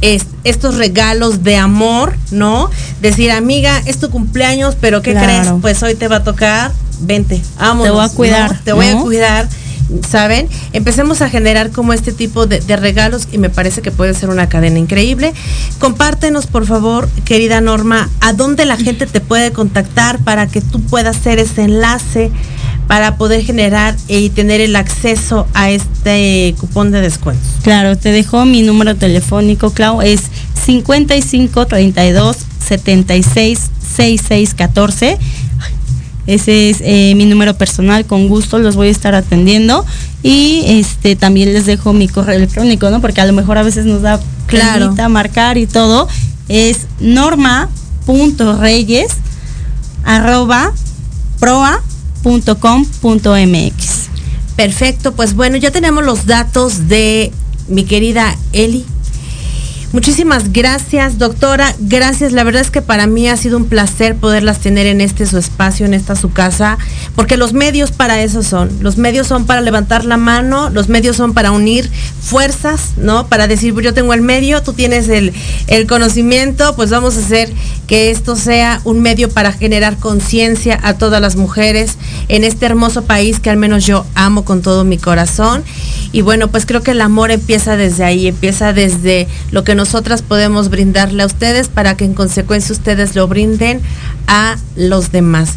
es- 0.01 0.27
estos 0.45 0.77
regalos 0.77 1.43
de 1.45 1.57
amor, 1.57 2.17
¿no? 2.31 2.71
Decir, 3.01 3.31
amiga, 3.31 3.81
es 3.87 3.99
tu 3.99 4.11
cumpleaños, 4.11 4.77
pero 4.81 5.03
¿qué 5.03 5.13
Claro. 5.13 5.27
crees? 5.27 5.49
Pues 5.61 5.83
hoy 5.83 5.95
te 5.95 6.09
va 6.09 6.17
a 6.17 6.25
tocar, 6.25 6.73
vente, 7.01 7.41
vámonos. 7.59 7.85
Te 7.85 7.91
voy 7.91 8.01
a 8.05 8.07
¿no? 8.09 8.15
cuidar, 8.15 8.59
Te 8.65 8.73
voy 8.73 8.87
a 8.87 8.97
cuidar, 8.99 9.49
¿saben? 10.09 10.49
Empecemos 10.73 11.23
a 11.23 11.31
generar 11.31 11.71
como 11.71 11.93
este 11.93 12.13
tipo 12.13 12.47
de, 12.47 12.61
de 12.61 12.77
regalos 12.77 13.27
y 13.33 13.39
me 13.39 13.49
parece 13.49 13.81
que 13.81 13.91
puede 13.91 14.13
ser 14.15 14.29
una 14.29 14.49
cadena 14.49 14.79
increíble. 14.79 15.33
Compártenos, 15.79 16.47
por 16.47 16.67
favor, 16.67 17.09
querida 17.25 17.61
Norma, 17.61 18.11
a 18.21 18.33
dónde 18.33 18.65
la 18.67 18.77
gente 18.77 19.07
te 19.07 19.21
puede 19.21 19.53
contactar 19.53 20.19
para 20.19 20.47
que 20.47 20.61
tú 20.61 20.83
puedas 20.83 21.17
hacer 21.17 21.39
ese 21.39 21.63
enlace 21.63 22.31
para 22.89 23.17
poder 23.17 23.45
generar 23.45 23.95
y 24.09 24.31
tener 24.31 24.61
el 24.61 24.75
acceso 24.75 25.47
a 25.55 25.71
este 25.71 26.57
cupón 26.59 26.91
de 26.91 27.03
descuento. 27.03 27.43
Claro, 27.63 27.97
te 27.97 28.11
dejo 28.11 28.45
mi 28.47 28.63
número 28.63 28.97
telefónico, 28.97 29.71
Clau, 29.71 30.03
es 30.03 30.23
55 30.65 31.67
32 31.67 32.37
76 32.67 33.61
66 33.95 34.55
14. 34.55 35.19
Ese 36.27 36.71
es 36.71 36.79
eh, 36.83 37.15
mi 37.17 37.25
número 37.27 37.57
personal, 37.57 38.05
con 38.05 38.29
gusto 38.29 38.59
los 38.59 38.77
voy 38.77 38.89
a 38.89 38.91
estar 38.91 39.15
atendiendo. 39.15 39.85
Y 40.23 40.63
este 40.67 41.17
también 41.17 41.53
les 41.55 41.65
dejo 41.67 41.93
mi 41.93 42.09
correo 42.09 42.37
electrónico, 42.37 42.91
¿no? 42.91 43.01
Porque 43.01 43.21
a 43.21 43.27
lo 43.27 43.33
mejor 43.33 43.59
a 43.59 43.63
veces 43.63 43.87
nos 43.87 44.03
da 44.03 44.21
Claro. 44.47 44.87
penita 44.87 45.09
marcar 45.09 45.59
y 45.59 45.67
todo. 45.67 46.09
Es 46.49 46.87
norma.reyes 47.01 49.09
arroba 50.05 50.73
proa.com.mx. 52.23 54.09
Perfecto, 54.57 55.13
pues 55.13 55.35
bueno, 55.35 55.57
ya 55.57 55.71
tenemos 55.71 56.05
los 56.05 56.27
datos 56.27 56.89
de 56.89 57.33
mi 57.69 57.85
querida 57.85 58.37
Eli. 58.53 58.85
Muchísimas 59.91 60.53
gracias, 60.53 61.17
doctora. 61.17 61.75
Gracias. 61.79 62.33
La 62.33 62.45
verdad 62.45 62.61
es 62.61 62.71
que 62.71 62.83
para 62.83 63.07
mí 63.07 63.27
ha 63.27 63.39
sido 63.39 63.57
un 63.57 63.65
placer 63.65 64.17
poderlas 64.17 64.59
tener 64.59 64.87
en 64.87 65.01
este 65.01 65.25
su 65.25 65.39
espacio, 65.39 65.87
en 65.87 65.95
esta 65.95 66.15
su 66.15 66.31
casa, 66.31 66.77
porque 67.17 67.39
los 67.39 67.55
medios 67.55 67.91
para 67.91 68.23
eso 68.23 68.43
son. 68.43 68.71
Los 68.81 68.99
medios 68.99 69.27
son 69.27 69.47
para 69.47 69.63
levantar 69.63 70.05
la 70.05 70.19
mano, 70.19 70.69
los 70.69 70.91
medios 70.91 71.17
son 71.17 71.33
para 71.33 71.53
unir 71.53 71.91
fuerzas, 72.21 72.93
¿no? 72.99 73.29
Para 73.29 73.47
decir, 73.47 73.75
yo 73.81 73.95
tengo 73.95 74.13
el 74.13 74.21
medio, 74.21 74.63
tú 74.63 74.75
tienes 74.75 75.09
el, 75.09 75.33
el 75.69 75.87
conocimiento, 75.87 76.77
pues 76.77 76.91
vamos 76.91 77.17
a 77.17 77.21
hacer 77.21 77.51
que 77.87 78.11
esto 78.11 78.37
sea 78.37 78.83
un 78.85 79.01
medio 79.01 79.31
para 79.31 79.53
generar 79.53 79.97
conciencia 79.97 80.79
a 80.83 80.99
todas 80.99 81.23
las 81.23 81.37
mujeres 81.37 81.97
en 82.29 82.45
este 82.45 82.67
hermoso 82.67 83.05
país 83.05 83.41
que 83.41 83.49
al 83.49 83.57
menos 83.57 83.87
yo 83.87 84.05
amo 84.15 84.45
con 84.45 84.61
todo 84.61 84.85
mi 84.85 84.99
corazón. 84.99 85.65
Y 86.13 86.23
bueno, 86.23 86.49
pues 86.49 86.67
creo 86.67 86.83
que 86.83 86.93
el 86.93 87.01
amor 87.01 87.31
empieza 87.31 87.77
desde 87.77 88.05
ahí, 88.05 88.29
empieza 88.29 88.73
desde 88.73 89.29
lo 89.51 89.65
que 89.65 89.75
nosotras 89.79 90.23
podemos 90.23 90.71
brindarle 90.71 91.23
a 91.23 91.27
ustedes 91.27 91.69
para 91.69 91.97
que 91.97 92.05
en 92.05 92.13
consecuencia 92.13 92.73
ustedes 92.73 93.15
lo 93.15 93.29
brinden 93.29 93.81
a 94.27 94.57
los 94.75 95.13
demás. 95.13 95.51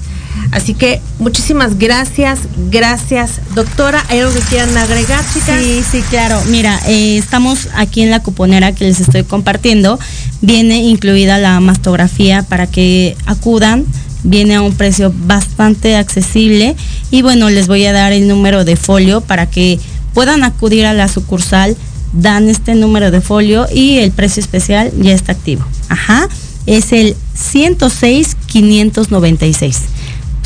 Así 0.51 0.76
que 0.76 1.01
muchísimas 1.17 1.80
gracias, 1.80 2.39
gracias. 2.69 3.41
Doctora, 3.55 4.05
¿hay 4.09 4.19
algo 4.19 4.32
que 4.32 4.41
quieran 4.41 4.78
agregar, 4.78 5.26
chicas? 5.34 5.59
Sí, 5.59 5.82
sí, 5.91 6.01
claro. 6.03 6.39
Mira, 6.49 6.80
eh, 6.88 7.17
estamos 7.17 7.67
aquí 7.74 8.03
en 8.03 8.11
la 8.11 8.22
cuponera 8.22 8.76
que 8.76 8.86
les 8.86 8.99
estoy 8.99 9.24
compartiendo. 9.24 9.99
Viene 10.41 10.84
incluida 10.84 11.39
la 11.39 11.59
mastografía 11.59 12.43
para 12.43 12.67
que 12.67 13.17
acudan. 13.26 13.86
Viene 14.24 14.53
a 14.53 14.61
un 14.61 14.76
precio 14.76 15.11
bastante 15.26 15.95
accesible. 15.95 16.76
Y 17.09 17.24
bueno, 17.24 17.49
les 17.49 17.65
voy 17.65 17.86
a 17.86 17.91
dar 17.91 18.13
el 18.13 18.28
número 18.28 18.65
de 18.65 18.76
folio 18.76 19.22
para 19.22 19.47
que 19.47 19.80
puedan 20.13 20.43
acudir 20.43 20.86
a 20.86 20.93
la 20.93 21.07
sucursal 21.07 21.76
dan 22.14 22.49
este 22.49 22.76
número 22.76 23.12
de 23.12 23.22
folio 23.22 23.68
y 23.74 23.99
el 23.99 24.12
precio 24.12 24.41
especial 24.41 24.91
ya 24.99 25.14
está 25.14 25.32
activo. 25.32 25.66
Ajá. 25.89 26.28
Es 26.66 26.93
el 26.93 27.16
106 27.34 28.38
596. 28.45 29.80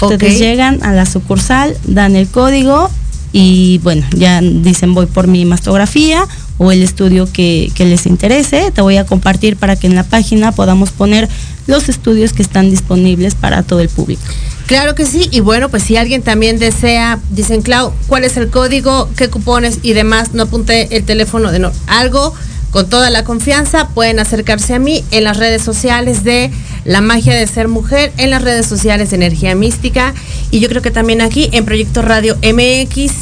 Ustedes 0.01 0.39
llegan 0.39 0.83
a 0.83 0.91
la 0.91 1.05
sucursal, 1.05 1.75
dan 1.85 2.15
el 2.15 2.27
código 2.27 2.89
y 3.31 3.79
bueno, 3.79 4.05
ya 4.15 4.41
dicen 4.41 4.93
voy 4.93 5.07
por 5.07 5.27
mi 5.27 5.45
mastografía 5.45 6.25
o 6.57 6.71
el 6.71 6.81
estudio 6.81 7.27
que, 7.31 7.71
les 7.77 8.05
interese. 8.05 8.71
Te 8.71 8.81
voy 8.81 8.97
a 8.97 9.05
compartir 9.05 9.57
para 9.57 9.75
que 9.75 9.87
en 9.87 9.95
la 9.95 10.03
página 10.03 10.51
podamos 10.51 10.91
poner 10.91 11.29
los 11.67 11.89
estudios 11.89 12.33
que 12.33 12.41
están 12.41 12.69
disponibles 12.69 13.35
para 13.35 13.63
todo 13.63 13.79
el 13.79 13.89
público. 13.89 14.21
Claro 14.67 14.95
que 14.95 15.05
sí, 15.05 15.27
y 15.31 15.41
bueno, 15.41 15.69
pues 15.69 15.83
si 15.83 15.97
alguien 15.97 16.21
también 16.21 16.57
desea, 16.57 17.19
dicen, 17.29 17.61
Clau, 17.61 17.93
¿cuál 18.07 18.23
es 18.23 18.37
el 18.37 18.49
código, 18.49 19.09
qué 19.15 19.29
cupones 19.29 19.79
y 19.83 19.93
demás? 19.93 20.33
No 20.33 20.43
apunté 20.43 20.95
el 20.95 21.03
teléfono 21.03 21.51
de 21.51 21.59
no, 21.59 21.71
algo 21.87 22.33
con 22.75 22.89
toda 22.89 23.09
la 23.09 23.23
confianza, 23.23 23.87
pueden 23.87 24.19
acercarse 24.19 24.73
a 24.73 24.79
mí 24.79 25.05
en 25.11 25.23
las 25.23 25.37
redes 25.37 25.61
sociales 25.61 26.25
de 26.25 26.51
La 26.83 26.99
Magia 26.99 27.33
de 27.33 27.47
Ser 27.47 27.69
Mujer, 27.69 28.11
en 28.17 28.31
las 28.31 28.41
redes 28.41 28.65
sociales 28.65 29.11
de 29.11 29.15
Energía 29.15 29.55
Mística 29.55 30.13
y 30.51 30.59
yo 30.59 30.67
creo 30.67 30.81
que 30.81 30.91
también 30.91 31.21
aquí 31.21 31.47
en 31.53 31.63
Proyecto 31.63 32.01
Radio 32.01 32.35
MX, 32.43 33.13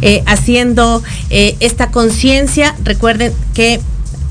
eh, 0.00 0.22
haciendo 0.24 1.02
eh, 1.28 1.54
esta 1.60 1.90
conciencia. 1.90 2.74
Recuerden 2.82 3.34
que 3.52 3.78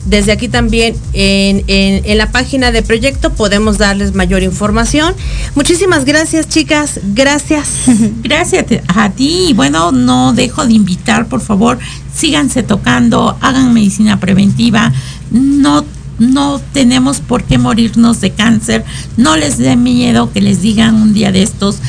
desde 0.06 0.32
aquí 0.32 0.47
también 0.47 0.95
en, 1.14 1.64
en, 1.68 2.18
la 2.18 2.32
página 2.32 2.72
de 2.72 2.82
proyecto 2.82 3.32
podemos 3.34 3.78
darles 3.78 4.14
mayor 4.14 4.43
información. 4.43 5.14
Muchísimas 5.56 6.06
gracias, 6.06 6.47
chicas. 6.49 6.99
Gracias. 7.14 7.70
Gracias 8.24 8.66
a 8.88 9.10
ti. 9.10 9.54
Bueno, 9.56 9.91
no 9.91 10.34
dejo 10.34 10.66
de 10.66 10.74
invitar, 10.74 11.28
por 11.28 11.41
favor, 11.41 11.80
síganse 12.14 12.64
tocando, 12.64 13.38
hagan 13.41 13.74
medicina 13.74 14.20
preventiva. 14.20 14.91
No 15.32 15.86
no 16.20 16.62
tenemos 16.74 17.22
por 17.22 17.43
qué 17.43 17.58
morirnos 17.58 18.22
de 18.22 18.32
cáncer. 18.32 18.86
No 19.18 19.36
les 19.36 19.58
dé 19.58 19.76
miedo 19.76 20.32
que 20.32 20.41
les 20.41 20.62
digan 20.62 20.95
un 20.95 21.14
día 21.14 21.32
de 21.32 21.41
estos 21.41 21.80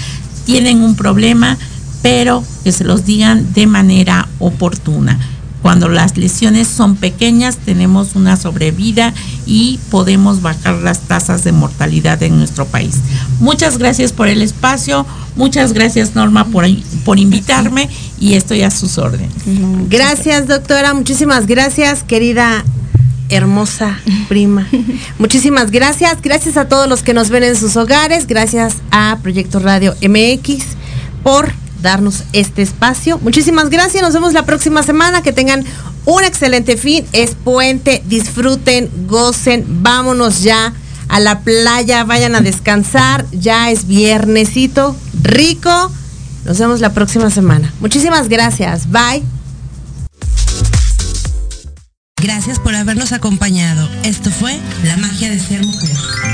tienen 0.44 0.82
un 0.82 0.94
problema, 0.94 1.56
pero 2.02 2.44
que 2.62 2.72
se 2.72 2.84
los 2.84 3.04
digan 3.04 3.52
de 3.52 3.66
manera 3.66 4.28
oportuna. 4.38 5.18
Cuando 5.64 5.88
las 5.88 6.18
lesiones 6.18 6.68
son 6.68 6.94
pequeñas 6.94 7.56
tenemos 7.56 8.16
una 8.16 8.36
sobrevida 8.36 9.14
y 9.46 9.80
podemos 9.90 10.42
bajar 10.42 10.74
las 10.74 11.00
tasas 11.08 11.42
de 11.42 11.52
mortalidad 11.52 12.22
en 12.22 12.36
nuestro 12.36 12.66
país. 12.66 12.96
Muchas 13.40 13.78
gracias 13.78 14.12
por 14.12 14.28
el 14.28 14.42
espacio, 14.42 15.06
muchas 15.36 15.72
gracias 15.72 16.14
Norma 16.14 16.44
por, 16.44 16.66
por 17.06 17.18
invitarme 17.18 17.88
y 18.20 18.34
estoy 18.34 18.60
a 18.60 18.70
sus 18.70 18.98
órdenes. 18.98 19.32
Gracias 19.88 20.48
doctora, 20.48 20.92
muchísimas 20.92 21.46
gracias 21.46 22.02
querida 22.02 22.62
hermosa 23.30 23.98
prima. 24.28 24.68
Muchísimas 25.18 25.70
gracias. 25.70 26.20
Gracias 26.20 26.58
a 26.58 26.68
todos 26.68 26.90
los 26.90 27.02
que 27.02 27.14
nos 27.14 27.30
ven 27.30 27.42
en 27.42 27.56
sus 27.56 27.74
hogares. 27.78 28.26
Gracias 28.26 28.82
a 28.90 29.16
Proyecto 29.22 29.60
Radio 29.60 29.94
MX 30.02 30.62
por 31.22 31.63
darnos 31.84 32.24
este 32.32 32.62
espacio. 32.62 33.18
Muchísimas 33.18 33.70
gracias. 33.70 34.02
Nos 34.02 34.12
vemos 34.12 34.32
la 34.32 34.44
próxima 34.44 34.82
semana. 34.82 35.22
Que 35.22 35.32
tengan 35.32 35.64
un 36.04 36.24
excelente 36.24 36.76
fin. 36.76 37.06
Es 37.12 37.36
puente. 37.36 38.02
Disfruten, 38.06 38.90
gocen. 39.06 39.64
Vámonos 39.84 40.42
ya 40.42 40.72
a 41.08 41.20
la 41.20 41.40
playa. 41.40 42.02
Vayan 42.02 42.34
a 42.34 42.40
descansar. 42.40 43.24
Ya 43.30 43.70
es 43.70 43.86
viernesito 43.86 44.96
rico. 45.22 45.92
Nos 46.44 46.58
vemos 46.58 46.80
la 46.80 46.92
próxima 46.92 47.30
semana. 47.30 47.72
Muchísimas 47.78 48.28
gracias. 48.28 48.90
Bye. 48.90 49.22
Gracias 52.20 52.58
por 52.58 52.74
habernos 52.74 53.12
acompañado. 53.12 53.88
Esto 54.02 54.30
fue 54.30 54.58
La 54.82 54.96
magia 54.96 55.30
de 55.30 55.38
ser 55.38 55.62
mujer. 55.62 56.33